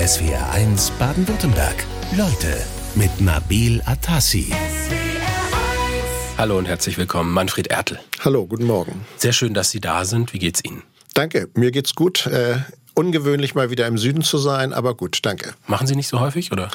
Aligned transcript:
SWR1 0.00 0.92
Baden-Württemberg. 0.98 1.84
Leute 2.16 2.56
mit 2.94 3.20
Nabil 3.20 3.82
Atassi. 3.84 4.50
Hallo 6.38 6.56
und 6.56 6.66
herzlich 6.66 6.96
willkommen, 6.96 7.30
Manfred 7.34 7.66
Ertel. 7.66 8.00
Hallo, 8.24 8.46
guten 8.46 8.64
Morgen. 8.64 9.04
Sehr 9.18 9.34
schön, 9.34 9.52
dass 9.52 9.70
Sie 9.70 9.80
da 9.80 10.06
sind. 10.06 10.32
Wie 10.32 10.38
geht's 10.38 10.64
Ihnen? 10.64 10.84
Danke, 11.12 11.50
mir 11.52 11.70
geht's 11.70 11.94
gut. 11.94 12.26
Ungewöhnlich 13.00 13.54
mal 13.54 13.70
wieder 13.70 13.86
im 13.86 13.96
Süden 13.96 14.20
zu 14.20 14.36
sein, 14.36 14.74
aber 14.74 14.94
gut, 14.94 15.20
danke. 15.22 15.54
Machen 15.66 15.86
Sie 15.86 15.96
nicht 15.96 16.08
so 16.08 16.20
häufig, 16.20 16.52
oder? 16.52 16.68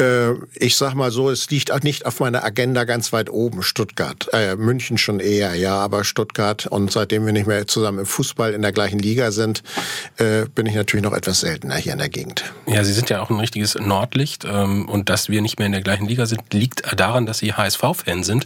Äh, 0.00 0.32
ich 0.56 0.76
sag 0.76 0.94
mal 0.94 1.12
so, 1.12 1.30
es 1.30 1.48
liegt 1.48 1.70
auch 1.70 1.82
nicht 1.82 2.06
auf 2.06 2.18
meiner 2.18 2.42
Agenda 2.42 2.82
ganz 2.82 3.12
weit 3.12 3.30
oben, 3.30 3.62
Stuttgart. 3.62 4.28
Äh, 4.32 4.56
München 4.56 4.98
schon 4.98 5.20
eher, 5.20 5.54
ja, 5.54 5.76
aber 5.76 6.02
Stuttgart. 6.02 6.66
Und 6.66 6.90
seitdem 6.90 7.24
wir 7.24 7.32
nicht 7.32 7.46
mehr 7.46 7.68
zusammen 7.68 8.00
im 8.00 8.06
Fußball 8.06 8.52
in 8.52 8.62
der 8.62 8.72
gleichen 8.72 8.98
Liga 8.98 9.30
sind, 9.30 9.62
äh, 10.16 10.46
bin 10.52 10.66
ich 10.66 10.74
natürlich 10.74 11.04
noch 11.04 11.12
etwas 11.12 11.38
seltener 11.38 11.76
hier 11.76 11.92
in 11.92 12.00
der 12.00 12.08
Gegend. 12.08 12.52
Ja, 12.66 12.82
Sie 12.82 12.92
sind 12.92 13.08
ja 13.08 13.22
auch 13.22 13.30
ein 13.30 13.38
richtiges 13.38 13.76
Nordlicht. 13.76 14.44
Ähm, 14.44 14.88
und 14.88 15.08
dass 15.08 15.28
wir 15.28 15.40
nicht 15.40 15.60
mehr 15.60 15.66
in 15.66 15.72
der 15.72 15.82
gleichen 15.82 16.08
Liga 16.08 16.26
sind, 16.26 16.52
liegt 16.52 16.82
daran, 16.98 17.26
dass 17.26 17.38
Sie 17.38 17.52
HSV-Fan 17.52 18.24
sind. 18.24 18.44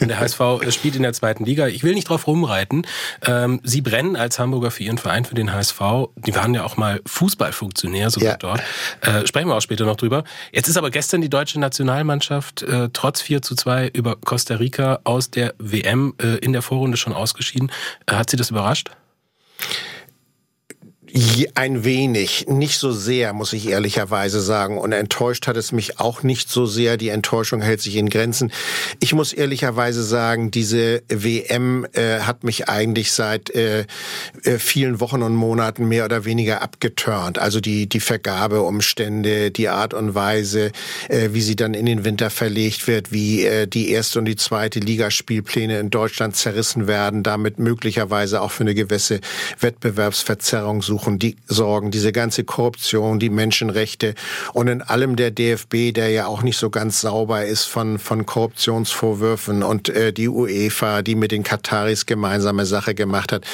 der 0.00 0.18
HSV 0.18 0.40
spielt 0.70 0.96
in 0.96 1.04
der 1.04 1.12
zweiten 1.12 1.44
Liga. 1.44 1.68
Ich 1.68 1.84
will 1.84 1.94
nicht 1.94 2.08
drauf 2.08 2.26
rumreiten. 2.26 2.84
Ähm, 3.24 3.60
Sie 3.62 3.80
brennen 3.80 4.16
als 4.16 4.40
Hamburger 4.40 4.72
für 4.72 4.82
Ihren 4.82 4.98
Verein, 4.98 5.24
für 5.24 5.36
den 5.36 5.52
HSV. 5.52 5.80
Die 6.16 6.34
waren 6.34 6.52
ja 6.52 6.63
auch 6.64 6.76
mal 6.76 7.00
Fußballfunktionär 7.06 8.10
sogar 8.10 8.32
ja. 8.32 8.36
dort. 8.36 8.62
Äh, 9.00 9.26
sprechen 9.26 9.48
wir 9.48 9.56
auch 9.56 9.60
später 9.62 9.84
noch 9.84 9.96
drüber. 9.96 10.24
Jetzt 10.52 10.68
ist 10.68 10.76
aber 10.76 10.90
gestern 10.90 11.20
die 11.20 11.30
deutsche 11.30 11.60
Nationalmannschaft 11.60 12.62
äh, 12.62 12.88
trotz 12.92 13.20
4 13.20 13.42
zu 13.42 13.54
2 13.54 13.88
über 13.88 14.16
Costa 14.16 14.56
Rica 14.56 15.00
aus 15.04 15.30
der 15.30 15.54
WM 15.58 16.14
äh, 16.20 16.36
in 16.38 16.52
der 16.52 16.62
Vorrunde 16.62 16.96
schon 16.96 17.12
ausgeschieden. 17.12 17.70
Äh, 18.06 18.14
hat 18.14 18.30
Sie 18.30 18.36
das 18.36 18.50
überrascht? 18.50 18.90
Ein 21.54 21.84
wenig, 21.84 22.46
nicht 22.48 22.76
so 22.76 22.90
sehr, 22.90 23.32
muss 23.34 23.52
ich 23.52 23.68
ehrlicherweise 23.68 24.40
sagen. 24.40 24.78
Und 24.78 24.90
enttäuscht 24.90 25.46
hat 25.46 25.56
es 25.56 25.70
mich 25.70 26.00
auch 26.00 26.24
nicht 26.24 26.48
so 26.48 26.66
sehr. 26.66 26.96
Die 26.96 27.10
Enttäuschung 27.10 27.60
hält 27.60 27.80
sich 27.80 27.94
in 27.94 28.08
Grenzen. 28.08 28.50
Ich 28.98 29.14
muss 29.14 29.32
ehrlicherweise 29.32 30.02
sagen, 30.02 30.50
diese 30.50 31.04
WM 31.08 31.86
äh, 31.92 32.18
hat 32.18 32.42
mich 32.42 32.68
eigentlich 32.68 33.12
seit 33.12 33.50
äh, 33.50 33.86
äh, 34.42 34.58
vielen 34.58 34.98
Wochen 34.98 35.22
und 35.22 35.36
Monaten 35.36 35.86
mehr 35.86 36.04
oder 36.04 36.24
weniger 36.24 36.62
abgeturnt. 36.62 37.38
Also 37.38 37.60
die, 37.60 37.88
die 37.88 38.00
Vergabeumstände, 38.00 39.52
die 39.52 39.68
Art 39.68 39.94
und 39.94 40.16
Weise, 40.16 40.72
äh, 41.08 41.28
wie 41.30 41.42
sie 41.42 41.54
dann 41.54 41.74
in 41.74 41.86
den 41.86 42.04
Winter 42.04 42.28
verlegt 42.28 42.88
wird, 42.88 43.12
wie 43.12 43.44
äh, 43.44 43.68
die 43.68 43.90
erste 43.90 44.18
und 44.18 44.24
die 44.24 44.34
zweite 44.34 44.80
Ligaspielpläne 44.80 45.78
in 45.78 45.90
Deutschland 45.90 46.34
zerrissen 46.34 46.88
werden, 46.88 47.22
damit 47.22 47.60
möglicherweise 47.60 48.42
auch 48.42 48.50
für 48.50 48.64
eine 48.64 48.74
gewisse 48.74 49.20
Wettbewerbsverzerrung 49.60 50.82
suchen 50.82 51.03
suchen, 51.04 51.18
die 51.18 51.36
sorgen, 51.46 51.90
diese 51.90 52.12
ganze 52.12 52.44
Korruption, 52.44 53.18
die 53.18 53.30
Menschenrechte 53.30 54.14
und 54.52 54.68
in 54.68 54.82
allem 54.82 55.16
der 55.16 55.30
DFB, 55.30 55.92
der 55.94 56.08
ja 56.10 56.26
auch 56.26 56.42
nicht 56.42 56.56
so 56.56 56.70
ganz 56.70 57.00
sauber 57.00 57.44
ist 57.44 57.64
von, 57.64 57.98
von 57.98 58.26
Korruptionsvorwürfen 58.26 59.62
und 59.62 59.88
äh, 59.88 60.12
die 60.12 60.28
UEFA, 60.28 61.02
die 61.02 61.14
mit 61.14 61.30
den 61.30 61.42
Kataris 61.42 62.06
gemeinsame 62.06 62.64
Sache 62.66 62.94
gemacht 62.94 63.32
hat. 63.32 63.44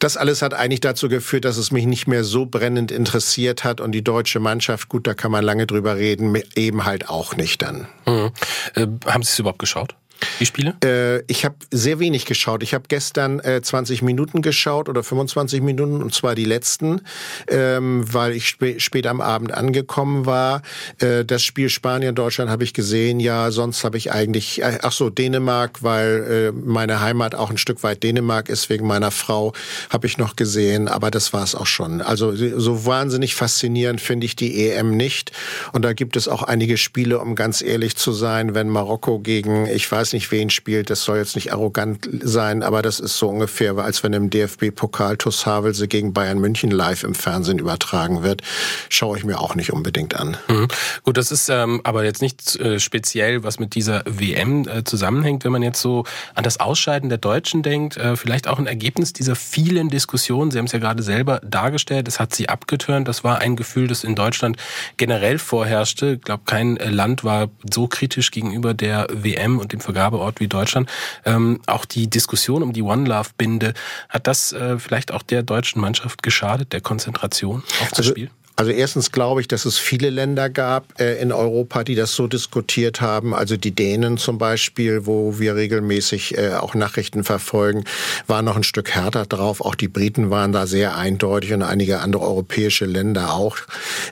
Das 0.00 0.16
alles 0.16 0.42
hat 0.42 0.54
eigentlich 0.54 0.80
dazu 0.80 1.08
geführt, 1.08 1.44
dass 1.44 1.56
es 1.56 1.70
mich 1.70 1.86
nicht 1.86 2.08
mehr 2.08 2.24
so 2.24 2.46
brennend 2.46 2.90
interessiert 2.90 3.64
hat 3.64 3.80
und 3.80 3.92
die 3.92 4.02
deutsche 4.02 4.40
Mannschaft, 4.40 4.88
gut, 4.88 5.06
da 5.06 5.14
kann 5.14 5.30
man 5.30 5.44
lange 5.44 5.66
drüber 5.66 5.96
reden, 5.96 6.36
eben 6.54 6.84
halt 6.84 7.08
auch 7.08 7.36
nicht 7.36 7.62
dann. 7.62 7.86
Mhm. 8.06 8.30
Äh, 8.74 8.86
haben 9.06 9.22
Sie 9.22 9.30
es 9.30 9.38
überhaupt 9.38 9.60
geschaut? 9.60 9.94
Die 10.40 10.46
Spiele? 10.46 10.74
Äh, 10.84 11.22
ich 11.26 11.44
habe 11.44 11.56
sehr 11.70 11.98
wenig 11.98 12.24
geschaut. 12.26 12.62
Ich 12.62 12.74
habe 12.74 12.84
gestern 12.88 13.40
äh, 13.40 13.60
20 13.62 14.02
Minuten 14.02 14.42
geschaut 14.42 14.88
oder 14.88 15.02
25 15.02 15.62
Minuten 15.62 16.02
und 16.02 16.14
zwar 16.14 16.34
die 16.34 16.44
letzten, 16.44 17.02
ähm, 17.48 18.04
weil 18.12 18.32
ich 18.32 18.48
spä 18.48 18.78
spät 18.78 19.06
am 19.06 19.20
Abend 19.20 19.52
angekommen 19.52 20.26
war. 20.26 20.62
Äh, 20.98 21.24
das 21.24 21.42
Spiel 21.42 21.68
Spanien-Deutschland 21.68 22.50
habe 22.50 22.64
ich 22.64 22.74
gesehen. 22.74 23.20
Ja, 23.20 23.50
sonst 23.50 23.84
habe 23.84 23.96
ich 23.96 24.12
eigentlich, 24.12 24.62
äh, 24.62 24.78
ach 24.82 24.92
so, 24.92 25.10
Dänemark, 25.10 25.82
weil 25.82 26.52
äh, 26.52 26.52
meine 26.52 27.00
Heimat 27.00 27.34
auch 27.34 27.50
ein 27.50 27.58
Stück 27.58 27.82
weit 27.82 28.02
Dänemark 28.02 28.48
ist, 28.48 28.70
wegen 28.70 28.86
meiner 28.86 29.10
Frau, 29.10 29.52
habe 29.90 30.06
ich 30.06 30.18
noch 30.18 30.36
gesehen. 30.36 30.88
Aber 30.88 31.10
das 31.10 31.32
war 31.32 31.44
es 31.44 31.54
auch 31.54 31.66
schon. 31.66 32.00
Also 32.00 32.34
so 32.34 32.86
wahnsinnig 32.86 33.34
faszinierend 33.34 34.00
finde 34.00 34.26
ich 34.26 34.36
die 34.36 34.68
EM 34.68 34.96
nicht. 34.96 35.32
Und 35.72 35.84
da 35.84 35.92
gibt 35.92 36.16
es 36.16 36.28
auch 36.28 36.42
einige 36.42 36.76
Spiele, 36.76 37.18
um 37.20 37.34
ganz 37.34 37.62
ehrlich 37.62 37.96
zu 37.96 38.12
sein, 38.12 38.54
wenn 38.54 38.68
Marokko 38.68 39.18
gegen, 39.18 39.66
ich 39.66 39.90
weiß 39.90 40.07
weiß 40.08 40.14
nicht, 40.14 40.30
wen 40.30 40.48
spielt. 40.48 40.88
Das 40.88 41.04
soll 41.04 41.18
jetzt 41.18 41.34
nicht 41.34 41.52
arrogant 41.52 42.08
sein, 42.22 42.62
aber 42.62 42.80
das 42.80 42.98
ist 42.98 43.18
so 43.18 43.28
ungefähr, 43.28 43.76
als 43.76 44.02
wenn 44.02 44.14
im 44.14 44.30
DFB-Pokal 44.30 45.18
TuS 45.18 45.44
Havelse 45.44 45.86
gegen 45.86 46.14
Bayern 46.14 46.38
München 46.38 46.70
live 46.70 47.04
im 47.04 47.14
Fernsehen 47.14 47.58
übertragen 47.58 48.22
wird. 48.22 48.40
Schaue 48.88 49.18
ich 49.18 49.24
mir 49.24 49.38
auch 49.38 49.54
nicht 49.54 49.70
unbedingt 49.70 50.16
an. 50.16 50.38
Mhm. 50.48 50.68
Gut, 51.02 51.18
das 51.18 51.30
ist 51.30 51.50
ähm, 51.50 51.82
aber 51.84 52.04
jetzt 52.04 52.22
nicht 52.22 52.56
äh, 52.56 52.80
speziell, 52.80 53.44
was 53.44 53.58
mit 53.58 53.74
dieser 53.74 54.02
WM 54.06 54.66
äh, 54.66 54.82
zusammenhängt. 54.82 55.44
Wenn 55.44 55.52
man 55.52 55.62
jetzt 55.62 55.82
so 55.82 56.04
an 56.34 56.42
das 56.42 56.58
Ausscheiden 56.58 57.10
der 57.10 57.18
Deutschen 57.18 57.62
denkt, 57.62 57.98
äh, 57.98 58.16
vielleicht 58.16 58.48
auch 58.48 58.58
ein 58.58 58.66
Ergebnis 58.66 59.12
dieser 59.12 59.36
vielen 59.36 59.90
Diskussionen. 59.90 60.50
Sie 60.50 60.58
haben 60.58 60.66
es 60.66 60.72
ja 60.72 60.78
gerade 60.78 61.02
selber 61.02 61.40
dargestellt. 61.44 62.08
Es 62.08 62.18
hat 62.18 62.34
sie 62.34 62.48
abgetürnt. 62.48 63.08
Das 63.08 63.24
war 63.24 63.40
ein 63.40 63.56
Gefühl, 63.56 63.88
das 63.88 64.04
in 64.04 64.14
Deutschland 64.14 64.56
generell 64.96 65.38
vorherrschte. 65.38 66.14
Ich 66.14 66.22
glaube, 66.22 66.44
kein 66.46 66.76
Land 66.76 67.24
war 67.24 67.48
so 67.70 67.88
kritisch 67.88 68.30
gegenüber 68.30 68.72
der 68.72 69.06
WM 69.12 69.58
und 69.58 69.74
dem 69.74 69.80
Vergleich 69.80 69.97
Vergabeort 69.98 70.38
wie 70.38 70.48
Deutschland. 70.48 70.88
Ähm, 71.24 71.60
auch 71.66 71.84
die 71.84 72.08
Diskussion 72.08 72.62
um 72.62 72.72
die 72.72 72.82
One 72.82 73.08
Love 73.08 73.30
Binde, 73.36 73.74
hat 74.08 74.26
das 74.26 74.52
äh, 74.52 74.78
vielleicht 74.78 75.12
auch 75.12 75.22
der 75.22 75.42
deutschen 75.42 75.80
Mannschaft 75.80 76.22
geschadet, 76.22 76.72
der 76.72 76.80
Konzentration 76.80 77.64
auf 77.82 77.90
das 77.90 77.98
also, 77.98 78.10
Spiel? 78.10 78.30
Also 78.58 78.72
erstens 78.72 79.12
glaube 79.12 79.40
ich, 79.40 79.46
dass 79.46 79.66
es 79.66 79.78
viele 79.78 80.10
Länder 80.10 80.50
gab 80.50 81.00
äh, 81.00 81.22
in 81.22 81.30
Europa, 81.30 81.84
die 81.84 81.94
das 81.94 82.16
so 82.16 82.26
diskutiert 82.26 83.00
haben. 83.00 83.32
Also 83.32 83.56
die 83.56 83.70
Dänen 83.70 84.18
zum 84.18 84.36
Beispiel, 84.36 85.06
wo 85.06 85.38
wir 85.38 85.54
regelmäßig 85.54 86.36
äh, 86.36 86.54
auch 86.54 86.74
Nachrichten 86.74 87.22
verfolgen, 87.22 87.84
waren 88.26 88.44
noch 88.44 88.56
ein 88.56 88.64
Stück 88.64 88.90
härter 88.90 89.26
drauf. 89.26 89.60
Auch 89.60 89.76
die 89.76 89.86
Briten 89.86 90.30
waren 90.30 90.50
da 90.50 90.66
sehr 90.66 90.96
eindeutig 90.96 91.52
und 91.52 91.62
einige 91.62 92.00
andere 92.00 92.24
europäische 92.24 92.84
Länder 92.84 93.32
auch. 93.32 93.58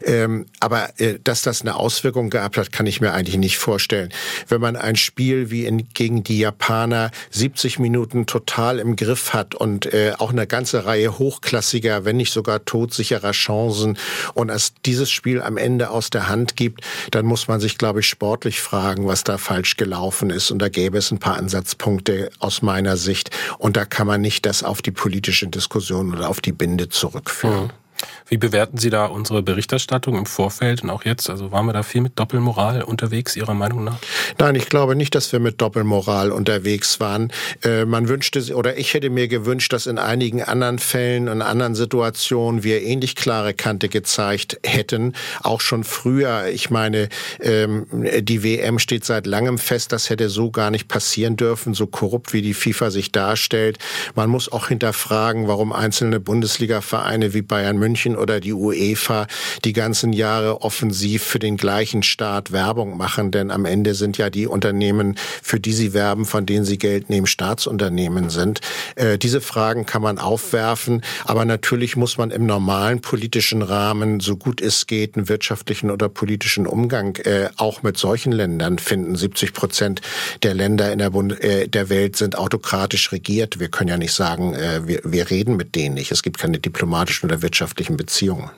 Ähm, 0.04 0.46
aber 0.60 0.90
äh, 1.00 1.18
dass 1.24 1.42
das 1.42 1.62
eine 1.62 1.74
Auswirkung 1.74 2.30
gehabt 2.30 2.56
hat, 2.56 2.70
kann 2.70 2.86
ich 2.86 3.00
mir 3.00 3.14
eigentlich 3.14 3.38
nicht 3.38 3.58
vorstellen. 3.58 4.10
Wenn 4.46 4.60
man 4.60 4.76
ein 4.76 4.94
Spiel 4.94 5.50
wie 5.50 5.64
in, 5.64 5.88
gegen 5.92 6.22
die 6.22 6.38
Japaner 6.38 7.10
70 7.32 7.80
Minuten 7.80 8.26
total 8.26 8.78
im 8.78 8.94
Griff 8.94 9.32
hat 9.32 9.56
und 9.56 9.92
äh, 9.92 10.12
auch 10.18 10.30
eine 10.30 10.46
ganze 10.46 10.84
Reihe 10.84 11.18
hochklassiger, 11.18 12.04
wenn 12.04 12.16
nicht 12.16 12.32
sogar 12.32 12.64
todsicherer 12.64 13.32
Chancen 13.32 13.98
und 14.36 14.50
es 14.50 14.74
dieses 14.84 15.10
Spiel 15.10 15.40
am 15.40 15.56
Ende 15.56 15.90
aus 15.90 16.10
der 16.10 16.28
Hand 16.28 16.56
gibt, 16.56 16.82
dann 17.10 17.24
muss 17.24 17.48
man 17.48 17.58
sich, 17.58 17.78
glaube 17.78 18.00
ich, 18.00 18.08
sportlich 18.08 18.60
fragen, 18.60 19.06
was 19.06 19.24
da 19.24 19.38
falsch 19.38 19.76
gelaufen 19.76 20.28
ist. 20.30 20.50
Und 20.50 20.60
da 20.60 20.68
gäbe 20.68 20.98
es 20.98 21.10
ein 21.10 21.18
paar 21.18 21.36
Ansatzpunkte 21.36 22.30
aus 22.38 22.60
meiner 22.60 22.98
Sicht. 22.98 23.30
Und 23.58 23.76
da 23.76 23.86
kann 23.86 24.06
man 24.06 24.20
nicht 24.20 24.44
das 24.44 24.62
auf 24.62 24.82
die 24.82 24.90
politische 24.90 25.48
Diskussion 25.48 26.12
oder 26.12 26.28
auf 26.28 26.40
die 26.42 26.52
Binde 26.52 26.90
zurückführen. 26.90 27.64
Mhm. 27.64 27.85
Wie 28.28 28.38
bewerten 28.38 28.78
Sie 28.78 28.90
da 28.90 29.06
unsere 29.06 29.42
Berichterstattung 29.42 30.16
im 30.16 30.26
Vorfeld 30.26 30.82
und 30.82 30.90
auch 30.90 31.04
jetzt? 31.04 31.30
Also 31.30 31.52
waren 31.52 31.66
wir 31.66 31.72
da 31.72 31.82
viel 31.82 32.00
mit 32.00 32.18
Doppelmoral 32.18 32.82
unterwegs, 32.82 33.36
Ihrer 33.36 33.54
Meinung 33.54 33.84
nach? 33.84 33.98
Nein, 34.38 34.56
ich 34.56 34.68
glaube 34.68 34.96
nicht, 34.96 35.14
dass 35.14 35.30
wir 35.32 35.38
mit 35.38 35.60
Doppelmoral 35.60 36.32
unterwegs 36.32 36.98
waren. 36.98 37.32
Äh, 37.62 37.84
man 37.84 38.08
wünschte, 38.08 38.54
oder 38.54 38.78
ich 38.78 38.94
hätte 38.94 39.10
mir 39.10 39.28
gewünscht, 39.28 39.72
dass 39.72 39.86
in 39.86 39.98
einigen 39.98 40.42
anderen 40.42 40.78
Fällen 40.78 41.28
und 41.28 41.40
anderen 41.40 41.74
Situationen 41.74 42.64
wir 42.64 42.82
ähnlich 42.82 43.14
klare 43.14 43.54
Kante 43.54 43.88
gezeigt 43.88 44.58
hätten. 44.64 45.14
Auch 45.42 45.60
schon 45.60 45.84
früher. 45.84 46.48
Ich 46.48 46.70
meine, 46.70 47.08
ähm, 47.40 47.86
die 47.92 48.42
WM 48.42 48.78
steht 48.78 49.04
seit 49.04 49.26
langem 49.26 49.58
fest. 49.58 49.92
Das 49.92 50.10
hätte 50.10 50.28
so 50.28 50.50
gar 50.50 50.72
nicht 50.72 50.88
passieren 50.88 51.36
dürfen, 51.36 51.74
so 51.74 51.86
korrupt 51.86 52.32
wie 52.32 52.42
die 52.42 52.54
FIFA 52.54 52.90
sich 52.90 53.12
darstellt. 53.12 53.78
Man 54.16 54.30
muss 54.30 54.50
auch 54.50 54.68
hinterfragen, 54.68 55.46
warum 55.46 55.72
einzelne 55.72 56.18
Bundesliga-Vereine 56.18 57.32
wie 57.32 57.42
Bayern 57.42 57.78
München 57.78 57.85
oder 58.16 58.40
die 58.40 58.52
UEFA 58.52 59.26
die 59.64 59.72
ganzen 59.72 60.12
Jahre 60.12 60.62
offensiv 60.62 61.22
für 61.22 61.38
den 61.38 61.56
gleichen 61.56 62.02
Staat 62.02 62.50
Werbung 62.50 62.96
machen, 62.96 63.30
denn 63.30 63.50
am 63.50 63.64
Ende 63.64 63.94
sind 63.94 64.18
ja 64.18 64.28
die 64.28 64.46
Unternehmen, 64.46 65.16
für 65.42 65.60
die 65.60 65.72
sie 65.72 65.94
werben, 65.94 66.24
von 66.24 66.46
denen 66.46 66.64
sie 66.64 66.78
Geld 66.78 67.10
nehmen, 67.10 67.26
Staatsunternehmen 67.26 68.28
sind. 68.30 68.60
Äh, 68.96 69.18
diese 69.18 69.40
Fragen 69.40 69.86
kann 69.86 70.02
man 70.02 70.18
aufwerfen, 70.18 71.02
aber 71.24 71.44
natürlich 71.44 71.96
muss 71.96 72.18
man 72.18 72.30
im 72.30 72.44
normalen 72.44 73.00
politischen 73.00 73.62
Rahmen, 73.62 74.18
so 74.20 74.36
gut 74.36 74.60
es 74.60 74.86
geht, 74.86 75.16
einen 75.16 75.28
wirtschaftlichen 75.28 75.90
oder 75.90 76.08
politischen 76.08 76.66
Umgang 76.66 77.16
äh, 77.16 77.50
auch 77.56 77.82
mit 77.82 77.96
solchen 77.96 78.32
Ländern 78.32 78.78
finden. 78.78 79.14
70 79.14 79.52
Prozent 79.52 80.00
der 80.42 80.54
Länder 80.54 80.92
in 80.92 80.98
der, 80.98 81.10
Bund 81.10 81.40
äh, 81.40 81.68
der 81.68 81.88
Welt 81.88 82.16
sind 82.16 82.36
autokratisch 82.36 83.12
regiert. 83.12 83.60
Wir 83.60 83.68
können 83.68 83.90
ja 83.90 83.96
nicht 83.96 84.12
sagen, 84.12 84.54
äh, 84.54 84.86
wir, 84.86 85.00
wir 85.04 85.30
reden 85.30 85.56
mit 85.56 85.74
denen 85.74 85.94
nicht. 85.94 86.10
Es 86.10 86.22
gibt 86.22 86.38
keine 86.38 86.58
diplomatischen 86.58 87.28
oder 87.28 87.42
wirtschaftlichen 87.42 87.75
wirtschaftlichen 87.76 87.96
Beziehungen. 87.96 88.50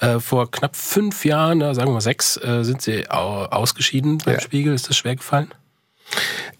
Äh, 0.00 0.18
vor 0.20 0.50
knapp 0.50 0.76
fünf 0.76 1.24
Jahren, 1.24 1.60
sagen 1.60 1.88
wir 1.88 1.94
mal 1.94 2.00
sechs, 2.00 2.36
äh, 2.36 2.64
sind 2.64 2.82
Sie 2.82 3.08
ausgeschieden 3.08 4.18
beim 4.18 4.34
ja. 4.34 4.40
Spiegel. 4.40 4.74
Ist 4.74 4.88
das 4.88 4.96
schwer 4.96 5.16
gefallen? 5.16 5.52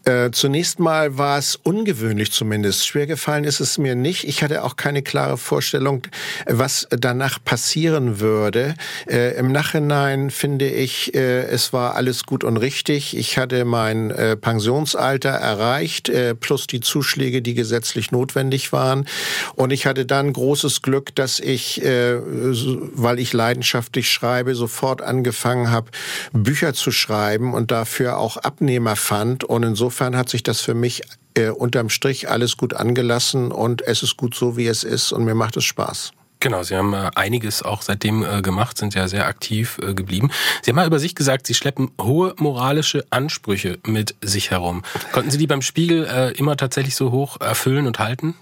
Äh, 0.06 0.31
zunächst 0.31 0.78
mal 0.78 1.19
war 1.19 1.37
es 1.37 1.56
ungewöhnlich 1.56 2.31
zumindest. 2.31 2.87
Schwer 2.87 3.08
gefallen 3.08 3.43
ist 3.43 3.58
es 3.58 3.76
mir 3.76 3.96
nicht. 3.96 4.22
Ich 4.22 4.44
hatte 4.44 4.62
auch 4.62 4.76
keine 4.76 5.02
klare 5.02 5.37
Vorstellung, 5.37 6.02
was 6.46 6.87
danach 6.90 7.43
passieren 7.44 8.20
würde. 8.20 8.76
Äh, 9.08 9.37
Im 9.37 9.50
Nachhinein 9.50 10.31
finde 10.31 10.69
ich, 10.69 11.12
äh, 11.16 11.46
es 11.46 11.72
war 11.72 11.96
alles 11.96 12.25
gut 12.25 12.44
und 12.44 12.56
richtig. 12.56 13.16
Ich 13.16 13.37
hatte 13.37 13.64
mein 13.64 14.12
äh, 14.12 14.37
Pensionsalter 14.37 15.31
erreicht, 15.31 16.08
äh, 16.08 16.37
plus 16.37 16.69
die 16.69 16.81
Zuschläge, 16.81 17.43
die 17.43 17.54
gesetzlich 17.54 18.12
notwendig 18.12 18.72
waren. 18.72 19.08
Und 19.56 19.72
ich 19.72 19.87
hatte 19.87 20.06
dann 20.06 20.32
großes 20.32 20.82
Glück, 20.82 21.16
dass 21.16 21.40
ich, 21.40 21.82
weil 21.82 23.19
ich 23.19 23.32
leidenschaftlich 23.32 24.10
schreibe, 24.10 24.54
sofort 24.54 25.02
angefangen 25.02 25.70
habe, 25.70 25.90
Bücher 26.32 26.75
zu 26.75 26.93
schreiben 26.93 27.54
und 27.54 27.70
dafür 27.70 28.19
auch 28.19 28.37
Abnehmer 28.37 28.94
fand. 28.94 29.35
Und 29.44 29.62
insofern 29.62 30.16
hat 30.16 30.28
sich 30.28 30.42
das 30.42 30.60
für 30.60 30.74
mich 30.74 31.02
äh, 31.34 31.48
unterm 31.48 31.88
Strich 31.90 32.28
alles 32.30 32.56
gut 32.56 32.74
angelassen 32.74 33.52
und 33.52 33.82
es 33.82 34.02
ist 34.02 34.16
gut 34.16 34.34
so, 34.34 34.56
wie 34.56 34.66
es 34.66 34.84
ist 34.84 35.12
und 35.12 35.24
mir 35.24 35.34
macht 35.34 35.56
es 35.56 35.64
Spaß. 35.64 36.12
Genau, 36.40 36.62
Sie 36.62 36.76
haben 36.76 36.92
äh, 36.92 37.10
einiges 37.14 37.62
auch 37.62 37.82
seitdem 37.82 38.22
äh, 38.22 38.42
gemacht, 38.42 38.76
sind 38.76 38.94
ja 38.94 39.08
sehr 39.08 39.26
aktiv 39.26 39.78
äh, 39.82 39.94
geblieben. 39.94 40.30
Sie 40.62 40.70
haben 40.70 40.76
mal 40.76 40.86
über 40.86 40.98
sich 40.98 41.14
gesagt, 41.14 41.46
Sie 41.46 41.54
schleppen 41.54 41.90
hohe 42.00 42.34
moralische 42.38 43.04
Ansprüche 43.10 43.78
mit 43.86 44.14
sich 44.20 44.50
herum. 44.50 44.82
Konnten 45.12 45.30
Sie 45.30 45.38
die 45.38 45.46
beim 45.46 45.62
Spiegel 45.62 46.34
immer 46.36 46.56
tatsächlich 46.56 46.94
so 46.94 47.10
hoch 47.10 47.40
erfüllen 47.40 47.86
und 47.86 47.98
halten? 47.98 48.34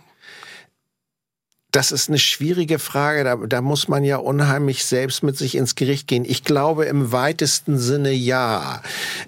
Das 1.74 1.90
ist 1.90 2.08
eine 2.08 2.20
schwierige 2.20 2.78
Frage. 2.78 3.24
Da, 3.24 3.34
da 3.34 3.60
muss 3.60 3.88
man 3.88 4.04
ja 4.04 4.18
unheimlich 4.18 4.84
selbst 4.84 5.24
mit 5.24 5.36
sich 5.36 5.56
ins 5.56 5.74
Gericht 5.74 6.06
gehen. 6.06 6.24
Ich 6.24 6.44
glaube 6.44 6.84
im 6.84 7.10
weitesten 7.10 7.78
Sinne 7.78 8.12
ja. 8.12 8.80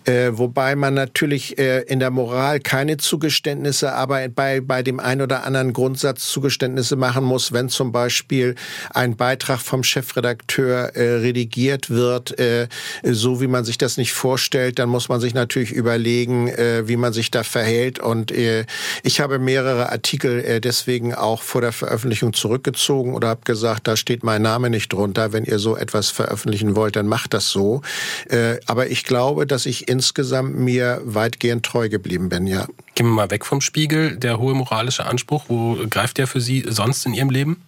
Äh, 0.04 0.30
wobei 0.30 0.76
man 0.76 0.94
natürlich 0.94 1.58
äh, 1.58 1.80
in 1.80 1.98
der 1.98 2.12
Moral 2.12 2.60
keine 2.60 2.98
Zugeständnisse, 2.98 3.94
aber 3.94 4.28
bei, 4.28 4.60
bei 4.60 4.84
dem 4.84 5.00
ein 5.00 5.22
oder 5.22 5.42
anderen 5.42 5.72
Grundsatz 5.72 6.28
Zugeständnisse 6.28 6.94
machen 6.94 7.24
muss, 7.24 7.52
wenn 7.52 7.68
zum 7.68 7.90
Beispiel 7.90 8.54
ein 8.90 9.16
Beitrag 9.16 9.58
vom 9.58 9.82
Chefredakteur 9.82 10.94
äh, 10.94 11.16
redigiert 11.16 11.90
wird, 11.90 12.38
äh, 12.38 12.68
so 13.02 13.40
wie 13.40 13.48
man 13.48 13.64
sich 13.64 13.76
das 13.76 13.96
nicht 13.96 14.12
vorstellt, 14.12 14.78
dann 14.78 14.88
muss 14.88 15.08
man 15.08 15.20
sich 15.20 15.34
natürlich 15.34 15.72
überlegen, 15.72 16.46
äh, 16.46 16.86
wie 16.86 16.96
man 16.96 17.12
sich 17.12 17.32
da 17.32 17.42
verhält. 17.42 17.98
Und 17.98 18.30
äh, 18.30 18.66
ich 19.02 19.18
habe 19.18 19.40
mehrere 19.40 19.90
Artikel 19.90 20.44
äh, 20.44 20.60
deswegen 20.60 21.12
auch 21.12 21.42
vor 21.42 21.60
der 21.60 21.72
Veröffentlichung 21.72 22.34
zurückgezogen 22.36 23.14
oder 23.14 23.28
habe 23.28 23.42
gesagt, 23.44 23.88
da 23.88 23.96
steht 23.96 24.22
mein 24.22 24.42
Name 24.42 24.70
nicht 24.70 24.92
drunter. 24.92 25.32
Wenn 25.32 25.44
ihr 25.44 25.58
so 25.58 25.76
etwas 25.76 26.10
veröffentlichen 26.10 26.76
wollt, 26.76 26.96
dann 26.96 27.06
macht 27.06 27.34
das 27.34 27.50
so. 27.50 27.82
Äh, 28.28 28.58
aber 28.66 28.88
ich 28.88 29.04
glaube, 29.04 29.46
dass 29.46 29.66
ich 29.66 29.88
insgesamt 29.88 30.56
mir 30.56 31.00
weitgehend 31.04 31.64
treu 31.64 31.88
geblieben 31.88 32.28
bin, 32.28 32.46
ja. 32.46 32.66
Gehen 32.94 33.06
wir 33.06 33.12
mal 33.12 33.30
weg 33.30 33.44
vom 33.44 33.60
Spiegel. 33.60 34.16
Der 34.16 34.38
hohe 34.38 34.54
moralische 34.54 35.06
Anspruch, 35.06 35.44
wo 35.48 35.76
greift 35.90 36.18
der 36.18 36.26
für 36.26 36.40
Sie 36.40 36.64
sonst 36.68 37.04
in 37.06 37.14
Ihrem 37.14 37.30
Leben? 37.30 37.62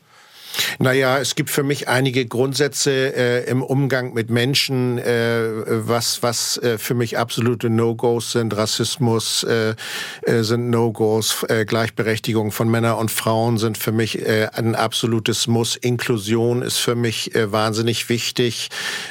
Naja, 0.78 1.18
es 1.18 1.34
gibt 1.34 1.50
für 1.50 1.62
mich 1.62 1.88
einige 1.88 2.26
Grundsätze 2.26 2.90
äh, 2.90 3.50
im 3.50 3.62
Umgang 3.62 4.12
mit 4.14 4.30
Menschen, 4.30 4.98
äh, 4.98 5.42
was, 5.66 6.22
was 6.22 6.56
äh, 6.58 6.78
für 6.78 6.94
mich 6.94 7.18
absolute 7.18 7.70
No-Gos 7.70 8.32
sind. 8.32 8.56
Rassismus 8.56 9.44
äh, 9.44 9.74
äh 10.22 10.42
sind 10.42 10.70
No-Gos, 10.70 11.44
äh, 11.48 11.64
Gleichberechtigung 11.64 12.52
von 12.52 12.68
Männern 12.68 12.96
und 12.96 13.10
Frauen 13.10 13.58
sind 13.58 13.78
für 13.78 13.92
mich 13.92 14.24
äh, 14.26 14.48
ein 14.54 14.74
absolutes 14.74 15.46
Muss. 15.46 15.76
Inklusion 15.76 16.62
ist 16.62 16.78
für 16.78 16.94
mich 16.94 17.34
äh, 17.34 17.50
wahnsinnig 17.52 18.08
wichtig. 18.08 18.68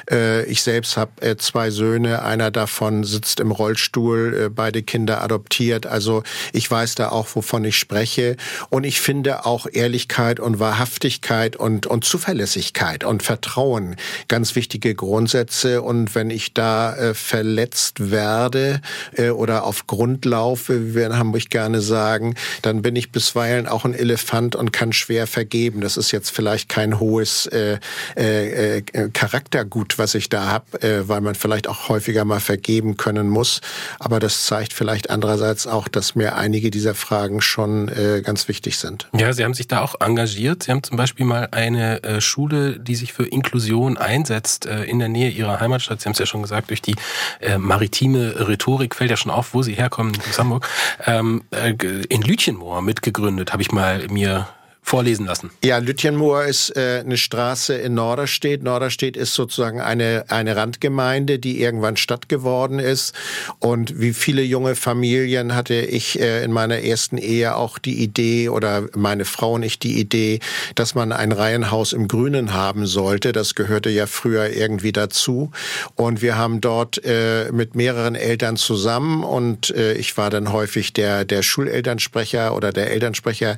Äh, 0.10 0.46
ich 0.46 0.64
selbst 0.64 0.98
habe 0.98 1.12
äh, 1.22 1.38
zwei 1.38 1.70
Söhne, 1.70 2.24
einer 2.24 2.52
davon 2.52 3.04
sitzt 3.04 3.40
im 3.40 3.52
Rollstuhl, 3.52 4.46
äh, 4.46 4.50
beide 4.50 4.84
Kinder 4.84 5.22
adoptiert. 5.22 5.86
Also 5.86 6.24
ich 6.54 6.70
weiß 6.70 6.96
da 6.96 7.10
auch, 7.10 7.28
wovon 7.36 7.64
ich 7.66 7.78
spreche. 7.78 8.38
Und 8.70 8.84
ich 8.84 9.02
finde 9.02 9.46
auch 9.46 9.68
Ehrlichkeit 9.72 10.40
und 10.40 10.60
Wahrhaftigkeit 10.60 11.27
Ehrlichkeit 11.28 11.56
und, 11.56 11.88
und 11.88 12.06
Zuverlässigkeit 12.06 13.04
und 13.04 13.24
Vertrauen 13.24 13.96
ganz 14.28 14.56
wichtige 14.56 14.96
Grundsätze. 14.96 15.82
Und 15.82 16.16
wenn 16.16 16.30
ich 16.30 16.54
da 16.54 16.96
äh, 16.96 17.14
verletzt 17.14 18.12
werde 18.12 18.82
äh, 19.16 19.30
oder 19.30 19.64
auf 19.66 19.88
Grund 19.88 20.26
laufe, 20.26 20.88
wie 20.88 20.96
wir 20.96 21.06
in 21.06 21.18
Hamburg 21.18 21.50
gerne 21.50 21.82
sagen, 21.82 22.36
dann 22.62 22.82
bin 22.82 22.96
ich 22.96 23.12
bisweilen 23.12 23.68
auch 23.68 23.86
ein 23.86 23.94
Elefant 23.94 24.56
und 24.56 24.72
kann 24.72 24.94
schwer 24.94 25.28
vergeben. 25.28 25.82
Das 25.82 25.98
ist 25.98 26.12
jetzt 26.12 26.30
vielleicht 26.30 26.70
kein 26.70 27.00
hohes 27.00 27.46
äh, 27.48 27.80
äh, 28.16 28.78
äh 28.78 28.82
Charaktergut, 29.12 29.98
was 29.98 30.16
ich 30.16 30.30
da 30.30 30.46
habe, 30.46 30.82
äh, 30.82 31.08
weil 31.08 31.22
man 31.22 31.36
vielleicht 31.36 31.68
auch 31.68 31.90
häufiger 31.90 32.26
mal 32.26 32.40
vergeben 32.40 32.98
können 32.98 33.30
muss. 33.30 33.62
Aber 34.00 34.20
das 34.20 34.46
zeigt 34.46 34.74
vielleicht 34.74 35.10
andererseits 35.10 35.68
auch, 35.68 35.88
dass 35.88 36.16
mir 36.16 36.36
einige 36.36 36.72
dieser 36.72 36.96
Fragen 36.96 37.42
schon 37.42 37.90
äh, 37.90 38.22
ganz 38.24 38.48
wichtig 38.48 38.78
sind. 38.78 39.08
Ja, 39.14 39.34
Sie 39.34 39.44
haben 39.44 39.54
sich 39.54 39.68
da 39.68 39.82
auch 39.82 39.96
engagiert. 40.00 40.64
Sie 40.64 40.72
haben 40.72 40.84
zum 40.84 40.98
Beispiel 40.98 41.17
mal 41.26 41.50
eine 41.52 42.04
äh, 42.04 42.22
Schule, 42.22 42.80
die 42.80 42.96
sich 42.96 43.14
für 43.14 43.26
Inklusion 43.26 43.98
einsetzt, 43.98 44.66
äh, 44.66 44.84
in 44.84 45.00
der 45.00 45.10
Nähe 45.10 45.30
ihrer 45.30 45.60
Heimatstadt. 45.60 46.02
Sie 46.02 46.06
haben 46.06 46.14
es 46.14 46.20
ja 46.20 46.26
schon 46.26 46.42
gesagt, 46.42 46.70
durch 46.70 46.82
die 46.82 46.96
äh, 47.40 47.58
maritime 47.58 48.48
Rhetorik 48.48 48.96
fällt 48.96 49.10
ja 49.10 49.18
schon 49.18 49.32
auf, 49.32 49.54
wo 49.54 49.62
Sie 49.62 49.74
herkommen, 49.74 50.18
aus 50.30 50.40
Hamburg, 50.40 50.68
ähm, 51.06 51.44
äh, 51.52 51.74
in 52.10 52.22
Lütchenmoor 52.22 52.82
mitgegründet, 52.82 53.54
habe 53.54 53.62
ich 53.62 53.72
mal 53.72 54.08
mir 54.10 54.48
vorlesen 54.88 55.26
lassen. 55.26 55.52
Ja, 55.66 55.80
Lütjenmoor 55.80 56.46
ist 56.46 56.74
äh, 56.78 57.02
eine 57.04 57.18
Straße 57.18 57.76
in 57.76 57.94
Norderstedt. 57.94 58.64
Norderstedt 58.64 59.18
ist 59.18 59.34
sozusagen 59.34 59.82
eine, 59.82 60.24
eine 60.30 60.56
Randgemeinde, 60.56 61.40
die 61.40 61.62
irgendwann 61.62 61.98
Stadt 61.98 62.30
geworden 62.30 62.80
ist. 62.80 63.14
Und 63.60 64.00
wie 64.00 64.14
viele 64.14 64.44
junge 64.44 64.76
Familien 64.76 65.56
hatte 65.56 65.74
ich 65.74 66.22
äh, 66.22 66.42
in 66.42 66.54
meiner 66.54 66.80
ersten 66.80 67.18
Ehe 67.18 67.58
auch 67.58 67.80
die 67.80 68.02
Idee 68.02 68.48
oder 68.48 68.88
meine 68.96 69.26
Frau 69.26 69.54
und 69.56 69.64
ich 69.64 69.78
die 69.78 70.00
Idee, 70.00 70.40
dass 70.76 70.96
man 70.96 71.12
ein 71.12 71.34
Reihenhaus 71.34 71.92
im 71.92 72.08
Grünen 72.08 72.54
haben 72.54 72.88
sollte. 72.88 73.34
Das 73.34 73.56
gehörte 73.56 73.90
ja 73.90 74.08
früher 74.08 74.52
irgendwie 74.52 74.94
dazu. 74.94 75.52
Und 75.96 76.22
wir 76.22 76.38
haben 76.38 76.62
dort 76.62 77.04
äh, 77.04 77.52
mit 77.52 77.76
mehreren 77.76 78.16
Eltern 78.16 78.56
zusammen 78.56 79.26
und 79.26 79.70
äh, 79.72 79.96
ich 79.96 80.16
war 80.16 80.30
dann 80.30 80.54
häufig 80.54 80.94
der, 80.94 81.26
der 81.26 81.42
Schulelternsprecher 81.44 82.56
oder 82.56 82.72
der 82.72 82.90
Elternsprecher 82.92 83.58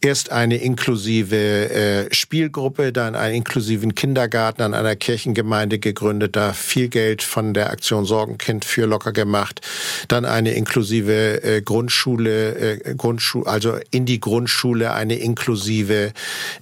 erst 0.00 0.32
eine 0.32 0.61
inklusive 0.62 1.36
äh, 1.36 2.14
Spielgruppe, 2.14 2.92
dann 2.92 3.14
einen 3.14 3.36
inklusiven 3.36 3.94
Kindergarten 3.94 4.62
an 4.62 4.74
einer 4.74 4.96
Kirchengemeinde 4.96 5.78
gegründet, 5.78 6.36
da 6.36 6.52
viel 6.52 6.88
Geld 6.88 7.22
von 7.22 7.54
der 7.54 7.70
Aktion 7.70 8.04
Sorgenkind 8.04 8.64
für 8.64 8.86
locker 8.86 9.12
gemacht, 9.12 9.60
dann 10.08 10.24
eine 10.24 10.52
inklusive 10.52 11.42
äh, 11.42 11.62
Grundschule, 11.62 12.84
äh, 12.84 12.94
Grundschule, 12.94 13.46
also 13.46 13.76
in 13.90 14.06
die 14.06 14.20
Grundschule 14.20 14.92
eine 14.92 15.16
inklusive 15.16 16.12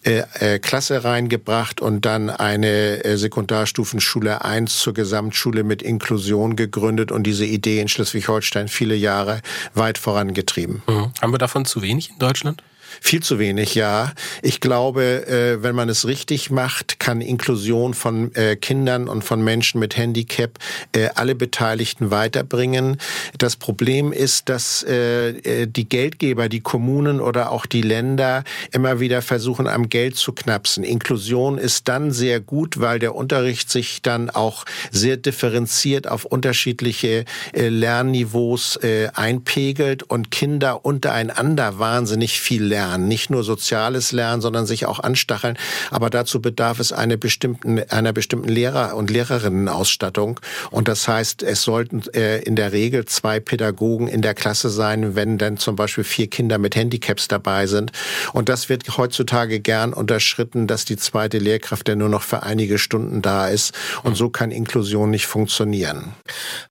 äh, 0.05 0.23
äh, 0.41 0.59
Klasse 0.59 1.05
reingebracht 1.05 1.81
und 1.81 2.05
dann 2.05 2.31
eine 2.31 3.05
äh, 3.05 3.17
Sekundarstufenschule 3.17 4.45
1 4.45 4.79
zur 4.79 4.95
Gesamtschule 4.95 5.63
mit 5.63 5.83
Inklusion 5.83 6.57
gegründet 6.57 7.13
und 7.13 7.25
diese 7.25 7.45
Idee 7.45 7.81
in 7.81 7.89
Schleswig-Holstein 7.89 8.69
viele 8.69 8.95
Jahre 8.95 9.41
weit 9.75 9.99
vorangetrieben. 9.99 10.83
Mhm. 10.89 11.13
Haben 11.21 11.33
wir 11.33 11.39
davon 11.39 11.65
zu 11.65 11.83
wenig 11.83 12.11
in 12.11 12.19
Deutschland? 12.19 12.63
Viel 13.01 13.23
zu 13.23 13.39
wenig, 13.39 13.75
ja. 13.75 14.13
Ich 14.43 14.61
glaube, 14.61 15.27
äh, 15.27 15.63
wenn 15.63 15.75
man 15.75 15.89
es 15.89 16.07
richtig 16.07 16.51
macht, 16.51 16.99
kann 16.99 17.21
Inklusion 17.21 17.95
von 17.95 18.35
äh, 18.35 18.57
Kindern 18.57 19.09
und 19.09 19.23
von 19.23 19.43
Menschen 19.43 19.79
mit 19.79 19.97
Handicap 19.97 20.59
äh, 20.93 21.09
alle 21.15 21.35
Beteiligten 21.37 22.11
weiterbringen. 22.11 22.97
Das 23.39 23.57
Problem 23.57 24.13
ist, 24.13 24.49
dass 24.49 24.85
die 24.87 25.89
Geldgeber, 25.89 26.49
die 26.49 26.61
Kommunen 26.61 27.21
oder 27.21 27.53
auch 27.53 27.67
die 27.67 27.83
Länder 27.83 28.45
immer 28.73 29.01
wieder 29.01 29.23
versuchen, 29.23 29.67
am 29.67 29.89
Geld 29.89 30.17
zu 30.17 30.33
knapsen. 30.33 30.85
Inklusion 30.85 31.59
ist 31.59 31.89
dann 31.89 32.11
sehr 32.13 32.41
gut, 32.41 32.81
weil 32.81 32.99
der 32.99 33.15
Unterricht 33.15 33.71
sich 33.71 34.03
dann 34.03 34.31
auch 34.31 34.65
sehr 34.91 35.17
differenziert 35.17 36.09
auf 36.09 36.25
unterschiedliche 36.25 37.25
Lernniveaus 37.53 38.79
einpegelt 39.15 40.03
und 40.03 40.31
Kinder 40.31 40.85
untereinander 40.85 41.79
wahnsinnig 41.79 42.41
viel 42.41 42.65
lernen 42.65 42.80
lernen, 42.81 43.09
nicht 43.09 43.29
nur 43.29 43.45
soziales 43.45 44.13
Lernen, 44.13 44.41
sondern 44.41 44.65
sich 44.65 44.87
auch 44.87 45.01
anstacheln. 45.01 45.59
Aber 45.91 46.09
dazu 46.09 46.41
bedarf 46.41 46.81
es 46.81 46.93
einer 46.93 47.19
bestimmten, 47.19 47.79
einer 47.91 48.13
bestimmten 48.13 48.49
Lehrer- 48.49 48.95
und 48.97 49.11
Lehrerinnenausstattung. 49.11 50.41
Und 50.71 50.89
das 50.89 51.07
heißt, 51.07 51.43
es 51.43 51.63
sollten 51.63 52.03
äh, 52.15 52.39
in 52.39 52.57
der 52.57 52.73
Regel 52.73 53.05
zwei 53.05 53.39
Pädagogen 53.39 54.09
in 54.09 54.23
der 54.23 54.35
Klasse 54.35 54.71
sein, 54.71 55.15
wenn 55.15 55.37
dann 55.37 55.59
zum 55.59 55.77
Beispiel 55.77 56.05
vier 56.05 56.29
Kinder 56.29 56.57
mit 56.59 56.75
Handicaps 56.75 57.29
dabei 57.29 57.67
sind. 57.67 57.93
Und 58.33 58.49
das 58.49 58.69
wird 58.71 58.97
heutzutage 58.97 59.61
gern 59.61 59.93
unterschritten, 59.93 60.67
dass 60.67 60.87
die 60.87 60.97
zweite 60.97 61.39
Lehrkraft 61.39 61.89
ja 61.89 61.97
nur 61.97 62.09
noch 62.09 62.23
für 62.23 62.43
einige 62.43 62.79
Stunden 62.79 63.21
da 63.21 63.49
ist. 63.49 63.75
Und 64.03 64.17
so 64.17 64.31
kann 64.31 64.51
Inklusion 64.51 65.11
nicht 65.11 65.27
funktionieren. 65.27 66.15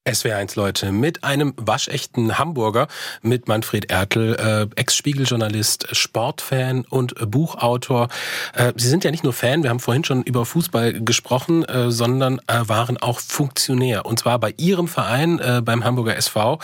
SWR1 0.08 0.56
Leute 0.56 0.92
mit 0.92 1.24
einem 1.24 1.54
waschechten 1.56 2.40
Hamburger, 2.40 2.88
mit 3.22 3.48
Manfred 3.48 3.92
Ertel, 3.92 4.36
äh, 4.36 4.80
Ex-Spiegeljournalist, 4.80 5.88
Sportfan 6.00 6.86
und 6.90 7.14
Buchautor. 7.30 8.08
Äh, 8.54 8.74
Sie 8.76 8.88
sind 8.88 9.04
ja 9.04 9.12
nicht 9.12 9.24
nur 9.24 9.34
Fan, 9.34 9.64
wir 9.64 9.70
haben 9.70 9.80
vorhin 9.80 10.04
schon 10.04 10.24
über 10.24 10.46
Fußball 10.46 11.02
gesprochen, 11.02 11.64
äh, 11.66 11.92
sondern 11.92 12.40
äh, 12.48 12.62
waren 12.68 12.98
auch 12.98 13.20
Funktionär. 13.20 14.06
Und 14.06 14.20
zwar 14.20 14.40
bei 14.40 14.54
Ihrem 14.58 14.88
Verein, 14.88 15.40
beim 15.64 15.84
Hamburger 15.84 16.16
SV. 16.16 16.60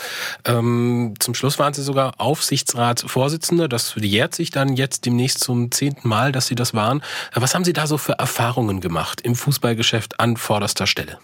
Ähm, 0.46 1.13
zum 1.20 1.34
Schluss 1.34 1.60
waren 1.60 1.74
Sie 1.74 1.84
sogar 1.84 2.13
Aufsichtsratsvorsitzender. 2.18 3.68
Das 3.68 3.94
jährt 3.96 4.36
sich 4.36 4.51
dann 4.51 4.75
jetzt 4.75 5.06
demnächst 5.06 5.39
zum 5.39 5.72
zehnten 5.72 6.08
Mal, 6.08 6.32
dass 6.32 6.48
Sie 6.48 6.56
das 6.56 6.74
waren. 6.74 7.01
Was 7.34 7.56
haben 7.56 7.65
Sie 7.65 7.74
da 7.74 7.88
so 7.88 7.98
für 7.98 8.13
Erfahrungen 8.13 8.82
gemacht 8.82 9.22
im 9.22 9.36
Fußballgeschäft 9.36 10.20
an 10.20 10.38
vorderster 10.38 10.88
Stelle? 10.88 11.20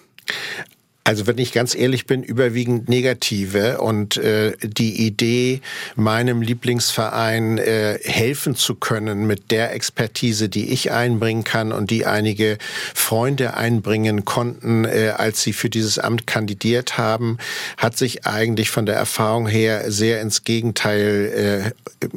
Also 1.11 1.27
wenn 1.27 1.39
ich 1.39 1.51
ganz 1.51 1.75
ehrlich 1.75 2.05
bin, 2.05 2.23
überwiegend 2.23 2.87
negative 2.87 3.81
und 3.81 4.15
äh, 4.15 4.53
die 4.63 5.05
Idee, 5.05 5.59
meinem 5.97 6.41
Lieblingsverein 6.41 7.57
äh, 7.57 7.99
helfen 8.01 8.55
zu 8.55 8.75
können 8.75 9.27
mit 9.27 9.51
der 9.51 9.73
Expertise, 9.73 10.47
die 10.47 10.71
ich 10.71 10.93
einbringen 10.93 11.43
kann 11.43 11.73
und 11.73 11.91
die 11.91 12.05
einige 12.05 12.57
Freunde 12.95 13.57
einbringen 13.57 14.23
konnten, 14.23 14.85
äh, 14.85 15.11
als 15.17 15.43
sie 15.43 15.51
für 15.51 15.69
dieses 15.69 15.99
Amt 15.99 16.27
kandidiert 16.27 16.97
haben, 16.97 17.39
hat 17.75 17.97
sich 17.97 18.25
eigentlich 18.25 18.69
von 18.69 18.85
der 18.85 18.95
Erfahrung 18.95 19.47
her 19.47 19.91
sehr 19.91 20.21
ins 20.21 20.45
Gegenteil 20.45 21.73
äh, 21.75 22.07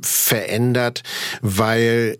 verändert, 0.00 1.02
weil 1.42 2.16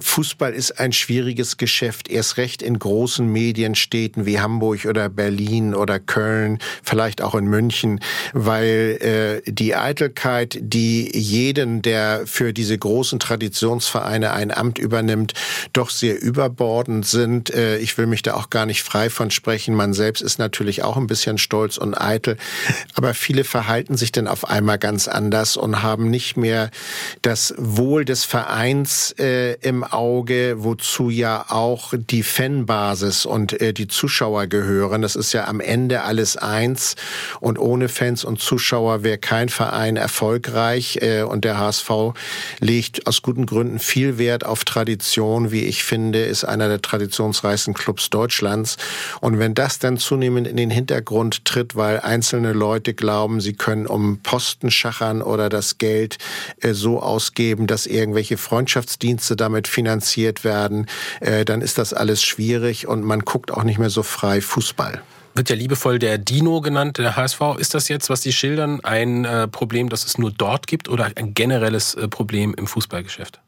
Fußball 0.00 0.54
ist 0.54 0.78
ein 0.78 0.92
schwieriges 0.92 1.56
Geschäft, 1.56 2.08
erst 2.08 2.36
recht 2.36 2.62
in 2.62 2.78
großen 2.78 3.26
Medienstädten 3.26 4.26
wie 4.26 4.38
Hamburg 4.38 4.84
oder 4.84 5.08
Berlin 5.08 5.74
oder 5.74 5.98
Köln, 5.98 6.60
vielleicht 6.84 7.20
auch 7.20 7.34
in 7.34 7.46
München, 7.46 7.98
weil 8.32 9.42
äh, 9.44 9.50
die 9.50 9.74
Eitelkeit, 9.74 10.56
die 10.60 11.10
jeden, 11.18 11.82
der 11.82 12.22
für 12.26 12.52
diese 12.52 12.78
großen 12.78 13.18
Traditionsvereine 13.18 14.30
ein 14.30 14.52
Amt 14.52 14.78
übernimmt, 14.78 15.34
doch 15.72 15.90
sehr 15.90 16.22
überbordend 16.22 17.04
sind. 17.04 17.52
Äh, 17.52 17.78
ich 17.78 17.98
will 17.98 18.06
mich 18.06 18.22
da 18.22 18.34
auch 18.34 18.50
gar 18.50 18.66
nicht 18.66 18.84
frei 18.84 19.10
von 19.10 19.32
sprechen. 19.32 19.74
Man 19.74 19.94
selbst 19.94 20.20
ist 20.20 20.38
natürlich 20.38 20.84
auch 20.84 20.96
ein 20.96 21.08
bisschen 21.08 21.38
stolz 21.38 21.76
und 21.76 22.00
eitel, 22.00 22.36
aber 22.94 23.14
viele 23.14 23.42
verhalten 23.42 23.96
sich 23.96 24.12
dann 24.12 24.28
auf 24.28 24.48
einmal 24.48 24.78
ganz 24.78 25.08
anders 25.08 25.56
und 25.56 25.82
haben 25.82 26.08
nicht 26.08 26.36
mehr 26.36 26.70
das 27.22 27.52
Wohl 27.58 28.04
des 28.04 28.24
Vereins 28.24 29.12
äh, 29.18 29.54
im 29.54 29.87
Auge, 29.92 30.56
wozu 30.58 31.10
ja 31.10 31.46
auch 31.48 31.94
die 31.96 32.22
Fanbasis 32.22 33.26
und 33.26 33.60
äh, 33.60 33.72
die 33.72 33.88
Zuschauer 33.88 34.46
gehören. 34.46 35.02
Das 35.02 35.16
ist 35.16 35.32
ja 35.32 35.46
am 35.46 35.60
Ende 35.60 36.02
alles 36.02 36.36
eins. 36.36 36.96
Und 37.40 37.58
ohne 37.58 37.88
Fans 37.88 38.24
und 38.24 38.40
Zuschauer 38.40 39.02
wäre 39.02 39.18
kein 39.18 39.48
Verein 39.48 39.96
erfolgreich. 39.96 40.98
Äh, 41.02 41.22
und 41.22 41.44
der 41.44 41.58
HSV 41.58 41.90
legt 42.60 43.06
aus 43.06 43.22
guten 43.22 43.46
Gründen 43.46 43.78
viel 43.78 44.18
Wert 44.18 44.44
auf 44.44 44.64
Tradition. 44.64 45.50
Wie 45.50 45.64
ich 45.64 45.84
finde, 45.84 46.24
ist 46.24 46.44
einer 46.44 46.68
der 46.68 46.82
traditionsreichsten 46.82 47.74
Clubs 47.74 48.10
Deutschlands. 48.10 48.76
Und 49.20 49.38
wenn 49.38 49.54
das 49.54 49.78
dann 49.78 49.98
zunehmend 49.98 50.46
in 50.46 50.56
den 50.56 50.70
Hintergrund 50.70 51.44
tritt, 51.44 51.76
weil 51.76 52.00
einzelne 52.00 52.52
Leute 52.52 52.94
glauben, 52.94 53.40
sie 53.40 53.54
können 53.54 53.86
um 53.86 54.20
Posten 54.22 54.70
schachern 54.70 55.22
oder 55.22 55.48
das 55.48 55.78
Geld 55.78 56.18
äh, 56.60 56.72
so 56.72 57.00
ausgeben, 57.00 57.66
dass 57.66 57.86
irgendwelche 57.86 58.36
Freundschaftsdienste 58.36 59.36
damit 59.36 59.68
finanziert 59.78 60.42
werden, 60.42 60.86
äh, 61.20 61.44
dann 61.44 61.60
ist 61.60 61.78
das 61.78 61.92
alles 61.92 62.20
schwierig 62.20 62.88
und 62.88 63.04
man 63.04 63.20
guckt 63.20 63.52
auch 63.52 63.62
nicht 63.62 63.78
mehr 63.78 63.90
so 63.90 64.02
frei 64.02 64.40
Fußball 64.40 65.00
wird 65.34 65.50
ja 65.50 65.54
liebevoll 65.54 66.00
der 66.00 66.18
Dino 66.18 66.60
genannt, 66.60 66.98
der 66.98 67.14
HSV. 67.14 67.40
Ist 67.58 67.72
das 67.72 67.86
jetzt, 67.86 68.10
was 68.10 68.22
Sie 68.22 68.32
schildern, 68.32 68.80
ein 68.82 69.24
äh, 69.24 69.46
Problem, 69.46 69.88
das 69.88 70.04
es 70.04 70.18
nur 70.18 70.32
dort 70.32 70.66
gibt 70.66 70.88
oder 70.88 71.12
ein 71.14 71.32
generelles 71.32 71.94
äh, 71.94 72.08
Problem 72.08 72.54
im 72.58 72.66
Fußballgeschäft? 72.66 73.40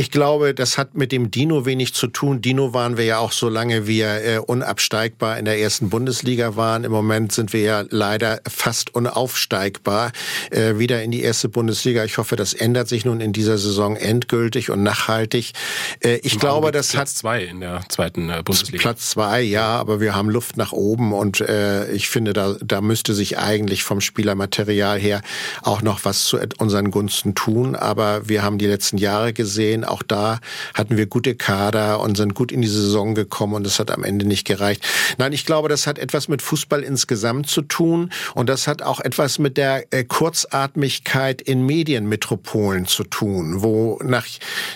Ich 0.00 0.10
glaube, 0.10 0.54
das 0.54 0.78
hat 0.78 0.94
mit 0.94 1.10
dem 1.12 1.30
Dino 1.30 1.66
wenig 1.66 1.92
zu 1.92 2.06
tun. 2.06 2.40
Dino 2.40 2.72
waren 2.72 2.96
wir 2.96 3.04
ja 3.04 3.18
auch 3.18 3.32
so 3.32 3.48
lange 3.48 3.86
wir 3.86 4.24
äh, 4.24 4.38
unabsteigbar 4.38 5.38
in 5.38 5.44
der 5.44 5.58
ersten 5.58 5.90
Bundesliga 5.90 6.54
waren. 6.54 6.84
Im 6.84 6.92
Moment 6.92 7.32
sind 7.32 7.52
wir 7.52 7.62
ja 7.62 7.84
leider 7.90 8.40
fast 8.48 8.94
unaufsteigbar 8.94 10.12
äh, 10.50 10.78
wieder 10.78 11.02
in 11.02 11.10
die 11.10 11.22
erste 11.22 11.48
Bundesliga. 11.48 12.04
Ich 12.04 12.18
hoffe, 12.18 12.36
das 12.36 12.54
ändert 12.54 12.88
sich 12.88 13.04
nun 13.04 13.20
in 13.20 13.32
dieser 13.32 13.58
Saison 13.58 13.96
endgültig 13.96 14.70
und 14.70 14.84
nachhaltig. 14.84 15.52
Äh, 15.98 16.18
ich 16.22 16.34
Im 16.34 16.40
glaube, 16.40 16.70
das 16.70 16.92
Platz 16.92 17.00
hat 17.00 17.08
zwei 17.08 17.42
in 17.42 17.60
der 17.60 17.80
zweiten 17.88 18.30
äh, 18.30 18.42
Bundesliga. 18.44 18.80
Platz 18.80 19.10
zwei, 19.10 19.40
ja, 19.40 19.66
aber 19.66 20.00
wir 20.00 20.14
haben 20.14 20.30
Luft 20.30 20.56
nach 20.56 20.70
oben 20.70 21.12
und 21.12 21.40
äh, 21.40 21.90
ich 21.90 22.08
finde, 22.08 22.34
da, 22.34 22.54
da 22.60 22.80
müsste 22.80 23.14
sich 23.14 23.38
eigentlich 23.38 23.82
vom 23.82 24.00
Spielermaterial 24.00 25.00
her 25.00 25.22
auch 25.62 25.82
noch 25.82 26.04
was 26.04 26.24
zu 26.24 26.38
unseren 26.58 26.92
Gunsten 26.92 27.34
tun. 27.34 27.74
Aber 27.74 28.28
wir 28.28 28.44
haben 28.44 28.58
die 28.58 28.66
letzten 28.66 28.98
Jahre 28.98 29.32
gesehen, 29.32 29.78
sehen, 29.78 29.84
auch 29.88 30.02
da 30.02 30.40
hatten 30.74 30.96
wir 30.96 31.06
gute 31.06 31.34
Kader 31.34 32.00
und 32.00 32.16
sind 32.16 32.34
gut 32.34 32.52
in 32.52 32.62
die 32.62 32.68
Saison 32.68 33.14
gekommen 33.14 33.54
und 33.54 33.66
es 33.66 33.78
hat 33.78 33.90
am 33.90 34.04
Ende 34.04 34.26
nicht 34.26 34.46
gereicht. 34.46 34.84
Nein, 35.18 35.32
ich 35.32 35.46
glaube, 35.46 35.68
das 35.68 35.86
hat 35.86 35.98
etwas 35.98 36.28
mit 36.28 36.42
Fußball 36.42 36.82
insgesamt 36.82 37.48
zu 37.48 37.62
tun 37.62 38.10
und 38.34 38.48
das 38.48 38.66
hat 38.66 38.82
auch 38.82 39.00
etwas 39.00 39.38
mit 39.38 39.56
der 39.56 39.92
äh, 39.92 40.04
Kurzatmigkeit 40.04 41.40
in 41.40 41.64
Medienmetropolen 41.66 42.86
zu 42.86 43.04
tun, 43.04 43.62
wo 43.62 43.98
nach, 44.02 44.26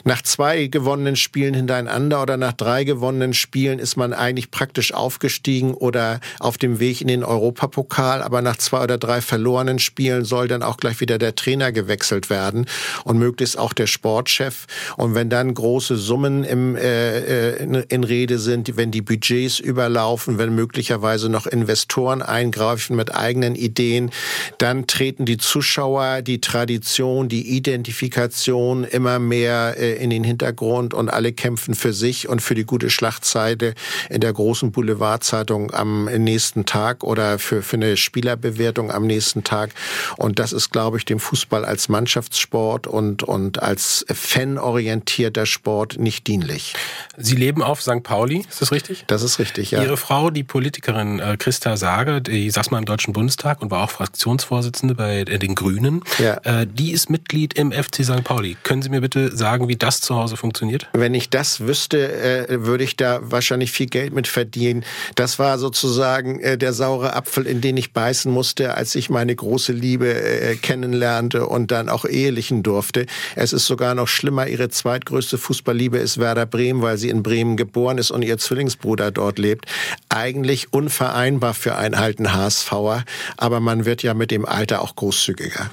nach 0.04 0.22
zwei 0.22 0.66
gewonnenen 0.66 1.16
Spielen 1.16 1.54
hintereinander 1.54 2.22
oder 2.22 2.36
nach 2.36 2.52
drei 2.52 2.84
gewonnenen 2.84 3.34
Spielen 3.34 3.78
ist 3.78 3.96
man 3.96 4.12
eigentlich 4.12 4.50
praktisch 4.50 4.94
aufgestiegen 4.94 5.74
oder 5.74 6.20
auf 6.38 6.58
dem 6.58 6.78
Weg 6.80 7.00
in 7.00 7.08
den 7.08 7.24
Europapokal, 7.24 8.22
aber 8.22 8.42
nach 8.42 8.56
zwei 8.56 8.82
oder 8.82 8.98
drei 8.98 9.20
verlorenen 9.20 9.78
Spielen 9.78 10.24
soll 10.24 10.48
dann 10.48 10.62
auch 10.62 10.76
gleich 10.76 11.00
wieder 11.00 11.18
der 11.18 11.34
Trainer 11.34 11.72
gewechselt 11.72 12.30
werden 12.30 12.66
und 13.04 13.18
möglichst 13.18 13.58
auch 13.58 13.72
der 13.72 13.86
Sportchef. 13.86 14.66
Und 14.96 15.14
wenn 15.14 15.30
dann 15.30 15.54
große 15.54 15.96
Summen 15.96 16.44
im, 16.44 16.76
äh, 16.76 17.52
äh, 17.52 17.84
in, 17.88 18.04
Rede 18.04 18.38
sind, 18.38 18.76
wenn 18.76 18.90
die 18.90 19.02
Budgets 19.02 19.58
überlaufen, 19.58 20.38
wenn 20.38 20.54
möglicherweise 20.54 21.28
noch 21.28 21.46
Investoren 21.46 22.22
eingreifen 22.22 22.96
mit 22.96 23.14
eigenen 23.14 23.54
Ideen, 23.54 24.10
dann 24.58 24.86
treten 24.86 25.24
die 25.24 25.38
Zuschauer, 25.38 26.22
die 26.22 26.40
Tradition, 26.40 27.28
die 27.28 27.56
Identifikation 27.56 28.84
immer 28.84 29.18
mehr 29.18 29.76
äh, 29.78 29.94
in 30.02 30.10
den 30.10 30.24
Hintergrund 30.24 30.94
und 30.94 31.08
alle 31.08 31.32
kämpfen 31.32 31.74
für 31.74 31.92
sich 31.92 32.28
und 32.28 32.42
für 32.42 32.54
die 32.54 32.64
gute 32.64 32.90
Schlachtseite 32.90 33.74
in 34.10 34.20
der 34.20 34.32
großen 34.32 34.72
Boulevardzeitung 34.72 35.72
am 35.72 36.04
nächsten 36.04 36.66
Tag 36.66 37.04
oder 37.04 37.38
für, 37.38 37.62
für 37.62 37.76
eine 37.76 37.96
Spielerbewertung 37.96 38.90
am 38.90 39.06
nächsten 39.06 39.44
Tag. 39.44 39.70
Und 40.16 40.38
das 40.38 40.52
ist, 40.52 40.70
glaube 40.70 40.98
ich, 40.98 41.04
dem 41.04 41.20
Fußball 41.20 41.64
als 41.64 41.88
Mannschaftssport 41.88 42.86
und, 42.86 43.22
und 43.22 43.62
als 43.62 44.04
Fanorientierung 44.08 44.81
orientierter 44.82 45.46
Sport 45.46 45.98
nicht 45.98 46.26
dienlich. 46.26 46.74
Sie 47.16 47.36
leben 47.36 47.62
auf 47.62 47.82
St. 47.82 48.02
Pauli, 48.02 48.44
ist 48.48 48.60
das 48.60 48.72
richtig? 48.72 49.04
Das 49.06 49.22
ist 49.22 49.38
richtig, 49.38 49.70
ja. 49.70 49.82
Ihre 49.82 49.96
Frau, 49.96 50.30
die 50.30 50.42
Politikerin 50.42 51.20
äh, 51.20 51.36
Christa 51.38 51.76
Sage, 51.76 52.20
die 52.20 52.50
saß 52.50 52.70
mal 52.70 52.78
im 52.78 52.84
Deutschen 52.84 53.12
Bundestag 53.12 53.62
und 53.62 53.70
war 53.70 53.84
auch 53.84 53.90
Fraktionsvorsitzende 53.90 54.94
bei 54.94 55.20
äh, 55.20 55.38
den 55.38 55.54
Grünen. 55.54 56.02
Ja. 56.18 56.38
Äh, 56.42 56.66
die 56.66 56.90
ist 56.90 57.10
Mitglied 57.10 57.54
im 57.54 57.70
FC 57.70 58.04
St. 58.04 58.24
Pauli. 58.24 58.56
Können 58.64 58.82
Sie 58.82 58.88
mir 58.88 59.00
bitte 59.00 59.34
sagen, 59.36 59.68
wie 59.68 59.76
das 59.76 60.00
zu 60.00 60.16
Hause 60.16 60.36
funktioniert? 60.36 60.88
Wenn 60.94 61.14
ich 61.14 61.30
das 61.30 61.60
wüsste, 61.60 62.46
würde 62.48 62.84
ich 62.84 62.96
da 62.96 63.20
wahrscheinlich 63.22 63.70
viel 63.70 63.86
Geld 63.86 64.12
mit 64.12 64.26
verdienen. 64.26 64.84
Das 65.14 65.38
war 65.38 65.58
sozusagen 65.58 66.40
der 66.58 66.72
saure 66.72 67.14
Apfel, 67.14 67.46
in 67.46 67.60
den 67.60 67.76
ich 67.76 67.92
beißen 67.92 68.32
musste, 68.32 68.74
als 68.74 68.94
ich 68.94 69.10
meine 69.10 69.34
große 69.34 69.72
Liebe 69.72 70.56
kennenlernte 70.62 71.46
und 71.46 71.70
dann 71.70 71.88
auch 71.88 72.04
ehelichen 72.04 72.62
durfte. 72.62 73.06
Es 73.36 73.52
ist 73.52 73.66
sogar 73.66 73.94
noch 73.94 74.08
schlimmer, 74.08 74.46
ihre 74.46 74.68
zweitgrößte 74.72 75.38
Fußballliebe 75.38 75.98
ist 75.98 76.18
Werder 76.18 76.46
Bremen, 76.46 76.82
weil 76.82 76.98
sie 76.98 77.08
in 77.08 77.22
Bremen 77.22 77.56
geboren 77.56 77.98
ist 77.98 78.10
und 78.10 78.22
ihr 78.22 78.38
Zwillingsbruder 78.38 79.10
dort 79.10 79.38
lebt. 79.38 79.66
Eigentlich 80.08 80.72
unvereinbar 80.72 81.54
für 81.54 81.76
einen 81.76 81.94
alten 81.94 82.34
HSVer, 82.34 83.04
aber 83.36 83.60
man 83.60 83.84
wird 83.84 84.02
ja 84.02 84.14
mit 84.14 84.30
dem 84.30 84.44
Alter 84.44 84.82
auch 84.82 84.96
großzügiger. 84.96 85.70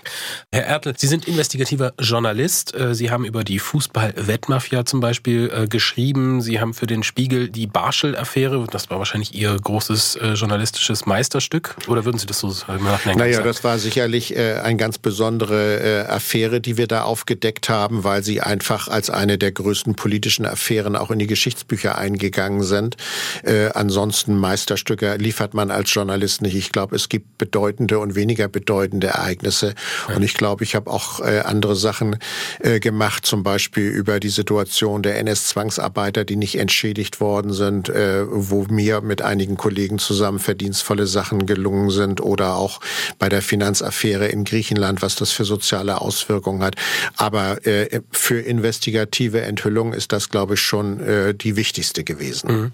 Herr 0.52 0.66
Ertel, 0.66 0.94
Sie 0.98 1.08
sind 1.08 1.28
investigativer 1.28 1.94
Journalist. 2.00 2.76
Äh, 2.76 2.94
sie 2.94 3.10
haben 3.10 3.24
über 3.24 3.46
die 3.46 3.60
Fußball-Wettmafia 3.60 4.86
zum 4.86 5.00
Beispiel 5.00 5.50
äh, 5.54 5.68
geschrieben. 5.68 6.42
Sie 6.42 6.60
haben 6.60 6.74
für 6.74 6.88
den 6.88 7.04
Spiegel 7.04 7.50
die 7.50 7.68
Barschel-Affäre, 7.68 8.68
das 8.70 8.90
war 8.90 9.00
wahrscheinlich 9.00 9.34
Ihr 9.34 9.56
großes 9.56 10.18
äh, 10.18 10.34
journalistisches 10.34 11.06
Meisterstück. 11.06 11.78
Oder 11.88 12.04
würden 12.04 12.18
Sie 12.18 12.26
das 12.26 12.40
so 12.40 12.54
nachdenken? 12.68 13.20
Naja, 13.20 13.42
das 13.42 13.64
war 13.64 13.80
sicherlich 13.80 14.38
eine 14.38 14.78
ganz 14.78 14.98
besondere 14.98 16.08
Affäre, 16.10 16.60
die 16.60 16.78
wir 16.78 16.88
da 16.88 17.04
aufgedeckt 17.04 17.70
haben, 17.70 18.04
weil 18.04 18.24
sie 18.24 18.42
einfach 18.42 18.89
als 18.90 19.10
eine 19.10 19.38
der 19.38 19.52
größten 19.52 19.96
politischen 19.96 20.46
Affären 20.46 20.96
auch 20.96 21.12
in 21.12 21.20
die 21.20 21.28
Geschichtsbücher 21.28 21.98
eingegangen 21.98 22.64
sind. 22.64 22.98
Äh, 23.44 23.70
ansonsten 23.74 24.38
Meisterstücke 24.38 25.16
liefert 25.16 25.54
man 25.54 25.72
als 25.72 25.94
Journalist 25.94 26.42
nicht. 26.42 26.56
Ich 26.56 26.72
glaube, 26.72 26.96
es 26.96 27.10
gibt 27.10 27.38
bedeutende 27.38 28.00
und 28.00 28.16
weniger 28.16 28.48
bedeutende 28.48 29.08
Ereignisse. 29.08 29.76
Ja. 30.08 30.16
Und 30.16 30.24
ich 30.24 30.34
glaube, 30.34 30.64
ich 30.64 30.76
habe 30.76 30.90
auch 30.90 31.20
äh, 31.20 31.40
andere 31.40 31.76
Sachen 31.76 32.18
äh, 32.60 32.80
gemacht, 32.80 33.26
zum 33.26 33.44
Beispiel 33.44 33.90
über 33.90 34.20
die 34.20 34.30
Situation 34.30 35.04
der 35.04 35.18
NS-Zwangsarbeiter, 35.20 36.26
die 36.26 36.36
nicht 36.36 36.58
entschädigt 36.58 37.20
worden 37.20 37.54
sind, 37.54 37.90
äh, 37.90 38.26
wo 38.28 38.66
mir 38.70 39.02
mit 39.02 39.22
einigen 39.22 39.58
Kollegen 39.58 40.00
zusammen 40.00 40.40
verdienstvolle 40.40 41.08
Sachen 41.08 41.46
gelungen 41.46 41.90
sind 41.90 42.22
oder 42.22 42.56
auch 42.56 42.80
bei 43.18 43.30
der 43.30 43.42
Finanzaffäre 43.42 44.28
in 44.28 44.44
Griechenland, 44.44 45.02
was 45.02 45.16
das 45.16 45.32
für 45.32 45.46
soziale 45.46 46.02
Auswirkungen 46.02 46.64
hat. 46.64 46.76
Aber 47.18 47.66
äh, 47.66 48.02
für 48.12 48.40
investigative 48.80 49.42
Enthüllung 49.42 49.94
ist 49.94 50.14
das, 50.14 50.30
glaube 50.30 50.54
ich, 50.54 50.62
schon 50.62 51.02
äh, 51.02 51.34
die 51.34 51.58
wichtigste 51.58 52.06
gewesen. 52.06 52.52
Mhm. 52.52 52.72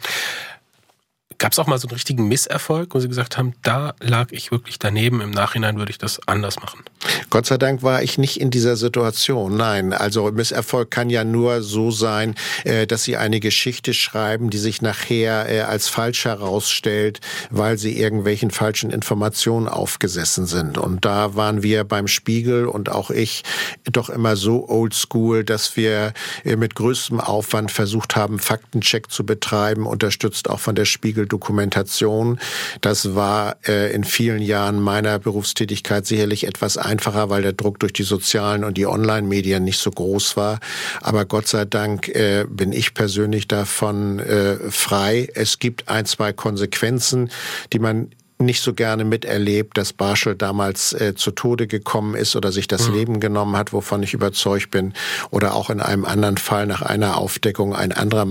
Gab 1.38 1.52
es 1.52 1.60
auch 1.60 1.68
mal 1.68 1.78
so 1.78 1.88
einen 1.88 1.94
richtigen 1.94 2.28
Misserfolg, 2.28 2.96
wo 2.96 3.00
Sie 3.00 3.08
gesagt 3.08 3.38
haben, 3.38 3.54
da 3.62 3.94
lag 4.00 4.32
ich 4.32 4.52
wirklich 4.52 4.80
daneben, 4.80 5.22
im 5.22 5.32
Nachhinein 5.32 5.78
würde 5.78 5.92
ich 5.92 5.98
das 5.98 6.26
anders 6.28 6.60
machen? 6.60 6.84
Gott 7.30 7.46
sei 7.46 7.58
Dank 7.58 7.84
war 7.84 8.02
ich 8.02 8.18
nicht 8.18 8.40
in 8.40 8.52
dieser 8.52 8.76
Situation. 8.78 9.58
Nein, 9.58 9.94
also 9.94 10.32
Misserfolg 10.32 10.92
kann 10.92 11.10
ja 11.10 11.24
nur 11.24 11.62
so 11.62 11.92
sein, 11.92 12.36
äh, 12.64 12.88
dass 12.88 13.04
Sie 13.04 13.18
eine 13.18 13.40
Geschichte 13.40 13.94
schreiben, 13.94 14.50
die 14.50 14.58
sich 14.58 14.82
nachher 14.82 15.50
äh, 15.50 15.62
als 15.62 15.90
falsch 15.90 16.26
herausstellt, 16.26 17.20
weil 17.50 17.78
Sie 17.78 18.00
irgendwelchen 18.00 18.52
falschen 18.52 18.92
Informationen 18.92 19.68
aufgesessen 19.68 20.46
sind. 20.46 20.78
Und 20.78 21.06
da 21.06 21.36
waren 21.36 21.64
wir 21.64 21.84
beim 21.84 22.08
Spiegel 22.08 22.66
und 22.66 22.90
auch 22.90 23.12
ich 23.12 23.44
doch 23.92 24.10
immer 24.10 24.36
so 24.36 24.68
oldschool, 24.70 25.44
dass 25.44 25.76
wir 25.76 26.14
äh, 26.44 26.56
mit 26.56 26.76
größtem 26.76 27.20
Aufwand 27.20 27.72
versucht 27.72 28.16
haben, 28.16 28.40
Faktencheck 28.40 29.12
zu 29.12 29.26
betreiben, 29.26 29.86
unterstützt 29.86 30.50
auch 30.50 30.60
von 30.60 30.76
der 30.76 30.86
Spiegel 30.86 31.25
Dokumentation. 31.26 32.40
Das 32.82 33.16
war 33.16 33.58
äh, 33.68 33.94
in 33.94 34.04
vielen 34.04 34.42
Jahren 34.42 34.82
meiner 34.82 35.20
Berufstätigkeit 35.20 36.06
sicherlich 36.06 36.46
etwas 36.48 36.78
einfacher, 36.78 37.30
weil 37.30 37.42
der 37.42 37.54
Druck 37.54 37.80
durch 37.80 37.94
die 37.94 38.04
sozialen 38.04 38.64
und 38.64 38.78
die 38.78 38.88
Online-Medien 38.88 39.64
nicht 39.64 39.80
so 39.80 39.92
groß 39.92 40.38
war. 40.38 40.60
Aber 41.02 41.26
Gott 41.26 41.48
sei 41.48 41.66
Dank 41.66 42.08
äh, 42.10 42.46
bin 42.50 42.72
ich 42.72 42.94
persönlich 42.94 43.48
davon 43.48 44.20
äh, 44.20 44.58
frei. 44.70 45.30
Es 45.34 45.60
gibt 45.60 45.90
ein, 45.90 46.06
zwei 46.06 46.34
Konsequenzen, 46.34 47.30
die 47.74 47.80
man 47.80 48.12
nicht 48.38 48.62
so 48.62 48.74
gerne 48.74 49.06
miterlebt, 49.06 49.78
dass 49.78 49.94
Barschel 49.94 50.36
damals 50.36 50.94
äh, 50.94 51.16
zu 51.16 51.32
Tode 51.32 51.68
gekommen 51.68 52.16
ist 52.16 52.36
oder 52.36 52.52
sich 52.52 52.68
das 52.68 52.90
mhm. 52.90 52.94
Leben 52.94 53.20
genommen 53.20 53.56
hat, 53.56 53.72
wovon 53.72 54.04
ich 54.04 54.14
überzeugt 54.14 54.72
bin. 54.72 54.94
Oder 55.32 55.56
auch 55.56 55.70
in 55.70 55.80
einem 55.80 56.06
anderen 56.06 56.38
Fall 56.38 56.68
nach 56.68 56.82
einer 56.82 57.18
Aufdeckung 57.18 57.74
ein 57.74 57.92
anderer 57.92 58.28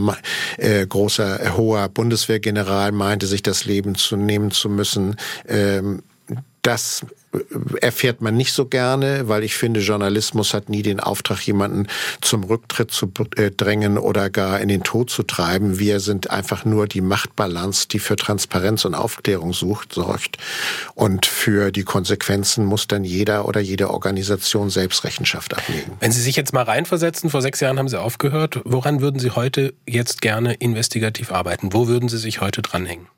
äh, 0.59 0.87
großer, 0.87 1.41
äh, 1.41 1.51
hoher 1.51 1.89
Bundeswehrgeneral 1.89 2.93
meinte, 2.93 3.27
sich 3.27 3.43
das 3.43 3.65
Leben 3.65 3.95
zu 3.95 4.17
nehmen 4.17 4.51
zu 4.51 4.69
müssen. 4.69 5.17
Ähm, 5.49 6.03
das 6.63 7.05
erfährt 7.81 8.21
man 8.21 8.37
nicht 8.37 8.53
so 8.53 8.67
gerne, 8.67 9.29
weil 9.29 9.45
ich 9.45 9.55
finde, 9.55 9.81
Journalismus 9.81 10.55
hat 10.55 10.69
nie 10.69 10.83
den 10.83 11.01
Auftrag, 11.01 11.41
jemanden 11.47 11.89
zum 12.21 12.45
Rücktritt 12.45 12.91
zu 12.91 13.11
äh, 13.37 13.51
drängen 13.51 13.99
oder 13.99 14.31
gar 14.31 14.61
in 14.61 14.69
den 14.69 14.83
Tod 14.83 15.11
zu 15.11 15.23
treiben. 15.23 15.79
Wir 15.79 16.01
sind 16.01 16.31
einfach 16.31 16.65
nur 16.65 16.87
die 16.87 17.01
Machtbalance, 17.01 17.89
die 17.89 17.99
für 17.99 18.17
Transparenz 18.17 18.85
und 18.85 18.95
Aufklärung 18.95 19.53
sucht, 19.53 19.93
sorgt. 19.93 20.39
Und 20.95 21.27
für 21.27 21.73
die 21.73 21.85
Konsequenzen 21.85 22.65
muss 22.65 22.87
dann 22.89 23.05
jeder 23.05 23.47
oder 23.49 23.61
jede 23.61 23.91
Organisation 23.91 24.71
selbst 24.71 25.05
Rechenschaft 25.05 25.55
ablegen. 25.55 25.93
Wenn 26.01 26.13
Sie 26.13 26.23
sich 26.23 26.37
jetzt 26.37 26.53
mal 26.53 26.63
reinversetzen, 26.63 27.31
vor 27.31 27.43
sechs 27.43 27.61
Jahren 27.61 27.79
haben 27.79 27.89
Sie 27.89 28.01
aufgehört. 28.01 28.61
Woran 28.65 29.01
würden 29.01 29.21
Sie 29.21 29.31
heute 29.31 29.75
jetzt 29.87 30.23
gerne 30.23 30.55
investigativ 30.55 31.33
arbeiten? 31.33 31.73
Wo 31.73 31.89
würden 31.89 32.09
Sie 32.09 32.19
sich 32.19 32.41
heute 32.41 32.63
dranhängen? 32.63 33.09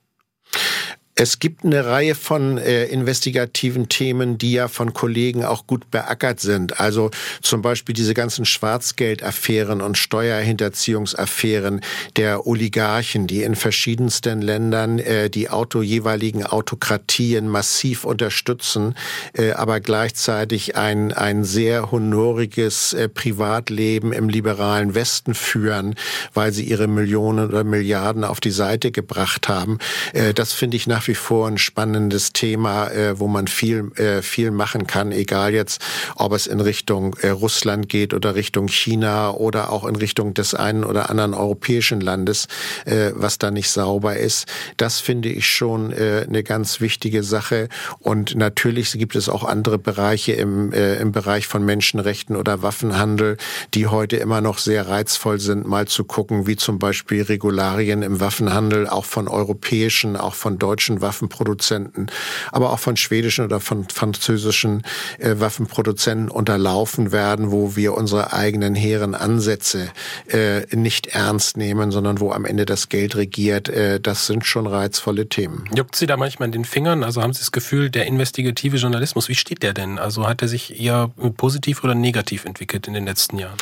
Es 1.18 1.38
gibt 1.38 1.64
eine 1.64 1.86
Reihe 1.86 2.14
von 2.14 2.58
äh, 2.58 2.84
investigativen 2.84 3.88
Themen, 3.88 4.36
die 4.36 4.52
ja 4.52 4.68
von 4.68 4.92
Kollegen 4.92 5.46
auch 5.46 5.66
gut 5.66 5.90
beackert 5.90 6.40
sind. 6.40 6.78
Also 6.78 7.10
zum 7.40 7.62
Beispiel 7.62 7.94
diese 7.94 8.12
ganzen 8.12 8.44
Schwarzgeldaffären 8.44 9.80
und 9.80 9.96
Steuerhinterziehungsaffären 9.96 11.80
der 12.16 12.46
Oligarchen, 12.46 13.26
die 13.26 13.44
in 13.44 13.54
verschiedensten 13.54 14.42
Ländern 14.42 14.98
äh, 14.98 15.30
die 15.30 15.48
Auto 15.48 15.80
jeweiligen 15.80 16.44
Autokratien 16.44 17.48
massiv 17.48 18.04
unterstützen, 18.04 18.94
äh, 19.32 19.52
aber 19.52 19.80
gleichzeitig 19.80 20.76
ein, 20.76 21.14
ein 21.14 21.44
sehr 21.44 21.92
honoriges 21.92 22.92
äh, 22.92 23.08
Privatleben 23.08 24.12
im 24.12 24.28
liberalen 24.28 24.94
Westen 24.94 25.32
führen, 25.32 25.94
weil 26.34 26.52
sie 26.52 26.64
ihre 26.64 26.88
Millionen 26.88 27.48
oder 27.48 27.64
Milliarden 27.64 28.22
auf 28.22 28.40
die 28.40 28.50
Seite 28.50 28.90
gebracht 28.90 29.48
haben. 29.48 29.78
Äh, 30.12 30.34
das 30.34 30.52
finde 30.52 30.76
ich 30.76 30.86
nach 30.86 31.05
wie 31.06 31.14
vor 31.14 31.48
ein 31.48 31.58
spannendes 31.58 32.32
Thema, 32.32 32.88
äh, 32.88 33.18
wo 33.18 33.28
man 33.28 33.46
viel, 33.46 33.92
äh, 33.96 34.22
viel 34.22 34.50
machen 34.50 34.86
kann, 34.86 35.12
egal 35.12 35.54
jetzt, 35.54 35.80
ob 36.16 36.32
es 36.32 36.46
in 36.46 36.60
Richtung 36.60 37.16
äh, 37.22 37.28
Russland 37.28 37.88
geht 37.88 38.14
oder 38.14 38.34
Richtung 38.34 38.68
China 38.68 39.30
oder 39.30 39.70
auch 39.70 39.84
in 39.84 39.96
Richtung 39.96 40.34
des 40.34 40.54
einen 40.54 40.84
oder 40.84 41.10
anderen 41.10 41.34
europäischen 41.34 42.00
Landes, 42.00 42.48
äh, 42.84 43.12
was 43.14 43.38
da 43.38 43.50
nicht 43.50 43.70
sauber 43.70 44.16
ist. 44.16 44.46
Das 44.76 45.00
finde 45.00 45.28
ich 45.28 45.46
schon 45.46 45.92
äh, 45.92 46.24
eine 46.26 46.42
ganz 46.42 46.80
wichtige 46.80 47.22
Sache. 47.22 47.68
Und 47.98 48.34
natürlich 48.36 48.92
gibt 48.92 49.16
es 49.16 49.28
auch 49.28 49.44
andere 49.44 49.78
Bereiche 49.78 50.32
im, 50.32 50.72
äh, 50.72 50.96
im 50.96 51.12
Bereich 51.12 51.46
von 51.46 51.64
Menschenrechten 51.64 52.36
oder 52.36 52.62
Waffenhandel, 52.62 53.36
die 53.74 53.86
heute 53.86 54.16
immer 54.16 54.40
noch 54.40 54.58
sehr 54.58 54.88
reizvoll 54.88 55.40
sind, 55.40 55.66
mal 55.66 55.86
zu 55.86 56.04
gucken, 56.04 56.46
wie 56.46 56.56
zum 56.56 56.78
Beispiel 56.78 57.22
Regularien 57.22 58.02
im 58.02 58.20
Waffenhandel 58.20 58.88
auch 58.88 59.04
von 59.04 59.28
europäischen, 59.28 60.16
auch 60.16 60.34
von 60.34 60.58
deutschen 60.58 60.95
deutschen 60.96 61.00
Waffenproduzenten, 61.00 62.10
aber 62.52 62.72
auch 62.72 62.78
von 62.78 62.96
schwedischen 62.96 63.44
oder 63.44 63.60
von 63.60 63.88
französischen 63.88 64.82
äh, 65.18 65.34
Waffenproduzenten 65.38 66.28
unterlaufen 66.28 67.12
werden, 67.12 67.50
wo 67.50 67.76
wir 67.76 67.94
unsere 67.94 68.32
eigenen 68.32 68.74
hehren 68.74 69.14
Ansätze 69.14 69.88
äh, 70.28 70.62
nicht 70.74 71.08
ernst 71.08 71.56
nehmen, 71.56 71.90
sondern 71.90 72.20
wo 72.20 72.32
am 72.32 72.44
Ende 72.44 72.64
das 72.64 72.88
Geld 72.88 73.16
regiert. 73.16 73.68
Äh, 73.68 74.00
das 74.00 74.26
sind 74.26 74.44
schon 74.44 74.66
reizvolle 74.66 75.28
Themen. 75.28 75.64
Juckt 75.74 75.96
Sie 75.96 76.06
da 76.06 76.16
manchmal 76.16 76.48
in 76.48 76.52
den 76.52 76.64
Fingern? 76.64 77.04
Also 77.04 77.22
haben 77.22 77.32
Sie 77.32 77.40
das 77.40 77.52
Gefühl, 77.52 77.90
der 77.90 78.06
investigative 78.06 78.76
Journalismus, 78.76 79.28
wie 79.28 79.34
steht 79.34 79.62
der 79.62 79.74
denn? 79.74 79.98
Also 79.98 80.26
hat 80.26 80.42
er 80.42 80.48
sich 80.48 80.80
eher 80.80 81.10
positiv 81.36 81.84
oder 81.84 81.94
negativ 81.94 82.44
entwickelt 82.44 82.86
in 82.88 82.94
den 82.94 83.04
letzten 83.04 83.38
Jahren? 83.38 83.56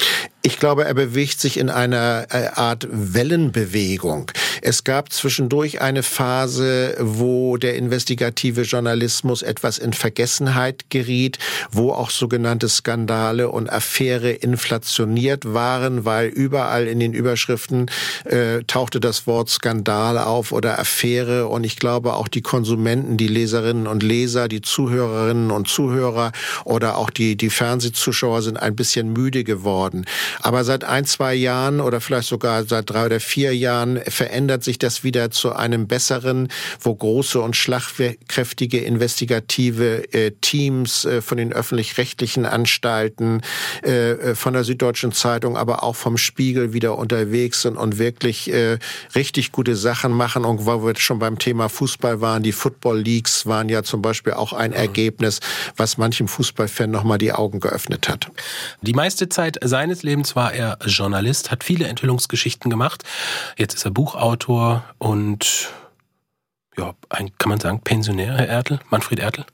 Ich 0.47 0.59
glaube, 0.59 0.85
er 0.85 0.93
bewegt 0.93 1.41
sich 1.41 1.57
in 1.57 1.71
einer 1.71 2.27
äh, 2.29 2.49
Art 2.49 2.87
Wellenbewegung. 2.91 4.31
Es 4.61 4.85
gab 4.85 5.11
zwischendurch 5.11 5.81
eine 5.81 6.03
Phase, 6.03 6.97
wo 7.01 7.57
der 7.57 7.77
investigative 7.77 8.61
Journalismus 8.61 9.41
etwas 9.41 9.79
in 9.79 9.95
Vergessenheit 9.95 10.91
geriet, 10.91 11.39
wo 11.71 11.93
auch 11.93 12.11
sogenannte 12.11 12.69
Skandale 12.69 13.49
und 13.49 13.73
Affäre 13.73 14.33
inflationiert 14.33 15.55
waren, 15.55 16.05
weil 16.05 16.29
überall 16.29 16.89
in 16.89 17.01
den 17.01 17.15
Überschriften 17.15 17.91
äh, 18.27 18.65
tauchte 18.67 19.01
das 19.01 19.27
Wort 19.27 19.49
Skandal 19.49 20.19
auf 20.19 20.53
oder 20.53 20.79
Affäre. 20.79 21.49
Und 21.49 21.65
ich 21.65 21.77
glaube, 21.77 22.13
auch 22.13 22.29
die 22.29 22.43
Konsumenten, 22.43 23.17
die 23.17 23.29
Leserinnen 23.29 23.87
und 23.87 24.03
Leser, 24.03 24.49
die 24.49 24.61
Zuhörerinnen 24.61 25.51
und 25.51 25.69
Zuhörer 25.69 26.33
oder 26.67 26.99
auch 26.99 27.09
die, 27.09 27.35
die 27.35 27.49
Fernsehzuschauer 27.49 28.43
sind 28.43 28.59
ein 28.59 28.77
bisschen 28.77 29.11
müde 29.11 29.43
geworden. 29.43 30.05
Aber 30.41 30.65
seit 30.65 30.85
ein, 30.85 31.05
zwei 31.05 31.35
Jahren 31.35 31.81
oder 31.81 32.01
vielleicht 32.01 32.29
sogar 32.29 32.65
seit 32.65 32.91
drei 32.91 33.07
oder 33.07 33.21
vier 33.21 33.55
Jahren 33.55 34.01
verändert 34.07 34.65
sich 34.65 34.79
das 34.79 35.05
wieder 35.05 35.31
zu 35.31 35.53
einem 35.53 35.87
besseren, 35.87 36.49
wo 36.81 36.95
große 36.95 37.41
und 37.41 37.57
schlagkräftige 37.57 38.79
investigative 38.79 40.13
äh, 40.13 40.33
Teams 40.41 41.05
äh, 41.05 41.21
von 41.21 41.39
den 41.39 41.53
öffentlich-rechtlichen 41.53 42.47
Anstalten, 42.47 43.43
äh, 43.85 44.13
äh, 44.13 44.35
von 44.35 44.53
der 44.53 44.65
Süddeutschen 44.65 45.13
Zeitung, 45.13 45.57
aber 45.57 45.83
auch 45.83 45.97
vom 45.97 46.17
Spiegel 46.17 46.73
wieder 46.73 46.99
unterwegs 46.99 47.63
sind 47.63 47.77
und 47.77 47.99
wirklich 47.99 48.53
äh, 48.53 48.79
richtig 49.15 49.53
gute 49.53 49.77
Sachen 49.77 50.13
machen. 50.13 50.45
Und 50.45 50.67
wo 50.67 50.85
wir 50.85 50.97
schon 50.97 51.19
beim 51.19 51.39
Thema 51.39 51.69
Fußball 51.69 52.21
waren, 52.21 52.43
die 52.43 52.53
Football 52.53 53.01
Leagues 53.01 53.47
waren 53.47 53.69
ja 53.69 53.83
zum 53.83 54.03
Beispiel 54.03 54.33
auch 54.33 54.53
ein 54.53 54.71
mhm. 54.71 54.77
Ergebnis, 54.77 55.41
was 55.77 55.99
manchem 55.99 56.29
Fußballfan 56.29 56.91
nochmal 56.91 57.19
die 57.19 57.33
Augen 57.33 57.61
geöffnet 57.61 58.09
hat. 58.09 58.29
Die 58.83 58.93
meiste 58.93 59.29
Zeit 59.29 59.59
seines 59.63 60.03
Lebens 60.03 60.24
Lebens 60.25 60.37
war 60.37 60.55
er 60.55 60.79
Journalist, 60.87 61.51
hat 61.51 61.65
viele 61.65 61.87
Enthüllungsgeschichten 61.87 62.71
gemacht. 62.71 63.03
Jetzt 63.59 63.75
ist 63.75 63.85
er 63.85 63.91
Buchautor 63.91 64.83
und 64.99 65.71
ja, 66.79 66.95
ein, 67.11 67.37
kann 67.37 67.51
man 67.51 67.61
sagen, 67.61 67.81
Pensionär, 67.81 68.33
Herr 68.33 68.49
Ertel, 68.49 68.81
Manfred 68.89 69.19
Ertel? 69.19 69.45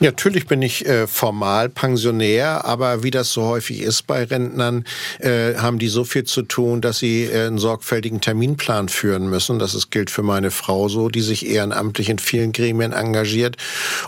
Natürlich 0.00 0.46
bin 0.46 0.62
ich 0.62 0.86
äh, 0.86 1.08
formal 1.08 1.68
Pensionär, 1.68 2.64
aber 2.64 3.02
wie 3.02 3.10
das 3.10 3.32
so 3.32 3.42
häufig 3.42 3.80
ist 3.80 4.06
bei 4.06 4.22
Rentnern, 4.22 4.84
äh, 5.18 5.54
haben 5.56 5.80
die 5.80 5.88
so 5.88 6.04
viel 6.04 6.22
zu 6.22 6.42
tun, 6.42 6.80
dass 6.80 6.98
sie 6.98 7.24
äh, 7.24 7.46
einen 7.46 7.58
sorgfältigen 7.58 8.20
Terminplan 8.20 8.88
führen 8.88 9.28
müssen. 9.28 9.58
Das 9.58 9.74
ist, 9.74 9.90
gilt 9.90 10.10
für 10.10 10.22
meine 10.22 10.52
Frau 10.52 10.88
so, 10.88 11.08
die 11.08 11.20
sich 11.20 11.46
ehrenamtlich 11.46 12.10
in 12.10 12.20
vielen 12.20 12.52
Gremien 12.52 12.92
engagiert. 12.92 13.56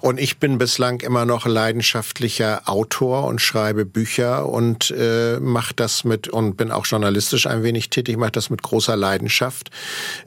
Und 0.01 0.21
ich 0.21 0.39
bin 0.39 0.59
bislang 0.59 1.01
immer 1.01 1.27
noch 1.27 1.45
leidenschaftlicher 1.45 2.63
Autor 2.67 3.25
und 3.25 3.41
schreibe 3.41 3.85
Bücher 3.85 4.49
und 4.49 4.95
äh, 4.97 5.41
mache 5.41 5.75
das 5.75 6.05
mit 6.05 6.29
und 6.29 6.57
bin 6.57 6.71
auch 6.71 6.87
journalistisch 6.87 7.49
ein 7.49 7.65
wenig 7.65 7.91
tätig, 7.91 8.17
mache 8.17 8.33
das 8.33 8.49
mit 8.49 8.63
großer 8.63 8.97
Leidenschaft. 8.97 9.71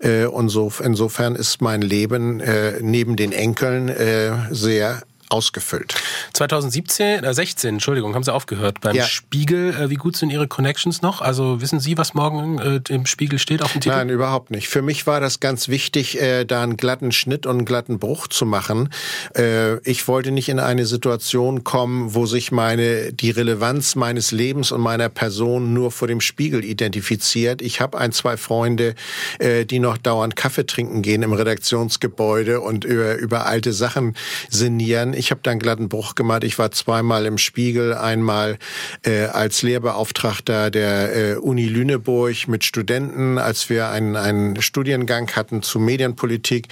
Äh, 0.02 0.26
und 0.26 0.50
so, 0.50 0.74
insofern 0.84 1.36
ist 1.36 1.62
mein 1.62 1.82
Leben 1.82 2.42
äh, 2.42 2.80
neben 2.82 3.16
den 3.16 3.32
Enkeln 3.32 3.88
äh, 3.88 4.32
sehr 4.52 4.93
ausgefüllt. 5.34 5.96
2017, 6.34 7.24
äh 7.24 7.34
16, 7.34 7.76
Entschuldigung, 7.76 8.14
haben 8.14 8.24
Sie 8.24 8.32
aufgehört 8.32 8.80
beim 8.82 8.96
Ja. 8.96 9.06
Spiegel. 9.06 9.74
Äh, 9.74 9.90
wie 9.90 9.96
gut 9.96 10.16
sind 10.16 10.30
Ihre 10.30 10.48
Connections 10.48 11.02
noch? 11.02 11.22
Also 11.22 11.60
wissen 11.60 11.80
Sie, 11.80 11.98
was 11.98 12.14
morgen 12.14 12.60
äh, 12.60 12.80
im 12.90 13.06
Spiegel 13.08 13.40
steht 13.40 13.64
auf 13.64 13.72
dem 13.72 13.82
Titel? 13.82 13.96
Nein, 13.96 14.10
überhaupt 14.10 14.52
nicht. 14.52 14.70
Für 14.70 14.84
mich 14.84 15.08
war 15.08 15.20
das 15.20 15.40
ganz 15.40 15.68
wichtig, 15.68 16.22
äh, 16.22 16.46
da 16.46 16.62
einen 16.62 16.78
glatten 16.78 17.12
Schnitt 17.12 17.46
und 17.48 17.58
einen 17.58 17.66
glatten 17.66 17.98
Bruch 17.98 18.28
zu 18.28 18.46
machen. 18.46 18.90
Äh, 19.36 19.80
ich 19.90 20.08
wollte 20.08 20.32
nicht 20.32 20.50
in 20.50 20.60
eine 20.60 20.86
Situation 20.86 21.64
kommen, 21.64 22.14
wo 22.14 22.28
sich 22.28 22.52
meine 22.52 23.12
die 23.12 23.32
Relevanz 23.32 23.96
meines 23.96 24.32
Lebens 24.32 24.72
und 24.72 24.82
meiner 24.82 25.10
Person 25.10 25.74
nur 25.74 25.92
vor 25.92 26.08
dem 26.08 26.22
Spiegel 26.22 26.64
identifiziert. 26.64 27.62
Ich 27.64 27.82
habe 27.82 27.98
ein, 27.98 28.12
zwei 28.12 28.38
Freunde, 28.38 28.94
äh, 29.40 29.66
die 29.66 29.80
noch 29.80 29.98
dauernd 29.98 30.36
Kaffee 30.36 30.66
trinken 30.68 31.02
gehen 31.02 31.24
im 31.24 31.34
Redaktionsgebäude 31.34 32.62
und 32.62 32.84
über, 32.86 33.16
über 33.16 33.46
alte 33.48 33.74
Sachen 33.74 34.16
sinnieren. 34.50 35.14
Ich 35.14 35.23
habe 35.32 35.42
da 35.44 35.52
einen 35.52 35.60
glatten 35.60 35.90
Bruch 35.90 36.16
gemacht. 36.16 36.44
Ich 36.44 36.58
war 36.60 36.72
zweimal 36.72 37.26
im 37.26 37.38
Spiegel, 37.38 37.94
einmal 37.94 38.58
äh, 39.04 39.26
als 39.26 39.62
Lehrbeauftragter 39.62 40.72
der 40.72 41.16
äh, 41.16 41.36
Uni 41.36 41.68
Lüneburg 41.68 42.48
mit 42.48 42.64
Studenten, 42.64 43.38
als 43.38 43.70
wir 43.70 43.90
einen, 43.90 44.16
einen 44.16 44.62
Studiengang 44.62 45.30
hatten 45.32 45.62
zu 45.62 45.80
Medienpolitik 45.80 46.68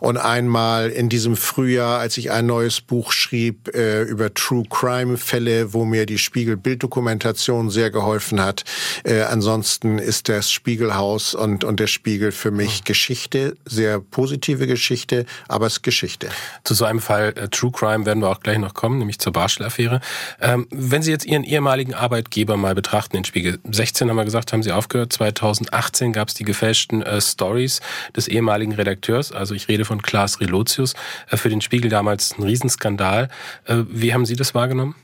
und 0.00 0.16
einmal 0.16 0.90
in 0.90 1.08
diesem 1.08 1.36
Frühjahr, 1.36 2.00
als 2.00 2.16
ich 2.16 2.30
ein 2.30 2.46
neues 2.46 2.80
Buch 2.80 3.12
schrieb 3.12 3.74
äh, 3.74 4.02
über 4.02 4.32
True 4.34 4.64
Crime 4.68 5.16
Fälle, 5.16 5.72
wo 5.72 5.84
mir 5.84 6.06
die 6.06 6.18
Spiegel 6.18 6.56
Bilddokumentation 6.56 7.70
sehr 7.70 7.90
geholfen 7.90 8.42
hat. 8.42 8.64
Äh, 9.04 9.22
ansonsten 9.22 9.98
ist 9.98 10.28
das 10.28 10.50
Spiegelhaus 10.50 11.34
und, 11.34 11.64
und 11.64 11.80
der 11.80 11.86
Spiegel 11.86 12.32
für 12.32 12.50
mich 12.50 12.84
Geschichte, 12.84 13.56
sehr 13.64 14.00
positive 14.00 14.66
Geschichte, 14.66 15.26
aber 15.48 15.66
es 15.66 15.74
ist 15.74 15.82
Geschichte. 15.82 16.28
Zu 16.64 16.74
so 16.74 16.84
einem 16.84 17.00
Fall 17.00 17.34
äh, 17.36 17.48
True 17.48 17.70
Crime 17.72 17.83
werden 17.84 18.20
wir 18.20 18.28
auch 18.28 18.40
gleich 18.40 18.58
noch 18.58 18.74
kommen, 18.74 18.98
nämlich 18.98 19.18
zur 19.18 19.32
Barschel-Affäre. 19.32 20.00
Ähm, 20.40 20.66
wenn 20.70 21.02
Sie 21.02 21.10
jetzt 21.10 21.24
Ihren 21.24 21.44
ehemaligen 21.44 21.94
Arbeitgeber 21.94 22.56
mal 22.56 22.74
betrachten, 22.74 23.16
den 23.16 23.24
Spiegel. 23.24 23.58
16 23.70 24.08
haben 24.08 24.16
wir 24.16 24.24
gesagt, 24.24 24.52
haben 24.52 24.62
Sie 24.62 24.72
aufgehört. 24.72 25.12
2018 25.12 26.12
gab 26.12 26.28
es 26.28 26.34
die 26.34 26.44
gefälschten 26.44 27.02
äh, 27.02 27.20
Stories 27.20 27.80
des 28.16 28.28
ehemaligen 28.28 28.72
Redakteurs. 28.72 29.32
Also 29.32 29.54
ich 29.54 29.68
rede 29.68 29.84
von 29.84 30.02
Klaas 30.02 30.40
Relotius. 30.40 30.94
Äh, 31.30 31.36
für 31.36 31.48
den 31.48 31.60
Spiegel 31.60 31.90
damals 31.90 32.38
ein 32.38 32.42
Riesenskandal. 32.42 33.28
Äh, 33.66 33.82
wie 33.88 34.12
haben 34.12 34.26
Sie 34.26 34.36
das 34.36 34.54
wahrgenommen? 34.54 34.94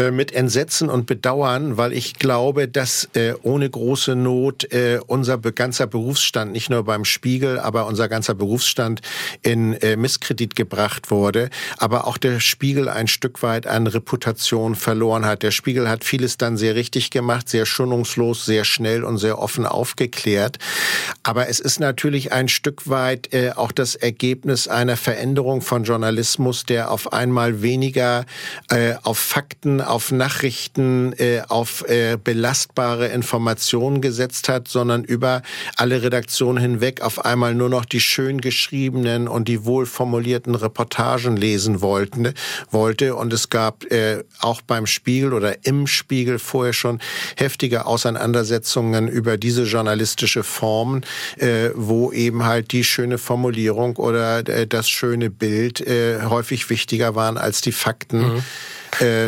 Äh, 0.00 0.10
mit 0.12 0.32
Entsetzen 0.32 0.88
und 0.88 1.04
Bedauern, 1.04 1.76
weil 1.76 1.92
ich 1.92 2.14
glaube, 2.14 2.68
dass 2.68 3.08
äh, 3.14 3.34
ohne 3.42 3.68
große 3.68 4.16
Not 4.16 4.72
äh, 4.72 4.98
unser 5.06 5.36
ganzer 5.38 5.86
Berufsstand, 5.86 6.52
nicht 6.52 6.70
nur 6.70 6.84
beim 6.84 7.04
Spiegel, 7.04 7.58
aber 7.58 7.86
unser 7.86 8.08
ganzer 8.08 8.34
Berufsstand 8.34 9.02
in 9.42 9.74
äh, 9.74 9.96
Misskredit 9.96 10.56
gebracht 10.56 11.10
wurde, 11.10 11.50
aber 11.76 12.06
auch 12.06 12.16
der 12.16 12.40
Spiegel 12.40 12.88
ein 12.88 13.08
Stück 13.08 13.42
weit 13.42 13.66
an 13.66 13.86
Reputation 13.86 14.74
verloren 14.74 15.26
hat. 15.26 15.42
Der 15.42 15.50
Spiegel 15.50 15.88
hat 15.88 16.02
vieles 16.04 16.38
dann 16.38 16.56
sehr 16.56 16.76
richtig 16.76 17.10
gemacht, 17.10 17.50
sehr 17.50 17.66
schonungslos, 17.66 18.46
sehr 18.46 18.64
schnell 18.64 19.04
und 19.04 19.18
sehr 19.18 19.38
offen 19.38 19.66
aufgeklärt. 19.66 20.58
Aber 21.22 21.48
es 21.48 21.60
ist 21.60 21.78
natürlich 21.78 22.32
ein 22.32 22.48
Stück 22.48 22.88
weit 22.88 23.34
äh, 23.34 23.50
auch 23.50 23.72
das 23.72 23.96
Ergebnis 23.96 24.66
einer 24.66 24.96
Veränderung 24.96 25.60
von 25.60 25.84
Journalismus, 25.84 26.64
der 26.64 26.90
auf 26.90 27.12
einmal 27.12 27.60
weniger 27.60 28.24
äh, 28.70 28.94
auf 29.02 29.18
Fakten, 29.18 29.82
auf 29.90 30.12
Nachrichten, 30.12 31.12
äh, 31.18 31.42
auf 31.48 31.84
äh, 31.88 32.16
belastbare 32.22 33.08
Informationen 33.08 34.00
gesetzt 34.00 34.48
hat, 34.48 34.68
sondern 34.68 35.04
über 35.04 35.42
alle 35.76 36.02
Redaktionen 36.02 36.62
hinweg 36.62 37.02
auf 37.02 37.24
einmal 37.24 37.54
nur 37.54 37.68
noch 37.68 37.84
die 37.84 38.00
schön 38.00 38.40
geschriebenen 38.40 39.26
und 39.28 39.48
die 39.48 39.64
wohl 39.64 39.86
formulierten 39.86 40.54
Reportagen 40.54 41.36
lesen 41.36 41.80
wollten, 41.80 42.32
wollte. 42.70 43.16
Und 43.16 43.32
es 43.32 43.50
gab 43.50 43.84
äh, 43.90 44.22
auch 44.38 44.62
beim 44.62 44.86
Spiegel 44.86 45.32
oder 45.32 45.66
im 45.66 45.86
Spiegel 45.86 46.38
vorher 46.38 46.72
schon 46.72 47.00
heftige 47.36 47.86
Auseinandersetzungen 47.86 49.08
über 49.08 49.36
diese 49.36 49.64
journalistische 49.64 50.44
Form, 50.44 51.00
äh, 51.36 51.70
wo 51.74 52.12
eben 52.12 52.44
halt 52.44 52.72
die 52.72 52.84
schöne 52.84 53.18
Formulierung 53.18 53.96
oder 53.96 54.48
äh, 54.48 54.66
das 54.66 54.88
schöne 54.88 55.30
Bild 55.30 55.80
äh, 55.80 56.22
häufig 56.22 56.70
wichtiger 56.70 57.16
waren 57.16 57.36
als 57.36 57.60
die 57.60 57.72
Fakten. 57.72 58.22
Äh, 58.22 58.40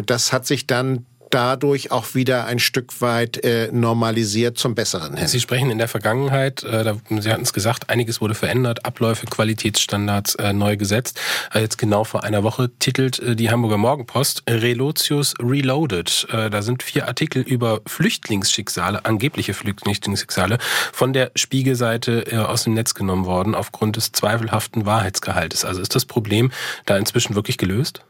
das 0.06 0.32
hat 0.32 0.46
sich 0.46 0.66
dann 0.66 1.06
dadurch 1.32 1.90
auch 1.90 2.14
wieder 2.14 2.44
ein 2.44 2.58
Stück 2.58 3.00
weit 3.00 3.42
äh, 3.42 3.70
normalisiert 3.72 4.58
zum 4.58 4.74
Besseren 4.74 5.16
hin. 5.16 5.26
Sie 5.26 5.40
sprechen 5.40 5.70
in 5.70 5.78
der 5.78 5.88
Vergangenheit, 5.88 6.62
äh, 6.62 6.84
da, 6.84 6.96
Sie 7.08 7.30
hatten 7.30 7.42
es 7.42 7.52
gesagt, 7.52 7.88
einiges 7.88 8.20
wurde 8.20 8.34
verändert, 8.34 8.84
Abläufe, 8.84 9.26
Qualitätsstandards 9.26 10.34
äh, 10.36 10.52
neu 10.52 10.76
gesetzt. 10.76 11.18
Äh, 11.54 11.60
jetzt 11.60 11.78
genau 11.78 12.04
vor 12.04 12.22
einer 12.22 12.42
Woche 12.42 12.70
titelt 12.78 13.18
äh, 13.18 13.34
die 13.34 13.50
Hamburger 13.50 13.78
Morgenpost 13.78 14.42
Relotius 14.48 15.34
Reloaded. 15.40 16.26
Äh, 16.30 16.50
da 16.50 16.60
sind 16.60 16.82
vier 16.82 17.08
Artikel 17.08 17.42
über 17.42 17.80
Flüchtlingsschicksale, 17.86 19.04
angebliche 19.06 19.54
Flüchtlingsschicksale, 19.54 20.58
von 20.92 21.14
der 21.14 21.32
Spiegelseite 21.34 22.30
äh, 22.30 22.36
aus 22.36 22.64
dem 22.64 22.74
Netz 22.74 22.94
genommen 22.94 23.24
worden 23.24 23.54
aufgrund 23.54 23.96
des 23.96 24.12
zweifelhaften 24.12 24.84
Wahrheitsgehaltes. 24.84 25.64
Also 25.64 25.80
ist 25.80 25.94
das 25.94 26.04
Problem 26.04 26.52
da 26.84 26.98
inzwischen 26.98 27.34
wirklich 27.34 27.56
gelöst? 27.56 28.04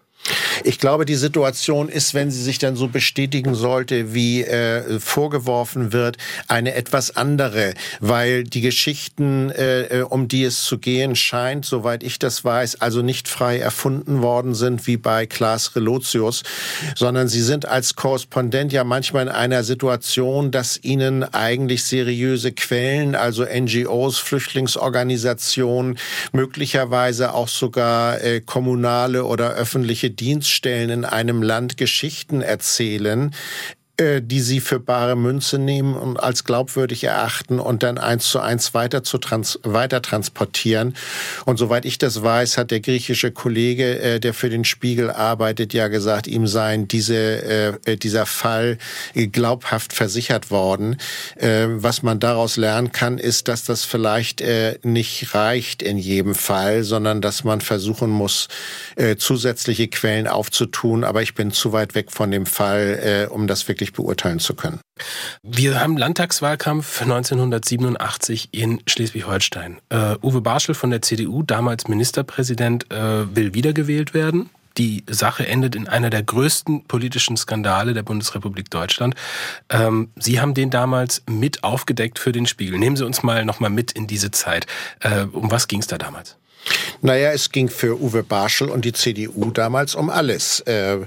Ich 0.64 0.78
glaube, 0.78 1.04
die 1.04 1.16
Situation 1.16 1.88
ist, 1.88 2.14
wenn 2.14 2.30
sie 2.30 2.42
sich 2.42 2.58
dann 2.58 2.76
so 2.76 2.86
bestätigen 2.86 3.54
sollte, 3.54 4.14
wie 4.14 4.42
äh, 4.42 5.00
vorgeworfen 5.00 5.92
wird, 5.92 6.18
eine 6.46 6.74
etwas 6.74 7.16
andere, 7.16 7.74
weil 8.00 8.44
die 8.44 8.60
Geschichten, 8.60 9.50
äh, 9.50 10.04
um 10.08 10.28
die 10.28 10.44
es 10.44 10.62
zu 10.62 10.78
gehen 10.78 11.16
scheint, 11.16 11.64
soweit 11.64 12.02
ich 12.02 12.18
das 12.18 12.44
weiß, 12.44 12.80
also 12.80 13.02
nicht 13.02 13.26
frei 13.26 13.58
erfunden 13.58 14.22
worden 14.22 14.54
sind 14.54 14.86
wie 14.86 14.96
bei 14.96 15.26
Klaas 15.26 15.74
Relotius, 15.74 16.42
sondern 16.94 17.28
sie 17.28 17.42
sind 17.42 17.66
als 17.66 17.96
Korrespondent 17.96 18.72
ja 18.72 18.84
manchmal 18.84 19.26
in 19.26 19.32
einer 19.32 19.64
Situation, 19.64 20.50
dass 20.50 20.78
ihnen 20.82 21.24
eigentlich 21.24 21.84
seriöse 21.84 22.52
Quellen, 22.52 23.14
also 23.16 23.44
NGOs, 23.44 24.18
Flüchtlingsorganisationen, 24.18 25.98
möglicherweise 26.32 27.34
auch 27.34 27.48
sogar 27.48 28.20
äh, 28.22 28.40
kommunale 28.40 29.24
oder 29.24 29.54
öffentliche 29.54 30.11
Dienststellen 30.14 30.90
in 30.90 31.04
einem 31.04 31.42
Land 31.42 31.76
Geschichten 31.76 32.40
erzählen, 32.42 33.30
äh, 33.30 33.81
die 33.98 34.40
sie 34.40 34.60
für 34.60 34.80
bare 34.80 35.16
Münze 35.16 35.58
nehmen 35.58 35.94
und 35.94 36.16
als 36.16 36.44
glaubwürdig 36.44 37.04
erachten 37.04 37.58
und 37.58 37.82
dann 37.82 37.98
eins 37.98 38.28
zu 38.30 38.40
eins 38.40 38.74
weiter 38.74 39.02
zu 39.02 39.18
trans 39.18 39.58
weiter 39.62 40.00
transportieren. 40.00 40.94
Und 41.44 41.58
soweit 41.58 41.84
ich 41.84 41.98
das 41.98 42.22
weiß, 42.22 42.56
hat 42.56 42.70
der 42.70 42.80
griechische 42.80 43.32
Kollege, 43.32 43.98
äh, 43.98 44.20
der 44.20 44.34
für 44.34 44.48
den 44.48 44.64
Spiegel 44.64 45.10
arbeitet, 45.10 45.74
ja 45.74 45.88
gesagt, 45.88 46.26
ihm 46.26 46.46
seien 46.46 46.88
diese 46.88 47.78
äh, 47.84 47.96
dieser 47.96 48.26
Fall 48.26 48.78
glaubhaft 49.14 49.92
versichert 49.92 50.50
worden. 50.50 50.96
Äh, 51.36 51.66
was 51.68 52.02
man 52.02 52.18
daraus 52.18 52.56
lernen 52.56 52.92
kann, 52.92 53.18
ist, 53.18 53.48
dass 53.48 53.64
das 53.64 53.84
vielleicht 53.84 54.40
äh, 54.40 54.78
nicht 54.82 55.34
reicht 55.34 55.82
in 55.82 55.98
jedem 55.98 56.34
Fall, 56.34 56.82
sondern 56.84 57.20
dass 57.20 57.44
man 57.44 57.60
versuchen 57.60 58.10
muss, 58.10 58.48
äh, 58.96 59.16
zusätzliche 59.16 59.88
Quellen 59.88 60.26
aufzutun. 60.26 61.04
Aber 61.04 61.22
ich 61.22 61.34
bin 61.34 61.52
zu 61.52 61.72
weit 61.72 61.94
weg 61.94 62.10
von 62.10 62.30
dem 62.30 62.46
Fall, 62.46 63.26
äh, 63.28 63.32
um 63.32 63.46
das 63.46 63.68
wirklich 63.68 63.81
beurteilen 63.90 64.38
zu 64.38 64.54
können. 64.54 64.80
Wir 65.42 65.80
haben 65.80 65.96
Landtagswahlkampf 65.96 67.02
1987 67.02 68.50
in 68.52 68.80
Schleswig-Holstein. 68.86 69.78
Uh, 69.92 70.14
Uwe 70.22 70.40
Barschel 70.40 70.76
von 70.76 70.90
der 70.90 71.02
CDU, 71.02 71.42
damals 71.42 71.88
Ministerpräsident, 71.88 72.86
uh, 72.92 73.26
will 73.34 73.54
wiedergewählt 73.54 74.14
werden. 74.14 74.50
Die 74.78 75.04
Sache 75.08 75.46
endet 75.46 75.74
in 75.74 75.88
einer 75.88 76.10
der 76.10 76.22
größten 76.22 76.84
politischen 76.84 77.36
Skandale 77.36 77.92
der 77.92 78.02
Bundesrepublik 78.02 78.70
Deutschland. 78.70 79.14
Ähm, 79.68 80.10
Sie 80.16 80.40
haben 80.40 80.54
den 80.54 80.70
damals 80.70 81.22
mit 81.28 81.62
aufgedeckt 81.64 82.18
für 82.18 82.32
den 82.32 82.46
Spiegel. 82.46 82.78
Nehmen 82.78 82.96
Sie 82.96 83.04
uns 83.04 83.22
mal 83.22 83.44
noch 83.44 83.60
mal 83.60 83.70
mit 83.70 83.92
in 83.92 84.06
diese 84.06 84.30
Zeit. 84.30 84.66
Äh, 85.00 85.24
um 85.24 85.50
was 85.50 85.68
ging 85.68 85.80
es 85.80 85.88
da 85.88 85.98
damals? 85.98 86.36
Naja, 87.00 87.32
es 87.32 87.50
ging 87.50 87.68
für 87.68 88.00
Uwe 88.00 88.22
Barschel 88.22 88.68
und 88.68 88.84
die 88.84 88.92
CDU 88.92 89.50
damals 89.50 89.96
um 89.96 90.08
alles. 90.08 90.60
Äh, 90.60 90.98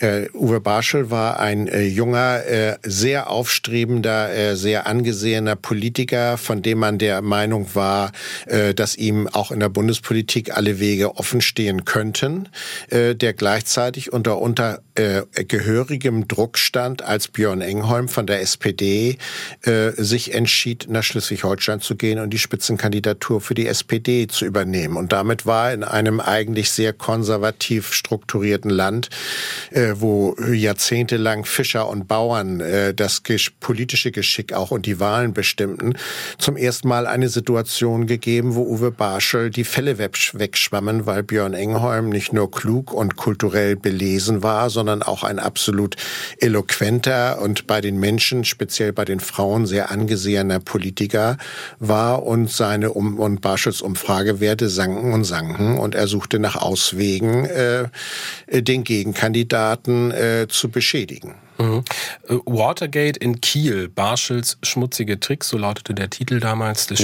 äh, 0.00 0.30
Uwe 0.32 0.60
Barschel 0.60 1.10
war 1.10 1.38
ein 1.38 1.68
äh, 1.68 1.82
junger, 1.82 2.46
äh, 2.46 2.78
sehr 2.82 3.28
aufstrebender, 3.28 4.34
äh, 4.34 4.56
sehr 4.56 4.86
angesehener 4.86 5.56
Politiker, 5.56 6.38
von 6.38 6.62
dem 6.62 6.78
man 6.78 6.96
der 6.96 7.20
Meinung 7.20 7.74
war, 7.74 8.12
äh, 8.46 8.72
dass 8.72 8.96
ihm 8.96 9.28
auch 9.28 9.50
in 9.50 9.60
der 9.60 9.68
Bundespolitik 9.68 10.56
alle 10.56 10.80
Wege 10.80 11.16
offen 11.16 11.40
stehen 11.40 11.84
könnten, 11.84 12.48
der 12.90 13.32
gleichzeitig 13.32 14.12
unter, 14.12 14.38
unter 14.38 14.83
gehörigem 14.94 16.28
Druck 16.28 16.58
stand, 16.58 17.02
als 17.02 17.28
Björn 17.28 17.60
Engholm 17.60 18.08
von 18.08 18.26
der 18.26 18.40
SPD 18.40 19.18
sich 19.96 20.34
entschied, 20.34 20.86
nach 20.88 21.02
Schleswig-Holstein 21.02 21.80
zu 21.80 21.96
gehen 21.96 22.18
und 22.18 22.30
die 22.30 22.38
Spitzenkandidatur 22.38 23.40
für 23.40 23.54
die 23.54 23.66
SPD 23.66 24.26
zu 24.26 24.44
übernehmen. 24.44 24.96
Und 24.96 25.12
damit 25.12 25.46
war 25.46 25.72
in 25.72 25.82
einem 25.84 26.20
eigentlich 26.20 26.70
sehr 26.70 26.92
konservativ 26.92 27.92
strukturierten 27.92 28.70
Land, 28.70 29.08
äh, 29.70 29.94
wo 29.96 30.36
jahrzehntelang 30.52 31.44
Fischer 31.44 31.88
und 31.88 32.08
Bauern 32.08 32.60
äh, 32.60 32.94
das 32.94 33.22
politische 33.60 34.10
Geschick 34.10 34.52
auch 34.52 34.70
und 34.70 34.86
die 34.86 35.00
Wahlen 35.00 35.32
bestimmten, 35.32 35.94
zum 36.38 36.56
ersten 36.56 36.88
Mal 36.88 37.06
eine 37.06 37.28
Situation 37.28 38.06
gegeben, 38.06 38.54
wo 38.54 38.62
Uwe 38.62 38.90
Barschel 38.90 39.50
die 39.50 39.64
Fälle 39.64 39.98
wegschwammen, 39.98 41.06
weil 41.06 41.22
Björn 41.22 41.54
Engholm 41.54 42.08
nicht 42.08 42.32
nur 42.32 42.50
klug 42.50 42.92
und 42.92 43.16
kulturell 43.16 43.76
belesen 43.76 44.42
war, 44.42 44.70
sondern 44.70 44.83
auch 45.02 45.24
ein 45.24 45.38
absolut 45.38 45.96
eloquenter 46.38 47.40
und 47.40 47.66
bei 47.66 47.80
den 47.80 47.98
Menschen, 47.98 48.44
speziell 48.44 48.92
bei 48.92 49.04
den 49.04 49.20
Frauen, 49.20 49.66
sehr 49.66 49.90
angesehener 49.90 50.60
Politiker 50.60 51.36
war 51.78 52.24
und 52.24 52.50
seine 52.50 52.92
um 52.92 53.18
und 53.18 53.40
Barschels 53.40 53.82
Umfragewerte 53.82 54.68
sanken 54.68 55.12
und 55.12 55.24
sanken 55.24 55.78
und 55.78 55.94
er 55.94 56.06
suchte 56.06 56.38
nach 56.38 56.56
Auswegen, 56.56 57.44
äh, 57.46 57.88
den 58.48 58.84
Gegenkandidaten 58.84 60.10
äh, 60.10 60.46
zu 60.48 60.68
beschädigen. 60.70 61.34
Mhm. 61.58 61.84
Äh, 62.28 62.34
Watergate 62.46 63.16
in 63.16 63.40
Kiel, 63.40 63.88
Barschels 63.88 64.58
schmutzige 64.62 65.20
Tricks, 65.20 65.48
so 65.48 65.58
lautete 65.58 65.94
der 65.94 66.10
Titel 66.10 66.40
damals 66.40 66.86
des 66.86 67.00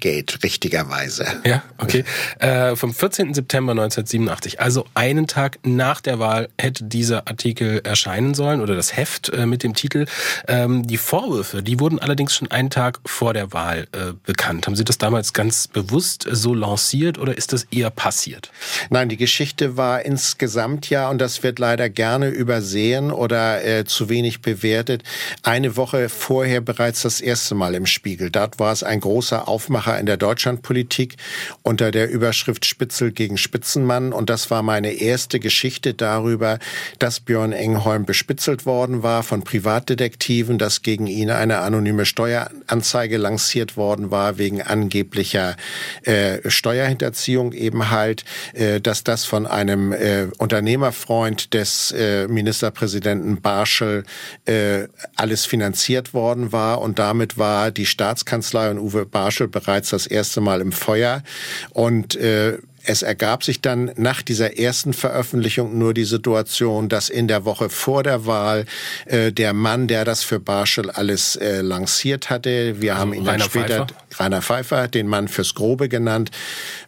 Gate, 0.00 0.38
richtigerweise. 0.42 1.26
Ja, 1.44 1.62
okay. 1.78 2.04
äh, 2.38 2.76
vom 2.76 2.94
14. 2.94 3.34
September 3.34 3.72
1987, 3.72 4.60
also 4.60 4.86
einen 4.94 5.26
Tag 5.26 5.58
nach 5.62 6.00
der 6.00 6.18
Wahl, 6.18 6.48
hätte 6.58 6.84
dieser 6.84 7.28
Artikel 7.28 7.80
erscheinen 7.84 8.34
sollen 8.34 8.60
oder 8.60 8.74
das 8.74 8.96
Heft 8.96 9.28
äh, 9.30 9.46
mit 9.46 9.62
dem 9.62 9.74
Titel. 9.74 10.06
Ähm, 10.48 10.86
die 10.86 10.96
Vorwürfe, 10.96 11.62
die 11.62 11.80
wurden 11.80 11.98
allerdings 11.98 12.34
schon 12.34 12.50
einen 12.50 12.70
Tag 12.70 13.00
vor 13.04 13.34
der 13.34 13.52
Wahl 13.52 13.86
äh, 13.92 14.12
bekannt. 14.24 14.66
Haben 14.66 14.76
Sie 14.76 14.84
das 14.84 14.98
damals 14.98 15.32
ganz 15.32 15.68
bewusst 15.68 16.26
so 16.30 16.54
lanciert 16.54 17.18
oder 17.18 17.36
ist 17.36 17.52
das 17.52 17.64
eher 17.64 17.90
passiert? 17.90 18.50
Nein, 18.90 19.08
die 19.08 19.16
Geschichte 19.16 19.76
war 19.76 20.04
insgesamt 20.04 20.90
ja, 20.90 21.08
und 21.10 21.18
das 21.18 21.42
wird 21.42 21.58
leider 21.58 21.88
gerne 21.90 22.28
übersehen 22.28 23.10
oder 23.10 23.62
äh, 23.74 23.84
zu 23.84 24.08
wenig 24.08 24.40
bewertet. 24.40 25.02
Eine 25.42 25.76
Woche 25.76 26.08
vorher 26.08 26.60
bereits 26.60 27.02
das 27.02 27.20
erste 27.20 27.54
Mal 27.54 27.74
im 27.74 27.86
Spiegel. 27.86 28.30
Dort 28.30 28.58
war 28.58 28.72
es 28.72 28.82
ein 28.82 29.00
großer 29.00 29.48
Aufmacher 29.48 29.98
in 29.98 30.06
der 30.06 30.16
Deutschlandpolitik 30.16 31.16
unter 31.62 31.90
der 31.90 32.10
Überschrift 32.10 32.64
Spitzel 32.64 33.12
gegen 33.12 33.36
Spitzenmann. 33.36 34.12
Und 34.12 34.30
das 34.30 34.50
war 34.50 34.62
meine 34.62 34.92
erste 34.92 35.40
Geschichte 35.40 35.94
darüber, 35.94 36.58
dass 36.98 37.20
Björn 37.20 37.52
Engholm 37.52 38.04
bespitzelt 38.04 38.66
worden 38.66 39.02
war 39.02 39.22
von 39.22 39.42
Privatdetektiven, 39.42 40.58
dass 40.58 40.82
gegen 40.82 41.06
ihn 41.06 41.30
eine 41.30 41.58
anonyme 41.58 42.06
Steueranzeige 42.06 43.16
lanciert 43.16 43.76
worden 43.76 44.10
war 44.10 44.38
wegen 44.38 44.62
angeblicher 44.62 45.56
äh, 46.02 46.38
Steuerhinterziehung 46.48 47.52
eben 47.52 47.90
halt, 47.90 48.24
äh, 48.52 48.80
dass 48.80 49.04
das 49.04 49.24
von 49.24 49.46
einem 49.46 49.92
äh, 49.92 50.28
Unternehmerfreund 50.38 51.54
des 51.54 51.92
äh, 51.92 52.28
Ministerpräsidenten 52.28 53.40
Bar 53.40 53.63
Marshall 53.64 54.04
äh, 54.44 54.88
alles 55.16 55.46
finanziert 55.46 56.12
worden 56.12 56.52
war 56.52 56.82
und 56.82 56.98
damit 56.98 57.38
war 57.38 57.70
die 57.70 57.86
Staatskanzlei 57.86 58.70
und 58.70 58.78
Uwe 58.78 59.06
Barschel 59.06 59.48
bereits 59.48 59.90
das 59.90 60.06
erste 60.06 60.42
Mal 60.42 60.60
im 60.60 60.70
Feuer 60.72 61.22
und 61.70 62.14
äh, 62.16 62.58
es 62.86 63.00
ergab 63.00 63.42
sich 63.42 63.62
dann 63.62 63.92
nach 63.96 64.20
dieser 64.20 64.58
ersten 64.58 64.92
Veröffentlichung 64.92 65.78
nur 65.78 65.94
die 65.94 66.04
Situation, 66.04 66.90
dass 66.90 67.08
in 67.08 67.28
der 67.28 67.46
Woche 67.46 67.70
vor 67.70 68.02
der 68.02 68.26
Wahl 68.26 68.66
äh, 69.06 69.32
der 69.32 69.54
Mann, 69.54 69.88
der 69.88 70.04
das 70.04 70.22
für 70.22 70.38
Barschel 70.38 70.90
alles 70.90 71.36
äh, 71.36 71.62
lanciert 71.62 72.28
hatte, 72.28 72.82
wir 72.82 72.92
also 72.92 73.00
haben 73.00 73.14
ihn 73.14 73.24
dann 73.24 73.40
später 73.40 73.86
Pfeiffer? 73.86 74.20
Rainer 74.20 74.42
Pfeiffer, 74.42 74.88
den 74.88 75.08
Mann 75.08 75.28
fürs 75.28 75.54
Grobe 75.54 75.88
genannt, 75.88 76.30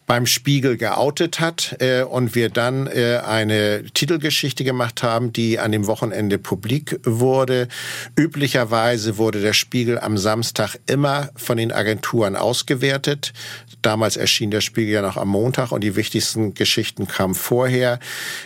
beim 0.06 0.26
Spiegel 0.26 0.76
geoutet 0.76 1.40
hat 1.40 1.76
äh, 1.80 2.02
und 2.02 2.34
wir 2.34 2.48
dann 2.48 2.86
äh, 2.86 3.20
eine 3.24 3.84
Titelgeschichte 3.92 4.62
gemacht 4.64 5.02
haben, 5.02 5.32
die 5.32 5.58
an 5.58 5.72
dem 5.72 5.86
Wochenende 5.86 6.38
publik 6.38 7.00
wurde. 7.04 7.68
Üblicherweise 8.16 9.18
wurde 9.18 9.40
der 9.40 9.52
Spiegel 9.52 9.98
am 9.98 10.16
Samstag 10.16 10.76
immer 10.86 11.30
von 11.34 11.58
den 11.58 11.72
Agenturen 11.72 12.36
ausgewertet. 12.36 13.32
Damals 13.82 14.16
erschien 14.16 14.50
der 14.50 14.60
Spiegel 14.60 14.94
ja 14.94 15.02
noch 15.02 15.16
am 15.16 15.28
Montag 15.28 15.72
und 15.72 15.82
die 15.82 15.96
wichtigsten 15.96 16.54
Geschichten 16.54 17.08
kamen 17.08 17.34
vorher. 17.34 17.98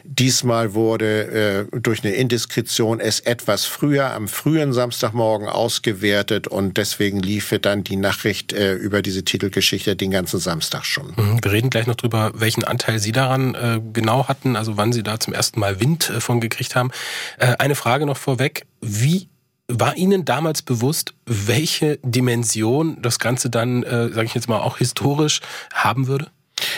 Diesmal 0.05 0.75
wurde 0.75 1.68
äh, 1.73 1.81
durch 1.81 2.03
eine 2.05 2.14
Indiskretion 2.14 3.01
es 3.01 3.20
etwas 3.20 3.66
früher, 3.66 4.12
am 4.12 4.29
frühen 4.29 4.73
Samstagmorgen 4.73 5.49
ausgewertet 5.49 6.49
und 6.49 6.79
deswegen 6.79 7.20
lief 7.20 7.51
dann 7.61 7.85
die 7.85 7.96
Nachricht 7.96 8.53
äh, 8.53 8.75
über 8.75 9.03
diese 9.03 9.25
Titelgeschichte 9.25 9.96
den 9.96 10.11
ganzen 10.11 10.40
Samstag 10.40 10.85
schon. 10.85 11.12
Mhm. 11.16 11.50
Wir 11.51 11.57
reden 11.57 11.71
gleich 11.71 11.89
noch 11.89 11.97
drüber, 11.97 12.31
welchen 12.35 12.63
Anteil 12.63 13.01
Sie 13.01 13.11
daran 13.11 13.57
äh, 13.57 13.81
genau 13.93 14.29
hatten, 14.29 14.55
also 14.55 14.77
wann 14.77 14.93
Sie 14.93 15.03
da 15.03 15.19
zum 15.19 15.35
ersten 15.35 15.59
Mal 15.59 15.81
Wind 15.81 16.09
äh, 16.09 16.21
von 16.21 16.41
gekriegt 16.41 16.77
haben. 16.77 16.93
Äh, 17.39 17.57
eine 17.59 17.75
Frage 17.75 18.07
noch 18.07 18.17
vorweg. 18.17 18.67
Wie 18.81 19.29
war 19.67 19.97
Ihnen 19.97 20.25
damals 20.25 20.63
bewusst, 20.63 21.13
welche 21.27 21.99
Dimension 22.05 23.03
das 23.03 23.19
Ganze 23.19 23.51
dann, 23.51 23.83
äh, 23.83 24.11
sage 24.11 24.27
ich 24.27 24.35
jetzt 24.35 24.49
mal, 24.49 24.61
auch 24.61 24.79
historisch 24.79 25.41
haben 25.75 26.07
würde? 26.07 26.31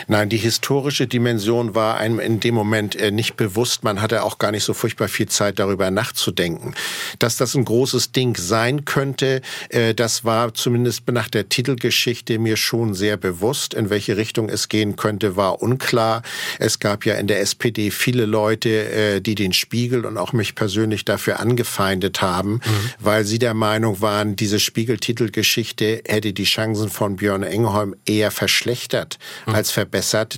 Nein, 0.09 0.29
die 0.29 0.37
historische 0.37 1.07
Dimension 1.07 1.75
war 1.75 1.97
einem 1.97 2.19
in 2.19 2.41
dem 2.41 2.55
Moment 2.55 2.97
äh, 2.97 3.11
nicht 3.11 3.37
bewusst. 3.37 3.85
Man 3.85 4.01
hatte 4.01 4.23
auch 4.23 4.39
gar 4.39 4.51
nicht 4.51 4.65
so 4.65 4.75
furchtbar 4.75 5.09
viel 5.09 5.29
Zeit 5.29 5.59
darüber 5.59 5.91
nachzudenken. 5.91 6.75
Dass 7.19 7.37
das 7.37 7.55
ein 7.55 7.65
großes 7.65 8.13
Ding 8.13 8.37
sein 8.37 8.85
könnte, 8.85 9.43
äh, 9.69 9.95
das 9.95 10.25
war 10.25 10.55
zumindest 10.55 11.09
nach 11.11 11.29
der 11.29 11.49
Titelgeschichte 11.49 12.39
mir 12.39 12.57
schon 12.57 12.95
sehr 12.95 13.17
bewusst. 13.17 13.75
In 13.75 13.91
welche 13.91 14.17
Richtung 14.17 14.49
es 14.49 14.69
gehen 14.69 14.97
könnte, 14.97 15.37
war 15.37 15.63
unklar. 15.63 16.23
Es 16.59 16.79
gab 16.79 17.07
ja 17.07 17.15
in 17.15 17.27
der 17.27 17.41
SPD 17.41 17.91
viele 17.91 18.27
Leute, 18.27 18.69
äh, 18.91 19.21
die 19.21 19.35
den 19.35 19.53
Spiegel 19.53 20.05
und 20.07 20.19
auch 20.19 20.33
mich 20.33 20.55
persönlich 20.55 21.05
dafür 21.05 21.41
angefeindet 21.41 22.23
haben, 22.23 22.55
mhm. 22.55 22.61
weil 22.99 23.25
sie 23.25 23.39
der 23.39 23.55
Meinung 23.55 24.01
waren, 24.01 24.37
diese 24.37 24.61
Spiegel-Titelgeschichte 24.61 26.03
hätte 26.07 26.33
die 26.33 26.45
Chancen 26.45 26.91
von 26.91 27.17
Björn 27.17 27.43
Engholm 27.43 27.95
eher 28.07 28.31
verschlechtert 28.31 29.19
mhm. 29.47 29.55
als 29.55 29.71
verbessert, 29.71 29.92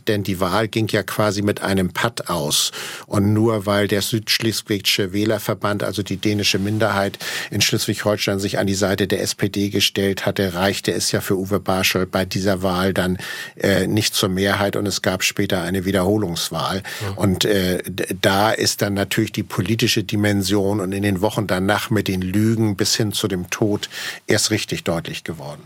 denn 0.08 0.22
die 0.22 0.40
Wahl 0.40 0.68
ging 0.68 0.88
ja 0.88 1.02
quasi 1.02 1.42
mit 1.42 1.62
einem 1.62 1.92
Patt 1.92 2.28
aus. 2.28 2.70
Und 3.06 3.32
nur 3.32 3.66
weil 3.66 3.88
der 3.88 4.02
Südschleswigsche 4.02 5.12
Wählerverband, 5.12 5.82
also 5.82 6.02
die 6.02 6.16
dänische 6.16 6.58
Minderheit 6.58 7.18
in 7.50 7.60
Schleswig-Holstein, 7.60 8.38
sich 8.38 8.58
an 8.58 8.66
die 8.66 8.74
Seite 8.74 9.06
der 9.08 9.20
SPD 9.20 9.70
gestellt 9.70 10.26
hatte, 10.26 10.54
reichte 10.54 10.92
es 10.92 11.10
ja 11.12 11.20
für 11.20 11.36
Uwe 11.36 11.58
Barschel 11.58 12.06
bei 12.06 12.24
dieser 12.24 12.62
Wahl 12.62 12.94
dann 12.94 13.18
äh, 13.56 13.86
nicht 13.86 14.14
zur 14.14 14.28
Mehrheit 14.28 14.76
und 14.76 14.86
es 14.86 15.02
gab 15.02 15.24
später 15.24 15.62
eine 15.62 15.84
Wiederholungswahl. 15.84 16.82
Ja. 17.02 17.12
Und 17.16 17.44
äh, 17.44 17.82
da 18.20 18.50
ist 18.52 18.82
dann 18.82 18.94
natürlich 18.94 19.32
die 19.32 19.42
politische 19.42 20.04
Dimension 20.04 20.80
und 20.80 20.92
in 20.92 21.02
den 21.02 21.20
Wochen 21.20 21.46
danach 21.46 21.90
mit 21.90 22.08
den 22.08 22.22
Lügen 22.22 22.76
bis 22.76 22.94
hin 22.94 23.12
zu 23.12 23.26
dem 23.26 23.50
Tod 23.50 23.88
erst 24.26 24.50
richtig 24.50 24.84
deutlich 24.84 25.24
geworden. 25.24 25.62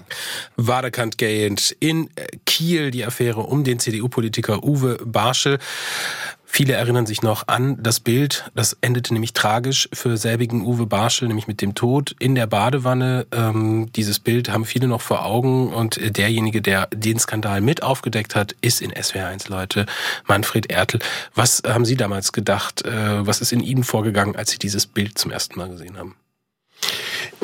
Wadekant 0.57 1.18
in 1.18 2.11
Kiel 2.46 2.90
die 2.90 3.05
Affäre 3.05 3.40
um 3.40 3.59
um 3.59 3.64
den 3.78 3.80
CDU-Politiker 3.80 4.64
Uwe 4.64 4.98
Barschel. 5.04 5.58
Viele 6.50 6.72
erinnern 6.72 7.04
sich 7.04 7.22
noch 7.22 7.46
an 7.46 7.80
das 7.82 8.00
Bild, 8.00 8.50
das 8.54 8.76
endete 8.80 9.12
nämlich 9.12 9.34
tragisch 9.34 9.86
für 9.92 10.16
selbigen 10.16 10.62
Uwe 10.62 10.86
Barschel, 10.86 11.28
nämlich 11.28 11.46
mit 11.46 11.60
dem 11.60 11.74
Tod 11.74 12.16
in 12.18 12.34
der 12.34 12.46
Badewanne. 12.46 13.26
Ähm, 13.32 13.92
dieses 13.92 14.18
Bild 14.18 14.48
haben 14.48 14.64
viele 14.64 14.88
noch 14.88 15.02
vor 15.02 15.26
Augen 15.26 15.72
und 15.74 16.00
derjenige, 16.16 16.62
der 16.62 16.86
den 16.86 17.18
Skandal 17.18 17.60
mit 17.60 17.82
aufgedeckt 17.82 18.34
hat, 18.34 18.56
ist 18.62 18.80
in 18.80 18.92
SWR1 18.92 19.50
Leute, 19.50 19.84
Manfred 20.26 20.70
Ertel. 20.70 21.00
Was 21.34 21.62
haben 21.66 21.84
Sie 21.84 21.96
damals 21.96 22.32
gedacht? 22.32 22.82
Äh, 22.82 23.26
was 23.26 23.42
ist 23.42 23.52
in 23.52 23.60
Ihnen 23.60 23.84
vorgegangen, 23.84 24.34
als 24.34 24.50
Sie 24.50 24.58
dieses 24.58 24.86
Bild 24.86 25.18
zum 25.18 25.30
ersten 25.30 25.58
Mal 25.58 25.68
gesehen 25.68 25.98
haben? 25.98 26.16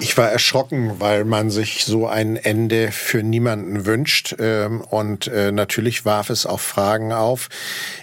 Ich 0.00 0.18
war 0.18 0.28
erschrocken, 0.28 0.98
weil 0.98 1.24
man 1.24 1.50
sich 1.50 1.84
so 1.84 2.08
ein 2.08 2.36
Ende 2.36 2.90
für 2.90 3.22
niemanden 3.22 3.86
wünscht. 3.86 4.34
Ähm, 4.40 4.80
und 4.80 5.28
äh, 5.28 5.52
natürlich 5.52 6.04
warf 6.04 6.30
es 6.30 6.46
auch 6.46 6.60
Fragen 6.60 7.12
auf. 7.12 7.48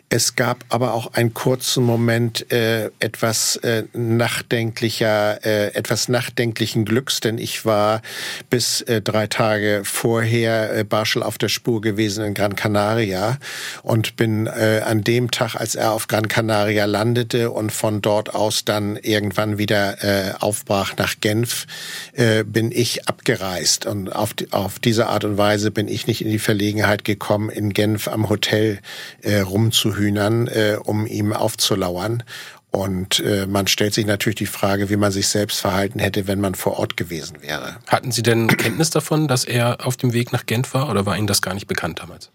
Es 0.08 0.36
gab 0.36 0.66
aber 0.70 0.94
auch 0.94 1.14
einen 1.14 1.34
kurzen 1.34 1.86
Moment 1.86 2.52
äh, 2.52 2.92
etwas 3.00 3.56
äh, 3.58 3.84
nachdenklicher, 3.94 5.44
etwas 5.44 6.10
nachdenklichen 6.10 6.84
Glücks, 6.84 7.22
denn 7.22 7.38
ich 7.38 7.66
war 7.66 8.02
bis 8.50 8.84
drei 9.04 9.28
Tage 9.28 9.84
vorher 9.86 10.84
Barschel 10.84 11.24
auf 11.24 11.38
der 11.38 11.48
Spur 11.48 11.80
gewesen 11.80 12.26
in 12.26 12.34
Gran 12.34 12.56
Canaria 12.58 13.38
und 13.84 14.18
bin 14.18 14.48
an 14.48 15.04
dem 15.04 15.32
Tag, 15.32 15.56
als 15.56 15.76
er 15.76 15.94
auf 15.94 16.08
Gran 16.08 16.28
Canaria 16.28 16.86
landete 16.86 17.52
und 17.52 17.72
von 17.72 18.02
dort 18.02 18.36
aus 18.36 18.66
dann 18.66 18.98
irgendwann 18.98 19.58
wieder 19.58 20.36
aufbrach 20.42 20.98
nach 20.98 21.16
Genf, 21.22 21.66
äh, 22.14 22.44
bin 22.44 22.72
ich 22.72 23.08
abgereist 23.08 23.86
und 23.86 24.10
auf, 24.10 24.36
auf 24.52 24.80
diese 24.80 25.08
Art 25.08 25.24
und 25.24 25.38
Weise 25.38 25.72
bin 25.72 25.88
ich 25.88 26.06
nicht 26.06 26.22
in 26.24 26.30
die 26.30 26.40
Verlegenheit 26.40 27.06
gekommen, 27.06 27.50
in 27.50 27.72
Genf 27.72 28.08
am 28.08 28.30
Hotel 28.30 28.80
äh, 29.22 29.40
rumzuhören 29.40 30.02
Hühnern, 30.02 30.48
äh, 30.48 30.78
um 30.84 31.06
ihm 31.06 31.34
aufzulauern. 31.34 32.24
Und 32.72 33.20
äh, 33.20 33.48
man 33.48 33.68
stellt 33.68 33.94
sich 33.94 34.06
natürlich 34.06 34.38
die 34.38 34.46
Frage, 34.46 34.90
wie 34.90 34.96
man 34.96 35.12
sich 35.12 35.28
selbst 35.28 35.60
verhalten 35.60 36.00
hätte, 36.00 36.28
wenn 36.28 36.40
man 36.40 36.56
vor 36.56 36.80
Ort 36.80 36.96
gewesen 36.96 37.42
wäre. 37.42 37.78
Hatten 37.88 38.12
Sie 38.12 38.24
denn 38.24 38.48
Kenntnis 38.48 38.90
davon, 38.90 39.28
dass 39.28 39.44
er 39.44 39.86
auf 39.86 39.98
dem 39.98 40.14
Weg 40.14 40.32
nach 40.32 40.46
Genf 40.46 40.74
war 40.74 40.90
oder 40.90 41.06
war 41.06 41.18
Ihnen 41.18 41.28
das 41.28 41.42
gar 41.42 41.54
nicht 41.54 41.68
bekannt 41.68 42.00
damals? 42.00 42.30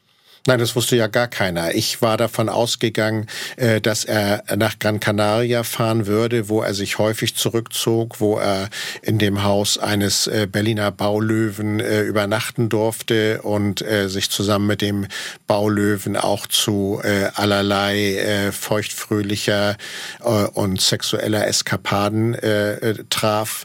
Nein, 0.46 0.60
das 0.60 0.76
wusste 0.76 0.94
ja 0.94 1.08
gar 1.08 1.26
keiner. 1.26 1.74
Ich 1.74 2.02
war 2.02 2.16
davon 2.16 2.48
ausgegangen, 2.48 3.26
äh, 3.56 3.80
dass 3.80 4.04
er 4.04 4.44
nach 4.54 4.78
Gran 4.78 5.00
Canaria 5.00 5.64
fahren 5.64 6.06
würde, 6.06 6.48
wo 6.48 6.62
er 6.62 6.72
sich 6.72 6.98
häufig 6.98 7.34
zurückzog, 7.34 8.20
wo 8.20 8.38
er 8.38 8.68
in 9.02 9.18
dem 9.18 9.42
Haus 9.42 9.76
eines 9.76 10.28
äh, 10.28 10.46
Berliner 10.50 10.92
Baulöwen 10.92 11.80
äh, 11.80 12.02
übernachten 12.02 12.68
durfte 12.68 13.42
und 13.42 13.84
sich 14.06 14.30
zusammen 14.30 14.66
mit 14.66 14.80
dem 14.80 15.06
Baulöwen 15.46 16.16
auch 16.16 16.46
zu 16.46 17.00
allerlei 17.34 18.50
feuchtfröhlicher 18.52 19.76
und 20.54 20.80
sexueller 20.80 21.46
Eskapaden 21.46 22.36
traf. 23.10 23.64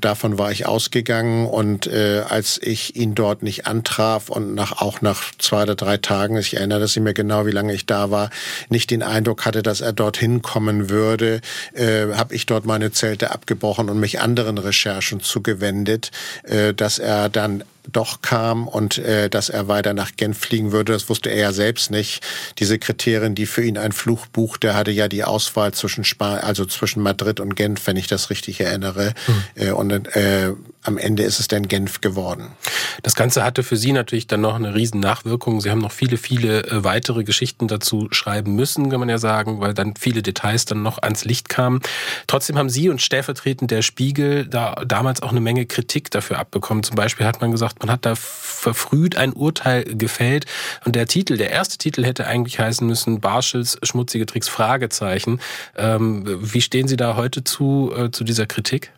Davon 0.00 0.38
war 0.38 0.50
ich 0.50 0.66
ausgegangen 0.66 1.46
und 1.46 1.88
als 1.88 2.58
ich 2.62 2.96
ihn 2.96 3.14
dort 3.14 3.42
nicht 3.42 3.66
antraf 3.66 4.28
und 4.28 4.54
nach, 4.54 4.80
auch 4.80 5.00
nach 5.00 5.22
zwei 5.38 5.62
oder 5.62 5.74
drei 5.74 5.87
drei 5.88 5.96
Tagen, 5.96 6.36
ich 6.36 6.54
erinnere 6.54 6.80
das 6.80 6.96
nicht 6.96 7.16
genau, 7.16 7.46
wie 7.46 7.50
lange 7.50 7.72
ich 7.72 7.86
da 7.86 8.10
war, 8.10 8.28
nicht 8.68 8.90
den 8.90 9.02
Eindruck 9.02 9.46
hatte, 9.46 9.62
dass 9.62 9.80
er 9.80 9.94
dorthin 9.94 10.42
kommen 10.42 10.90
würde, 10.90 11.40
äh, 11.72 12.12
habe 12.12 12.34
ich 12.34 12.44
dort 12.44 12.66
meine 12.66 12.92
Zelte 12.92 13.30
abgebrochen 13.30 13.88
und 13.88 13.98
mich 13.98 14.20
anderen 14.20 14.58
Recherchen 14.58 15.20
zugewendet, 15.20 16.10
äh, 16.42 16.74
dass 16.74 16.98
er 16.98 17.30
dann 17.30 17.64
doch 17.92 18.22
kam 18.22 18.68
und 18.68 18.98
äh, 18.98 19.30
dass 19.30 19.48
er 19.48 19.68
weiter 19.68 19.94
nach 19.94 20.12
Genf 20.16 20.38
fliegen 20.38 20.72
würde, 20.72 20.92
das 20.92 21.08
wusste 21.08 21.30
er 21.30 21.38
ja 21.38 21.52
selbst 21.52 21.90
nicht. 21.90 22.22
Diese 22.58 22.78
Kriterien, 22.78 23.34
die 23.34 23.46
für 23.46 23.64
ihn 23.64 23.78
ein 23.78 23.92
Fluch 23.92 24.26
buchte, 24.26 24.74
hatte 24.74 24.90
ja 24.90 25.08
die 25.08 25.24
Auswahl 25.24 25.72
zwischen 25.72 26.04
Spa 26.04 26.36
also 26.38 26.64
zwischen 26.64 27.02
Madrid 27.02 27.40
und 27.40 27.56
Genf, 27.56 27.86
wenn 27.86 27.96
ich 27.96 28.06
das 28.06 28.30
richtig 28.30 28.60
erinnere. 28.60 29.14
Mhm. 29.26 29.44
Äh, 29.54 29.70
und 29.72 30.16
äh, 30.16 30.52
am 30.82 30.96
Ende 30.96 31.22
ist 31.22 31.38
es 31.38 31.48
dann 31.48 31.68
Genf 31.68 32.00
geworden. 32.00 32.48
Das 33.02 33.14
Ganze 33.14 33.44
hatte 33.44 33.62
für 33.62 33.76
Sie 33.76 33.92
natürlich 33.92 34.26
dann 34.26 34.40
noch 34.40 34.54
eine 34.54 34.74
riesen 34.74 35.00
Nachwirkung. 35.00 35.60
Sie 35.60 35.70
haben 35.70 35.80
noch 35.80 35.92
viele, 35.92 36.16
viele 36.16 36.64
äh, 36.64 36.84
weitere 36.84 37.24
Geschichten 37.24 37.68
dazu 37.68 38.08
schreiben 38.10 38.54
müssen, 38.56 38.90
kann 38.90 39.00
man 39.00 39.08
ja 39.08 39.18
sagen, 39.18 39.60
weil 39.60 39.74
dann 39.74 39.94
viele 39.98 40.22
Details 40.22 40.64
dann 40.64 40.82
noch 40.82 40.98
ans 41.02 41.24
Licht 41.24 41.48
kamen. 41.48 41.80
Trotzdem 42.26 42.56
haben 42.56 42.70
Sie 42.70 42.88
und 42.88 43.02
stellvertretend 43.02 43.70
der 43.70 43.82
Spiegel 43.82 44.46
da 44.46 44.82
damals 44.86 45.22
auch 45.22 45.30
eine 45.30 45.40
Menge 45.40 45.66
Kritik 45.66 46.10
dafür 46.10 46.38
abbekommen. 46.38 46.82
Zum 46.82 46.96
Beispiel 46.96 47.26
hat 47.26 47.40
man 47.40 47.52
gesagt, 47.52 47.77
man 47.80 47.90
hat 47.90 48.06
da 48.06 48.14
verfrüht 48.14 49.16
ein 49.16 49.32
Urteil 49.32 49.84
gefällt. 49.84 50.46
Und 50.84 50.96
der 50.96 51.06
Titel, 51.06 51.36
der 51.36 51.50
erste 51.50 51.78
Titel 51.78 52.04
hätte 52.04 52.26
eigentlich 52.26 52.58
heißen 52.58 52.86
müssen, 52.86 53.20
Barschels 53.20 53.78
schmutzige 53.82 54.26
Tricks, 54.26 54.48
Fragezeichen. 54.48 55.40
Ähm, 55.76 56.24
wie 56.40 56.60
stehen 56.60 56.88
Sie 56.88 56.96
da 56.96 57.16
heute 57.16 57.44
zu, 57.44 57.92
äh, 57.96 58.10
zu 58.10 58.24
dieser 58.24 58.46
Kritik? 58.46 58.92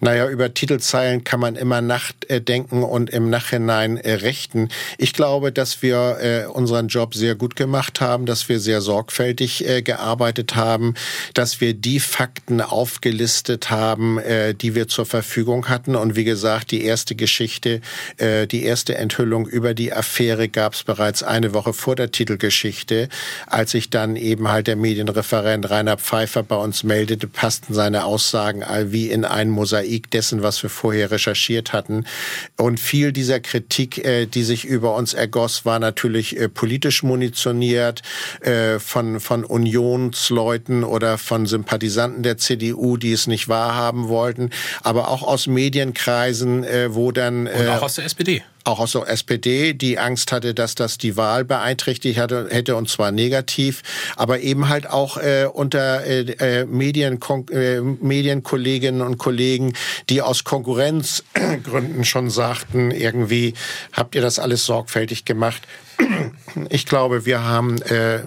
Naja, 0.00 0.28
über 0.28 0.52
Titelzeilen 0.52 1.24
kann 1.24 1.40
man 1.40 1.56
immer 1.56 1.80
nachdenken 1.80 2.82
und 2.82 3.10
im 3.10 3.30
Nachhinein 3.30 3.96
äh, 3.96 4.14
rechten. 4.14 4.68
Ich 4.98 5.12
glaube, 5.12 5.52
dass 5.52 5.82
wir 5.82 6.18
äh, 6.20 6.46
unseren 6.46 6.88
Job 6.88 7.14
sehr 7.14 7.34
gut 7.34 7.56
gemacht 7.56 8.00
haben, 8.00 8.26
dass 8.26 8.48
wir 8.48 8.60
sehr 8.60 8.80
sorgfältig 8.80 9.68
äh, 9.68 9.82
gearbeitet 9.82 10.54
haben, 10.56 10.94
dass 11.34 11.60
wir 11.60 11.74
die 11.74 12.00
Fakten 12.00 12.60
aufgelistet 12.60 13.70
haben, 13.70 14.20
die 14.60 14.74
wir 14.74 14.88
zur 14.88 15.06
Verfügung 15.06 15.68
hatten. 15.68 15.96
Und 15.96 16.16
wie 16.16 16.24
gesagt, 16.24 16.70
die 16.70 16.84
erste 16.84 17.14
Geschichte, 17.14 17.80
die 18.20 18.64
erste 18.64 18.96
Enthüllung 18.96 19.46
über 19.46 19.74
die 19.74 19.92
Affäre 19.92 20.48
gab 20.48 20.74
es 20.74 20.82
bereits 20.82 21.22
eine 21.22 21.54
Woche 21.54 21.72
vor 21.72 21.96
der 21.96 22.10
Titelgeschichte. 22.10 23.08
Als 23.46 23.72
sich 23.72 23.90
dann 23.90 24.16
eben 24.16 24.48
halt 24.48 24.66
der 24.66 24.76
Medienreferent 24.76 25.68
Rainer 25.70 25.96
Pfeiffer 25.96 26.42
bei 26.42 26.56
uns 26.56 26.84
meldete, 26.84 27.26
passten 27.26 27.74
seine 27.74 28.04
Aussagen 28.04 28.62
wie 28.92 29.10
in 29.10 29.24
einen 29.24 29.50
Mosaik 29.50 29.73
dessen, 29.82 30.42
was 30.42 30.62
wir 30.62 30.70
vorher 30.70 31.10
recherchiert 31.10 31.72
hatten. 31.72 32.04
Und 32.56 32.80
viel 32.80 33.12
dieser 33.12 33.40
Kritik, 33.40 34.04
äh, 34.04 34.26
die 34.26 34.42
sich 34.42 34.64
über 34.64 34.94
uns 34.94 35.14
ergoss, 35.14 35.64
war 35.64 35.78
natürlich 35.78 36.38
äh, 36.38 36.48
politisch 36.48 37.02
munitioniert 37.02 38.02
äh, 38.40 38.78
von, 38.78 39.20
von 39.20 39.44
Unionsleuten 39.44 40.84
oder 40.84 41.18
von 41.18 41.46
Sympathisanten 41.46 42.22
der 42.22 42.38
CDU, 42.38 42.96
die 42.96 43.12
es 43.12 43.26
nicht 43.26 43.48
wahrhaben 43.48 44.08
wollten, 44.08 44.50
aber 44.82 45.08
auch 45.08 45.22
aus 45.22 45.46
Medienkreisen, 45.46 46.64
äh, 46.64 46.94
wo 46.94 47.12
dann... 47.12 47.46
Und 47.46 47.68
auch 47.68 47.82
aus 47.82 47.96
der 47.96 48.04
SPD 48.04 48.42
auch 48.64 48.80
aus 48.80 48.92
der 48.92 49.08
SPD, 49.08 49.74
die 49.74 49.98
Angst 49.98 50.32
hatte, 50.32 50.54
dass 50.54 50.74
das 50.74 50.98
die 50.98 51.16
Wahl 51.16 51.44
beeinträchtigt 51.44 52.18
hatte, 52.18 52.48
hätte 52.50 52.76
und 52.76 52.88
zwar 52.88 53.12
negativ, 53.12 53.82
aber 54.16 54.40
eben 54.40 54.68
halt 54.68 54.88
auch 54.88 55.18
äh, 55.18 55.46
unter 55.52 56.04
äh, 56.04 56.20
äh 56.22 56.64
Medien, 56.64 57.20
äh, 57.50 57.80
Medienkolleginnen 57.80 59.02
und 59.02 59.18
Kollegen, 59.18 59.74
die 60.08 60.22
aus 60.22 60.44
Konkurrenzgründen 60.44 62.04
schon 62.04 62.30
sagten, 62.30 62.90
irgendwie 62.90 63.54
habt 63.92 64.14
ihr 64.14 64.22
das 64.22 64.38
alles 64.38 64.64
sorgfältig 64.64 65.24
gemacht. 65.24 65.62
Ich 66.70 66.86
glaube, 66.86 67.26
wir 67.26 67.42
haben 67.42 67.82
äh, 67.82 68.20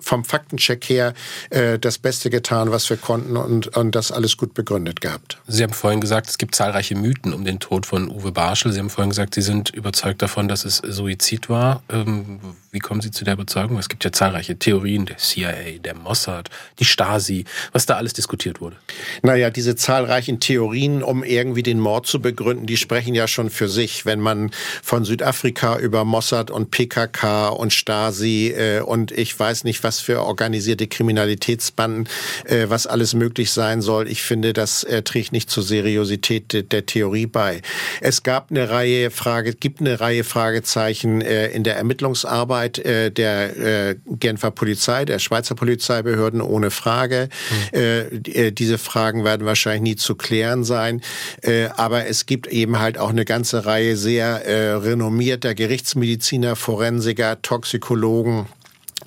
vom 0.00 0.24
Faktencheck 0.24 0.84
her 0.88 1.14
äh, 1.50 1.78
das 1.78 1.98
Beste 1.98 2.30
getan, 2.30 2.70
was 2.70 2.88
wir 2.90 2.96
konnten 2.96 3.36
und, 3.36 3.76
und 3.76 3.94
das 3.94 4.12
alles 4.12 4.36
gut 4.36 4.54
begründet 4.54 5.00
gehabt. 5.00 5.38
Sie 5.46 5.62
haben 5.62 5.72
vorhin 5.72 6.00
gesagt, 6.00 6.28
es 6.28 6.38
gibt 6.38 6.54
zahlreiche 6.54 6.94
Mythen 6.94 7.32
um 7.32 7.44
den 7.44 7.60
Tod 7.60 7.86
von 7.86 8.08
Uwe 8.08 8.32
Barschel. 8.32 8.72
Sie 8.72 8.78
haben 8.78 8.90
vorhin 8.90 9.10
gesagt, 9.10 9.34
Sie 9.34 9.42
sind 9.42 9.70
überzeugt 9.70 10.22
davon, 10.22 10.48
dass 10.48 10.64
es 10.64 10.78
Suizid 10.78 11.48
war. 11.48 11.82
Ähm, 11.88 12.40
wie 12.72 12.78
kommen 12.78 13.00
Sie 13.00 13.10
zu 13.10 13.24
der 13.24 13.34
Überzeugung? 13.34 13.78
Es 13.78 13.88
gibt 13.88 14.04
ja 14.04 14.12
zahlreiche 14.12 14.56
Theorien, 14.56 15.04
der 15.06 15.16
CIA, 15.16 15.78
der 15.82 15.96
Mossad, 15.96 16.50
die 16.78 16.84
Stasi, 16.84 17.44
was 17.72 17.84
da 17.86 17.96
alles 17.96 18.12
diskutiert 18.12 18.60
wurde. 18.60 18.76
Naja, 19.22 19.50
diese 19.50 19.74
zahlreichen 19.74 20.38
Theorien, 20.38 21.02
um 21.02 21.24
irgendwie 21.24 21.64
den 21.64 21.80
Mord 21.80 22.06
zu 22.06 22.22
begründen, 22.22 22.66
die 22.66 22.76
sprechen 22.76 23.14
ja 23.14 23.26
schon 23.26 23.50
für 23.50 23.68
sich. 23.68 24.06
Wenn 24.06 24.20
man 24.20 24.52
von 24.82 25.04
Südafrika 25.04 25.78
über 25.78 26.04
Mossad 26.04 26.52
und 26.52 26.70
PKK 26.70 27.48
und 27.48 27.72
Stasi 27.72 28.54
äh, 28.56 28.80
und 28.80 29.10
ich 29.10 29.38
weiß 29.38 29.64
nicht, 29.64 29.82
was 29.82 29.89
was 29.90 29.98
für 29.98 30.22
organisierte 30.22 30.86
Kriminalitätsbanden, 30.86 32.08
äh, 32.44 32.66
was 32.68 32.86
alles 32.86 33.12
möglich 33.12 33.50
sein 33.50 33.82
soll. 33.82 34.06
Ich 34.06 34.22
finde, 34.22 34.52
das 34.52 34.84
äh, 34.84 35.02
trägt 35.02 35.32
nicht 35.32 35.50
zur 35.50 35.64
Seriosität 35.64 36.52
de, 36.52 36.62
der 36.62 36.86
Theorie 36.86 37.26
bei. 37.26 37.60
Es 38.00 38.22
gab 38.22 38.52
eine 38.52 38.70
Reihe 38.70 39.10
Frage, 39.10 39.52
gibt 39.52 39.80
eine 39.80 39.98
Reihe 39.98 40.22
Fragezeichen 40.22 41.22
äh, 41.22 41.48
in 41.48 41.64
der 41.64 41.74
Ermittlungsarbeit 41.74 42.78
äh, 42.78 43.10
der 43.10 43.56
äh, 43.56 43.96
Genfer 44.06 44.52
Polizei, 44.52 45.04
der 45.04 45.18
Schweizer 45.18 45.56
Polizeibehörden 45.56 46.40
ohne 46.40 46.70
Frage. 46.70 47.28
Mhm. 47.72 47.80
Äh, 47.80 48.52
diese 48.52 48.78
Fragen 48.78 49.24
werden 49.24 49.44
wahrscheinlich 49.44 49.82
nie 49.82 49.96
zu 49.96 50.14
klären 50.14 50.62
sein. 50.62 51.00
Äh, 51.42 51.64
aber 51.76 52.06
es 52.06 52.26
gibt 52.26 52.46
eben 52.46 52.78
halt 52.78 52.96
auch 52.96 53.10
eine 53.10 53.24
ganze 53.24 53.66
Reihe 53.66 53.96
sehr 53.96 54.46
äh, 54.46 54.74
renommierter 54.74 55.56
Gerichtsmediziner, 55.56 56.54
Forensiker, 56.54 57.42
Toxikologen, 57.42 58.46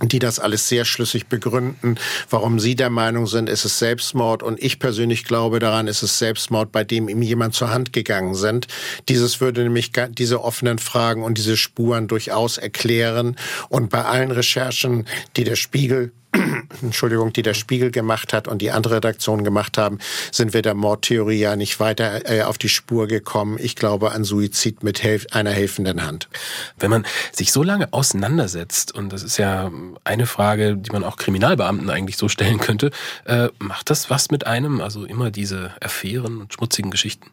die 0.02 0.20
das 0.20 0.40
alles 0.40 0.68
sehr 0.68 0.86
schlüssig 0.86 1.28
begründen, 1.28 1.98
warum 2.30 2.60
Sie 2.60 2.76
der 2.76 2.90
Meinung 2.90 3.28
sind, 3.28 3.50
es 3.50 3.66
ist 3.66 3.80
Selbstmord 3.80 4.44
und 4.44 4.62
ich 4.62 4.80
persönlich 4.80 5.24
glaube 5.24 5.60
daran, 5.60 5.88
es 5.88 6.04
ist 6.04 6.18
Selbstmord, 6.18 6.72
bei 6.72 6.84
dem 6.84 7.10
ihm 7.10 7.22
jemand 7.22 7.54
zur 7.54 7.70
Hand 7.70 7.94
gegangen 7.94 8.36
sind. 8.36 8.68
Dieses 9.10 9.40
würde 9.40 9.64
nämlich 9.64 9.92
diese 10.10 10.44
offenen 10.44 10.80
Fragen 10.80 11.24
und 11.24 11.38
diese 11.38 11.58
Spuren 11.58 12.08
durchaus 12.08 12.58
erklären 12.58 13.36
und 13.70 13.90
bei 13.90 14.04
allen 14.04 14.32
Recherchen, 14.32 15.06
die 15.36 15.44
der 15.44 15.56
Spiegel 15.56 16.12
Entschuldigung, 16.82 17.34
die 17.34 17.42
der 17.42 17.54
Spiegel 17.54 17.92
gemacht 17.92 18.34
hat 18.34 18.48
und 18.48 18.62
die 18.62 18.72
andere 18.72 18.96
Redaktion 18.96 19.44
gemacht 19.44 19.78
haben, 19.78 20.00
sind 20.32 20.54
wir 20.54 20.62
der 20.62 20.74
Mordtheorie 20.74 21.40
ja 21.40 21.56
nicht 21.56 21.80
weiter 21.80 22.30
äh, 22.30 22.44
auf 22.44 22.58
die 22.58 22.70
Spur 22.70 23.08
gekommen. 23.08 23.58
Ich 23.60 23.76
glaube 23.76 24.12
an 24.12 24.24
Suizid 24.24 24.84
mit 24.84 25.04
helf 25.04 25.28
einer 25.32 25.52
helfenden 25.52 26.06
Hand. 26.06 26.30
Wenn 26.78 26.90
man 26.90 27.06
sich 27.32 27.52
so 27.52 27.64
lange 27.64 27.92
auseinandersetzt, 27.94 28.94
und 28.94 29.14
das 29.14 29.24
ist 29.24 29.38
ja 29.38 29.72
eine 30.04 30.26
Frage, 30.26 30.76
die 30.78 30.92
man 30.92 31.04
auch 31.04 31.18
Kriminalbeamten 31.18 31.90
eigentlich 31.90 32.18
so 32.18 32.28
stellen 32.28 32.60
könnte, 32.60 32.92
äh, 33.26 33.50
macht 33.60 33.90
das 33.90 34.10
was 34.10 34.32
mit 34.32 34.48
einem? 34.48 34.82
Also 34.82 35.06
immer 35.06 35.32
diese 35.32 35.72
Affären 35.82 36.42
und 36.42 36.54
schmutzigen 36.54 36.92
Geschichten? 36.92 37.30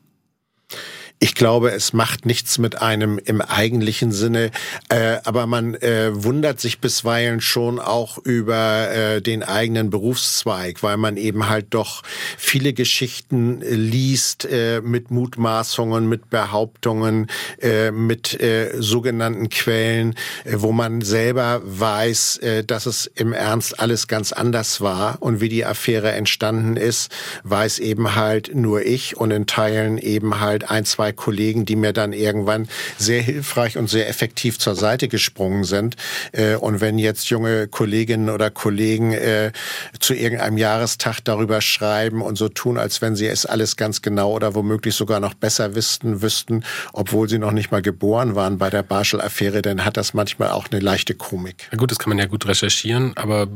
Ich 1.22 1.35
glaube, 1.35 1.70
es 1.72 1.92
macht 1.92 2.24
nichts 2.24 2.56
mit 2.56 2.80
einem 2.80 3.18
im 3.22 3.42
eigentlichen 3.42 4.11
Sinne, 4.11 4.50
äh, 4.88 5.18
aber 5.24 5.46
man 5.46 5.74
äh, 5.74 6.12
wundert 6.14 6.61
sich 6.61 6.80
bisweilen 6.80 7.42
schon 7.42 7.78
auch 7.78 8.16
über 8.16 8.90
äh, 8.90 9.20
den 9.20 9.42
eigenen 9.42 9.90
Berufszweig, 9.90 10.83
weil 10.83 10.96
man 10.96 11.18
eben 11.18 11.50
halt 11.50 11.66
doch 11.74 12.02
viele 12.38 12.72
Geschichten 12.72 13.61
äh, 13.61 13.74
liest 13.74 14.46
äh, 14.46 14.80
mit 14.80 15.11
Mutmaßungen, 15.11 16.09
mit 16.09 16.30
Behauptungen, 16.30 17.26
äh, 17.61 17.90
mit 17.90 18.38
sogenannten 18.78 19.50
Quellen, 19.50 20.14
wo 20.46 20.72
man 20.72 21.02
selber 21.02 21.61
weiß, 21.64 22.40
dass 22.66 22.87
es 22.87 23.06
im 23.06 23.33
Ernst 23.33 23.78
alles 23.78 24.09
ganz 24.09 24.33
anders 24.33 24.80
war 24.80 25.18
und 25.20 25.40
wie 25.40 25.48
die 25.48 25.66
Affäre 25.66 26.12
entstanden 26.12 26.76
ist, 26.76 27.11
weiß 27.44 27.80
eben 27.80 28.14
halt 28.14 28.54
nur 28.54 28.87
ich 28.87 29.16
und 29.16 29.30
in 29.33 29.46
Teilen 29.46 29.98
eben 29.98 30.40
halt 30.40 30.70
ein, 30.70 30.85
zwei 30.85 31.10
Kollegen, 31.12 31.64
die 31.64 31.77
mir 31.77 31.92
dann 31.92 32.12
irgendwann 32.12 32.68
sehr 32.99 33.23
hilfreich 33.23 33.77
und 33.77 33.88
sehr 33.88 34.09
effektiv 34.09 34.59
zur 34.59 34.75
Seite 34.75 35.09
gesprungen 35.09 35.64
sind. 35.64 35.96
Äh, 36.33 36.57
und 36.57 36.81
wenn 36.81 36.99
jetzt 36.99 37.31
junge 37.31 37.68
Kolleginnen 37.68 38.31
oder 38.31 38.51
Kollegen 38.51 39.12
äh, 39.12 39.53
zu 39.99 40.14
irgendeinem 40.14 40.59
Jahrestag 40.59 41.20
darüber 41.25 41.61
schreiben 41.61 42.23
und 42.23 42.37
so 42.37 42.49
tun, 42.49 42.79
als 42.79 43.03
wenn 43.03 43.16
sie 43.16 43.27
es 43.27 43.46
alles 43.46 43.77
ganz 43.77 44.03
genau 44.03 44.33
oder 44.33 44.55
womöglich 44.55 44.94
sogar 44.94 45.20
noch 45.20 45.35
besser 45.35 45.75
wüssten, 45.75 46.23
wüssten, 46.23 46.64
obwohl 46.92 47.29
sie 47.29 47.38
noch 47.38 47.53
nicht 47.53 47.70
mal 47.70 47.83
geboren 47.83 48.35
waren 48.35 48.59
bei 48.59 48.70
der 48.70 48.83
Barschel-Affäre, 48.83 49.62
dann 49.62 49.85
hat 49.85 49.96
das 49.96 50.14
manchmal 50.14 50.51
auch 50.51 50.66
eine 50.70 50.81
leichte 50.81 51.14
Komik. 51.14 51.68
Ja 51.73 51.79
gut, 51.79 51.90
das 51.90 51.99
kann 51.99 52.11
man 52.11 52.18
ja 52.18 52.27
gut 52.27 52.46
recherchieren, 52.46 53.12
aber 53.16 53.46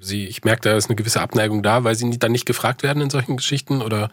Sie, 0.00 0.26
ich 0.26 0.44
merke, 0.44 0.62
da 0.62 0.76
ist 0.76 0.88
eine 0.88 0.96
gewisse 0.96 1.20
Abneigung 1.20 1.62
da, 1.62 1.84
weil 1.84 1.94
Sie 1.94 2.18
dann 2.18 2.32
nicht 2.32 2.46
gefragt 2.46 2.82
werden 2.82 3.02
in 3.02 3.10
solchen 3.10 3.36
Geschichten 3.36 3.82
oder? 3.82 4.10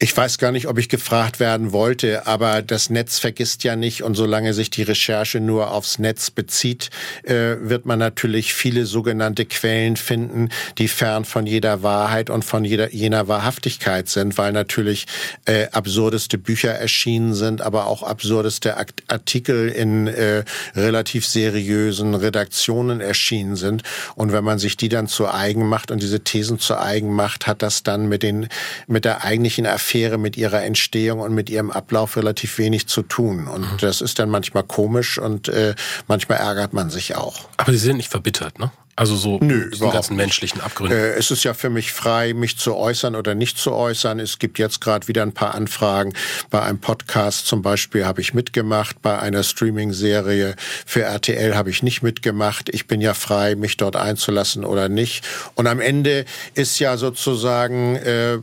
Ich 0.00 0.16
weiß 0.16 0.38
gar 0.38 0.52
nicht, 0.52 0.68
ob 0.68 0.78
ich 0.78 0.88
gefragt 0.88 1.40
werden 1.40 1.72
wollte, 1.72 2.28
aber 2.28 2.62
das 2.62 2.88
Netz 2.88 3.18
vergisst 3.18 3.64
ja 3.64 3.74
nicht 3.74 4.04
und 4.04 4.14
solange 4.14 4.54
sich 4.54 4.70
die 4.70 4.84
Recherche 4.84 5.40
nur 5.40 5.72
aufs 5.72 5.98
Netz 5.98 6.30
bezieht, 6.30 6.90
äh, 7.24 7.56
wird 7.62 7.84
man 7.84 7.98
natürlich 7.98 8.54
viele 8.54 8.86
sogenannte 8.86 9.44
Quellen 9.44 9.96
finden, 9.96 10.50
die 10.78 10.86
fern 10.86 11.24
von 11.24 11.46
jeder 11.46 11.82
Wahrheit 11.82 12.30
und 12.30 12.44
von 12.44 12.64
jeder, 12.64 12.94
jener 12.94 13.26
Wahrhaftigkeit 13.26 14.08
sind, 14.08 14.38
weil 14.38 14.52
natürlich 14.52 15.06
äh, 15.46 15.66
absurdeste 15.72 16.38
Bücher 16.38 16.70
erschienen 16.70 17.34
sind, 17.34 17.60
aber 17.60 17.88
auch 17.88 18.04
absurdeste 18.04 18.76
Artikel 19.08 19.68
in 19.68 20.06
äh, 20.06 20.44
relativ 20.76 21.26
seriösen 21.26 22.14
Redaktionen 22.14 23.00
erschienen 23.00 23.56
sind. 23.56 23.82
Und 24.14 24.30
wenn 24.30 24.44
man 24.44 24.60
sich 24.60 24.76
die 24.76 24.88
dann 24.88 25.08
zu 25.08 25.28
eigen 25.28 25.66
macht 25.66 25.90
und 25.90 26.00
diese 26.04 26.20
Thesen 26.20 26.60
zu 26.60 26.78
eigen 26.78 27.12
macht, 27.12 27.48
hat 27.48 27.62
das 27.62 27.82
dann 27.82 28.08
mit 28.08 28.22
den 28.22 28.48
mit 28.86 29.04
der 29.04 29.24
eigentlichen 29.24 29.66
Affäre 29.88 30.18
mit 30.18 30.36
ihrer 30.36 30.62
Entstehung 30.64 31.20
und 31.20 31.34
mit 31.34 31.48
ihrem 31.48 31.70
Ablauf 31.70 32.16
relativ 32.16 32.58
wenig 32.58 32.88
zu 32.88 33.02
tun. 33.02 33.48
Und 33.48 33.62
mhm. 33.62 33.76
das 33.80 34.02
ist 34.02 34.18
dann 34.18 34.28
manchmal 34.28 34.62
komisch 34.62 35.18
und 35.18 35.48
äh, 35.48 35.74
manchmal 36.06 36.38
ärgert 36.38 36.74
man 36.74 36.90
sich 36.90 37.16
auch. 37.16 37.48
Aber 37.56 37.72
Sie 37.72 37.78
sind 37.78 37.96
nicht 37.96 38.10
verbittert, 38.10 38.58
ne? 38.58 38.70
Also 38.96 39.14
so 39.14 39.38
Nö, 39.40 39.70
die 39.70 39.78
ganzen 39.78 40.16
menschlichen 40.16 40.60
Abgründe. 40.60 41.14
Äh, 41.14 41.18
es 41.18 41.30
ist 41.30 41.44
ja 41.44 41.54
für 41.54 41.70
mich 41.70 41.92
frei, 41.92 42.34
mich 42.34 42.58
zu 42.58 42.74
äußern 42.74 43.14
oder 43.14 43.34
nicht 43.34 43.56
zu 43.56 43.72
äußern. 43.72 44.18
Es 44.18 44.38
gibt 44.40 44.58
jetzt 44.58 44.80
gerade 44.80 45.06
wieder 45.08 45.22
ein 45.22 45.32
paar 45.32 45.54
Anfragen. 45.54 46.12
Bei 46.50 46.62
einem 46.62 46.80
Podcast 46.80 47.46
zum 47.46 47.62
Beispiel 47.62 48.04
habe 48.04 48.20
ich 48.20 48.34
mitgemacht, 48.34 49.00
bei 49.00 49.18
einer 49.18 49.44
Streaming-Serie 49.44 50.56
für 50.84 51.02
RTL 51.02 51.54
habe 51.54 51.70
ich 51.70 51.82
nicht 51.82 52.02
mitgemacht. 52.02 52.68
Ich 52.70 52.88
bin 52.88 53.00
ja 53.00 53.14
frei, 53.14 53.54
mich 53.54 53.76
dort 53.76 53.94
einzulassen 53.94 54.64
oder 54.64 54.88
nicht. 54.88 55.24
Und 55.54 55.66
am 55.66 55.80
Ende 55.80 56.24
ist 56.54 56.80
ja 56.80 56.96
sozusagen 56.96 57.96
äh, 57.96 58.38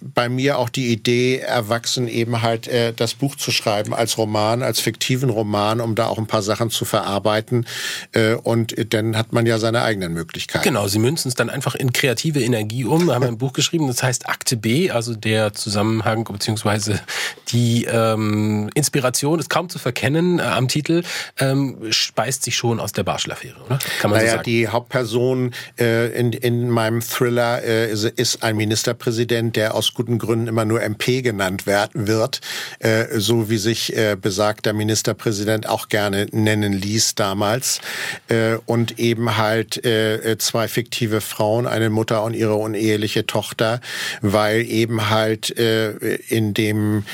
bei 0.00 0.28
mir 0.28 0.58
auch 0.58 0.68
die 0.68 0.92
Idee 0.92 1.38
erwachsen, 1.38 2.08
eben 2.08 2.42
halt 2.42 2.68
äh, 2.68 2.92
das 2.92 3.14
Buch 3.14 3.36
zu 3.36 3.50
schreiben 3.50 3.94
als 3.94 4.18
Roman, 4.18 4.62
als 4.62 4.80
fiktiven 4.80 5.30
Roman, 5.30 5.80
um 5.80 5.94
da 5.94 6.06
auch 6.06 6.18
ein 6.18 6.26
paar 6.26 6.42
Sachen 6.42 6.70
zu 6.70 6.84
verarbeiten. 6.84 7.66
Äh, 8.12 8.34
und 8.34 8.74
dann 8.92 9.16
hat 9.16 9.32
man 9.32 9.46
ja 9.46 9.58
seine 9.58 9.82
eigenen 9.82 10.12
Möglichkeiten. 10.12 10.64
Genau, 10.64 10.86
Sie 10.88 10.98
münzen 10.98 11.28
es 11.28 11.34
dann 11.34 11.50
einfach 11.50 11.74
in 11.74 11.92
kreative 11.92 12.40
Energie 12.40 12.84
um. 12.84 13.06
Wir 13.06 13.14
haben 13.14 13.24
ein 13.24 13.38
Buch 13.38 13.52
geschrieben, 13.52 13.86
das 13.86 14.02
heißt 14.02 14.28
Akte 14.28 14.56
B, 14.56 14.90
also 14.90 15.14
der 15.14 15.52
Zusammenhang 15.52 16.24
beziehungsweise 16.24 17.00
die 17.48 17.84
ähm, 17.84 18.70
Inspiration 18.74 19.38
ist 19.38 19.50
kaum 19.50 19.68
zu 19.68 19.78
verkennen 19.78 20.38
äh, 20.38 20.42
am 20.42 20.68
Titel, 20.68 21.02
ähm, 21.38 21.78
speist 21.90 22.44
sich 22.44 22.56
schon 22.56 22.80
aus 22.80 22.92
der 22.92 23.02
Barschel-Affäre, 23.02 23.56
oder? 23.64 23.78
Kann 24.00 24.10
man 24.10 24.20
naja, 24.20 24.30
so 24.30 24.36
sagen? 24.36 24.44
die 24.44 24.68
Hauptperson 24.68 25.52
äh, 25.78 26.18
in, 26.18 26.32
in 26.32 26.70
meinem 26.70 27.00
Thriller 27.00 27.62
äh, 27.62 27.90
ist 27.90 28.42
ein 28.42 28.56
Ministerpräsident, 28.56 29.56
der 29.56 29.74
aus 29.74 29.87
aus 29.88 29.94
guten 29.94 30.18
Gründen 30.18 30.48
immer 30.48 30.64
nur 30.64 30.82
MP 30.82 31.22
genannt 31.22 31.64
wird, 31.66 32.40
äh, 32.80 33.06
so 33.18 33.48
wie 33.48 33.58
sich 33.58 33.96
äh, 33.96 34.16
besagter 34.20 34.72
Ministerpräsident 34.72 35.68
auch 35.68 35.88
gerne 35.88 36.26
nennen 36.32 36.72
ließ 36.72 37.14
damals. 37.14 37.80
Äh, 38.28 38.56
und 38.66 38.98
eben 38.98 39.36
halt 39.36 39.84
äh, 39.84 40.36
zwei 40.38 40.68
fiktive 40.68 41.20
Frauen, 41.20 41.66
eine 41.66 41.90
Mutter 41.90 42.22
und 42.22 42.34
ihre 42.34 42.54
uneheliche 42.54 43.26
Tochter, 43.26 43.80
weil 44.20 44.62
eben 44.62 45.10
halt 45.10 45.56
äh, 45.58 45.92
in 46.28 46.54
dem 46.54 47.04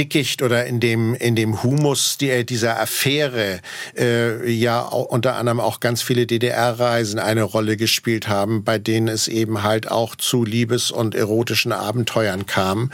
Dickicht 0.00 0.40
oder 0.40 0.64
in 0.64 0.80
dem 0.80 1.14
in 1.14 1.36
dem 1.36 1.62
Humus 1.62 2.16
die, 2.16 2.46
dieser 2.46 2.80
Affäre 2.80 3.60
äh, 3.98 4.50
ja 4.50 4.80
unter 4.80 5.36
anderem 5.36 5.60
auch 5.60 5.78
ganz 5.80 6.00
viele 6.00 6.26
DDR-Reisen 6.26 7.18
eine 7.18 7.42
Rolle 7.42 7.76
gespielt 7.76 8.26
haben, 8.26 8.64
bei 8.64 8.78
denen 8.78 9.08
es 9.08 9.28
eben 9.28 9.62
halt 9.62 9.90
auch 9.90 10.16
zu 10.16 10.42
Liebes- 10.42 10.90
und 10.90 11.14
erotischen 11.14 11.72
Abenteuern 11.72 12.46
kam. 12.46 12.90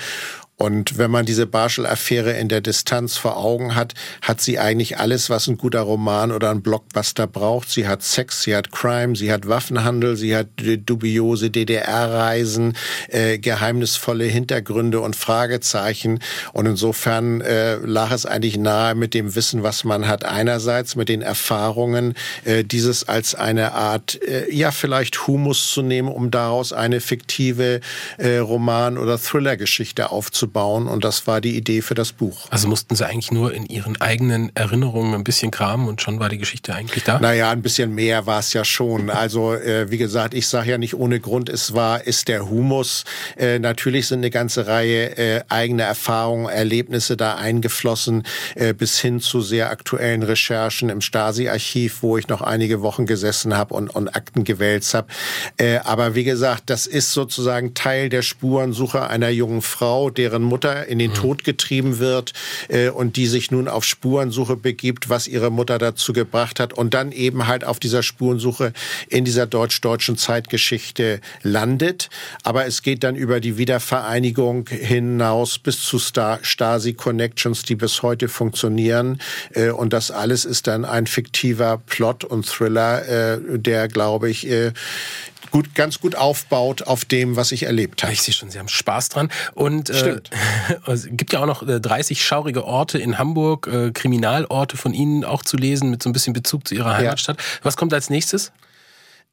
Und 0.58 0.96
wenn 0.96 1.10
man 1.10 1.26
diese 1.26 1.46
Barschel-Affäre 1.46 2.32
in 2.32 2.48
der 2.48 2.62
Distanz 2.62 3.18
vor 3.18 3.36
Augen 3.36 3.74
hat, 3.74 3.92
hat 4.22 4.40
sie 4.40 4.58
eigentlich 4.58 4.98
alles, 4.98 5.28
was 5.28 5.48
ein 5.48 5.58
guter 5.58 5.80
Roman 5.80 6.32
oder 6.32 6.50
ein 6.50 6.62
Blockbuster 6.62 7.26
braucht. 7.26 7.68
Sie 7.68 7.86
hat 7.86 8.02
Sex, 8.02 8.42
sie 8.42 8.56
hat 8.56 8.72
Crime, 8.72 9.16
sie 9.16 9.30
hat 9.30 9.46
Waffenhandel, 9.46 10.16
sie 10.16 10.34
hat 10.34 10.48
dubiose 10.56 11.50
DDR-Reisen, 11.50 12.74
äh, 13.08 13.38
geheimnisvolle 13.38 14.24
Hintergründe 14.24 15.00
und 15.00 15.14
Fragezeichen. 15.14 16.20
Und 16.54 16.64
insofern 16.64 17.42
äh, 17.42 17.76
lag 17.76 18.10
es 18.10 18.24
eigentlich 18.24 18.56
nahe 18.56 18.94
mit 18.94 19.12
dem 19.12 19.34
Wissen, 19.34 19.62
was 19.62 19.84
man 19.84 20.08
hat, 20.08 20.24
einerseits 20.24 20.96
mit 20.96 21.10
den 21.10 21.20
Erfahrungen, 21.20 22.14
äh, 22.46 22.64
dieses 22.64 23.06
als 23.06 23.34
eine 23.34 23.72
Art, 23.72 24.22
äh, 24.22 24.50
ja 24.50 24.70
vielleicht 24.70 25.26
Humus 25.26 25.70
zu 25.70 25.82
nehmen, 25.82 26.08
um 26.08 26.30
daraus 26.30 26.72
eine 26.72 27.02
fiktive 27.02 27.80
äh, 28.16 28.38
Roman- 28.38 28.96
oder 28.96 29.18
Thriller-Geschichte 29.18 30.10
aufzubauen 30.10 30.45
aufzubauen. 30.46 30.86
Und 30.86 31.04
das 31.04 31.26
war 31.26 31.40
die 31.40 31.56
Idee 31.56 31.82
für 31.82 31.94
das 31.94 32.12
Buch. 32.12 32.46
Also 32.50 32.68
mussten 32.68 32.94
Sie 32.94 33.06
eigentlich 33.06 33.32
nur 33.32 33.52
in 33.52 33.66
Ihren 33.66 34.00
eigenen 34.00 34.54
Erinnerungen 34.54 35.14
ein 35.14 35.24
bisschen 35.24 35.50
kramen 35.50 35.88
und 35.88 36.00
schon 36.00 36.20
war 36.20 36.28
die 36.28 36.38
Geschichte 36.38 36.74
eigentlich 36.74 37.04
da? 37.04 37.18
Naja, 37.18 37.50
ein 37.50 37.62
bisschen 37.62 37.94
mehr 37.94 38.26
war 38.26 38.40
es 38.40 38.52
ja 38.52 38.64
schon. 38.64 39.10
Also 39.10 39.54
äh, 39.54 39.90
wie 39.90 39.98
gesagt, 39.98 40.34
ich 40.34 40.46
sage 40.46 40.70
ja 40.70 40.78
nicht 40.78 40.94
ohne 40.94 41.20
Grund, 41.20 41.48
es 41.48 41.74
war, 41.74 42.06
ist 42.06 42.28
der 42.28 42.48
Humus. 42.48 43.04
Äh, 43.36 43.58
natürlich 43.58 44.06
sind 44.06 44.20
eine 44.20 44.30
ganze 44.30 44.66
Reihe 44.66 45.16
äh, 45.16 45.42
eigene 45.48 45.82
Erfahrungen, 45.82 46.48
Erlebnisse 46.48 47.16
da 47.16 47.36
eingeflossen, 47.36 48.24
äh, 48.54 48.72
bis 48.72 48.98
hin 49.00 49.20
zu 49.20 49.40
sehr 49.40 49.70
aktuellen 49.70 50.22
Recherchen 50.22 50.88
im 50.88 51.00
Stasi-Archiv, 51.00 52.02
wo 52.02 52.18
ich 52.18 52.28
noch 52.28 52.40
einige 52.40 52.82
Wochen 52.82 53.06
gesessen 53.06 53.56
habe 53.56 53.74
und, 53.74 53.88
und 53.94 54.08
Akten 54.08 54.44
gewälzt 54.44 54.94
habe. 54.94 55.08
Äh, 55.56 55.78
aber 55.78 56.14
wie 56.14 56.24
gesagt, 56.24 56.64
das 56.66 56.86
ist 56.86 57.12
sozusagen 57.12 57.74
Teil 57.74 58.08
der 58.08 58.22
Spurensuche 58.22 59.08
einer 59.08 59.28
jungen 59.28 59.62
Frau, 59.62 60.10
deren 60.10 60.35
deren 60.36 60.42
Mutter 60.42 60.86
in 60.86 60.98
den 60.98 61.10
mhm. 61.10 61.14
Tod 61.14 61.44
getrieben 61.44 61.98
wird 61.98 62.32
äh, 62.68 62.90
und 62.90 63.16
die 63.16 63.26
sich 63.26 63.50
nun 63.50 63.68
auf 63.68 63.84
Spurensuche 63.84 64.56
begibt, 64.56 65.08
was 65.08 65.26
ihre 65.26 65.50
Mutter 65.50 65.78
dazu 65.78 66.12
gebracht 66.12 66.60
hat 66.60 66.74
und 66.74 66.92
dann 66.92 67.10
eben 67.12 67.46
halt 67.46 67.64
auf 67.64 67.80
dieser 67.80 68.02
Spurensuche 68.02 68.72
in 69.08 69.24
dieser 69.24 69.46
deutsch-deutschen 69.46 70.18
Zeitgeschichte 70.18 71.20
landet. 71.42 72.10
Aber 72.42 72.66
es 72.66 72.82
geht 72.82 73.02
dann 73.02 73.16
über 73.16 73.40
die 73.40 73.56
Wiedervereinigung 73.56 74.68
hinaus 74.68 75.58
bis 75.58 75.80
zu 75.82 75.98
Stasi-Connections, 75.98 77.62
die 77.62 77.76
bis 77.76 78.02
heute 78.02 78.28
funktionieren. 78.28 79.20
Äh, 79.54 79.70
und 79.70 79.92
das 79.92 80.10
alles 80.10 80.44
ist 80.44 80.66
dann 80.66 80.84
ein 80.84 81.06
fiktiver 81.06 81.80
Plot 81.86 82.24
und 82.24 82.46
Thriller, 82.46 83.08
äh, 83.08 83.58
der, 83.58 83.88
glaube 83.88 84.28
ich, 84.28 84.46
äh, 84.48 84.72
gut, 85.50 85.74
ganz 85.74 86.00
gut 86.00 86.14
aufbaut 86.14 86.82
auf 86.82 87.04
dem, 87.04 87.36
was 87.36 87.52
ich 87.52 87.64
erlebt 87.64 88.02
habe. 88.02 88.12
Ich 88.12 88.22
sehe 88.22 88.34
schon, 88.34 88.50
Sie 88.50 88.58
haben 88.58 88.68
Spaß 88.68 89.08
dran. 89.10 89.30
Und 89.54 89.90
äh, 89.90 90.20
es 90.86 91.08
gibt 91.10 91.32
ja 91.32 91.40
auch 91.40 91.46
noch 91.46 91.64
30 91.66 92.18
äh, 92.18 92.20
schaurige 92.20 92.64
Orte 92.64 92.98
in 92.98 93.18
Hamburg, 93.18 93.66
äh, 93.66 93.90
Kriminalorte 93.92 94.76
von 94.76 94.94
Ihnen 94.94 95.24
auch 95.24 95.42
zu 95.42 95.56
lesen, 95.56 95.90
mit 95.90 96.02
so 96.02 96.10
ein 96.10 96.12
bisschen 96.12 96.32
Bezug 96.32 96.66
zu 96.66 96.74
Ihrer 96.74 96.96
Heimatstadt. 96.96 97.38
Ja. 97.38 97.44
Was 97.62 97.76
kommt 97.76 97.92
als 97.94 98.10
nächstes? 98.10 98.52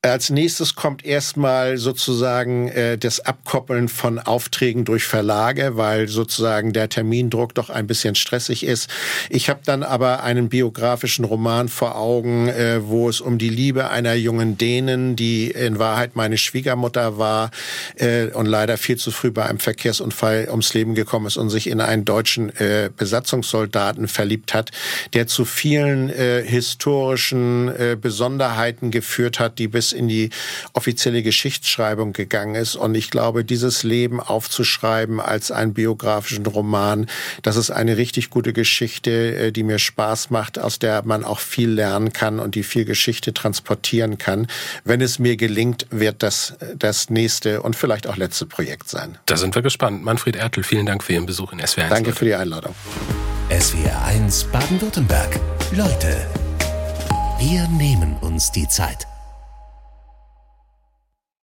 Als 0.05 0.29
nächstes 0.29 0.75
kommt 0.75 1.05
erstmal 1.05 1.77
sozusagen 1.77 2.67
äh, 2.67 2.97
das 2.97 3.21
Abkoppeln 3.21 3.87
von 3.87 4.19
Aufträgen 4.19 4.83
durch 4.83 5.05
Verlage, 5.05 5.77
weil 5.77 6.09
sozusagen 6.09 6.73
der 6.73 6.89
Termindruck 6.89 7.55
doch 7.55 7.69
ein 7.69 7.87
bisschen 7.87 8.13
stressig 8.15 8.65
ist. 8.65 8.89
Ich 9.29 9.49
habe 9.49 9.61
dann 9.63 9.81
aber 9.81 10.21
einen 10.21 10.49
biografischen 10.49 11.23
Roman 11.23 11.69
vor 11.69 11.95
Augen, 11.95 12.49
äh, 12.49 12.81
wo 12.83 13.07
es 13.07 13.21
um 13.21 13.37
die 13.37 13.47
Liebe 13.47 13.91
einer 13.91 14.13
jungen 14.13 14.57
Dänen, 14.57 15.15
die 15.15 15.51
in 15.51 15.79
Wahrheit 15.79 16.17
meine 16.17 16.37
Schwiegermutter 16.37 17.17
war 17.17 17.49
äh, 17.95 18.25
und 18.25 18.45
leider 18.45 18.75
viel 18.75 18.97
zu 18.97 19.09
früh 19.09 19.31
bei 19.31 19.45
einem 19.45 19.59
Verkehrsunfall 19.59 20.49
ums 20.51 20.73
Leben 20.73 20.95
gekommen 20.95 21.27
ist 21.27 21.37
und 21.37 21.49
sich 21.49 21.67
in 21.67 21.79
einen 21.79 22.03
deutschen 22.03 22.49
äh, 22.57 22.89
Besatzungssoldaten 22.93 24.09
verliebt 24.09 24.53
hat, 24.53 24.71
der 25.13 25.27
zu 25.27 25.45
vielen 25.45 26.09
äh, 26.09 26.43
historischen 26.45 27.69
äh, 27.69 27.95
Besonderheiten 27.95 28.91
geführt 28.91 29.39
hat, 29.39 29.59
die 29.59 29.69
bis 29.69 29.92
in 29.93 30.07
die 30.07 30.29
offizielle 30.73 31.23
Geschichtsschreibung 31.23 32.13
gegangen 32.13 32.55
ist. 32.55 32.75
Und 32.75 32.95
ich 32.95 33.09
glaube, 33.09 33.45
dieses 33.45 33.83
Leben 33.83 34.19
aufzuschreiben 34.19 35.19
als 35.19 35.51
einen 35.51 35.73
biografischen 35.73 36.45
Roman, 36.45 37.07
das 37.41 37.55
ist 37.55 37.71
eine 37.71 37.97
richtig 37.97 38.29
gute 38.29 38.53
Geschichte, 38.53 39.35
äh, 39.35 39.51
die 39.51 39.63
mir 39.63 39.79
Spaß 39.79 40.29
macht, 40.29 40.59
aus 40.59 40.79
der 40.79 41.03
man 41.05 41.23
auch 41.23 41.39
viel 41.39 41.69
lernen 41.69 42.13
kann 42.13 42.39
und 42.39 42.55
die 42.55 42.63
viel 42.63 42.85
Geschichte 42.85 43.33
transportieren 43.33 44.17
kann. 44.17 44.47
Wenn 44.83 45.01
es 45.01 45.19
mir 45.19 45.37
gelingt, 45.37 45.87
wird 45.89 46.23
das 46.23 46.55
äh, 46.59 46.75
das 46.77 47.09
nächste 47.09 47.61
und 47.61 47.75
vielleicht 47.75 48.07
auch 48.07 48.17
letzte 48.17 48.45
Projekt 48.45 48.89
sein. 48.89 49.17
Da 49.25 49.37
sind 49.37 49.55
wir 49.55 49.61
gespannt. 49.61 50.03
Manfred 50.03 50.35
Ertel, 50.35 50.63
vielen 50.63 50.85
Dank 50.85 51.03
für 51.03 51.13
Ihren 51.13 51.25
Besuch 51.25 51.53
in 51.53 51.59
SWR 51.65 51.85
1. 51.85 51.89
Danke 51.89 52.13
für 52.13 52.25
die 52.25 52.35
Einladung. 52.35 52.75
SWR 53.49 54.05
1 54.05 54.45
Baden-Württemberg. 54.45 55.39
Leute, 55.71 56.27
wir 57.39 57.67
nehmen 57.67 58.17
uns 58.21 58.51
die 58.51 58.67
Zeit. 58.67 59.07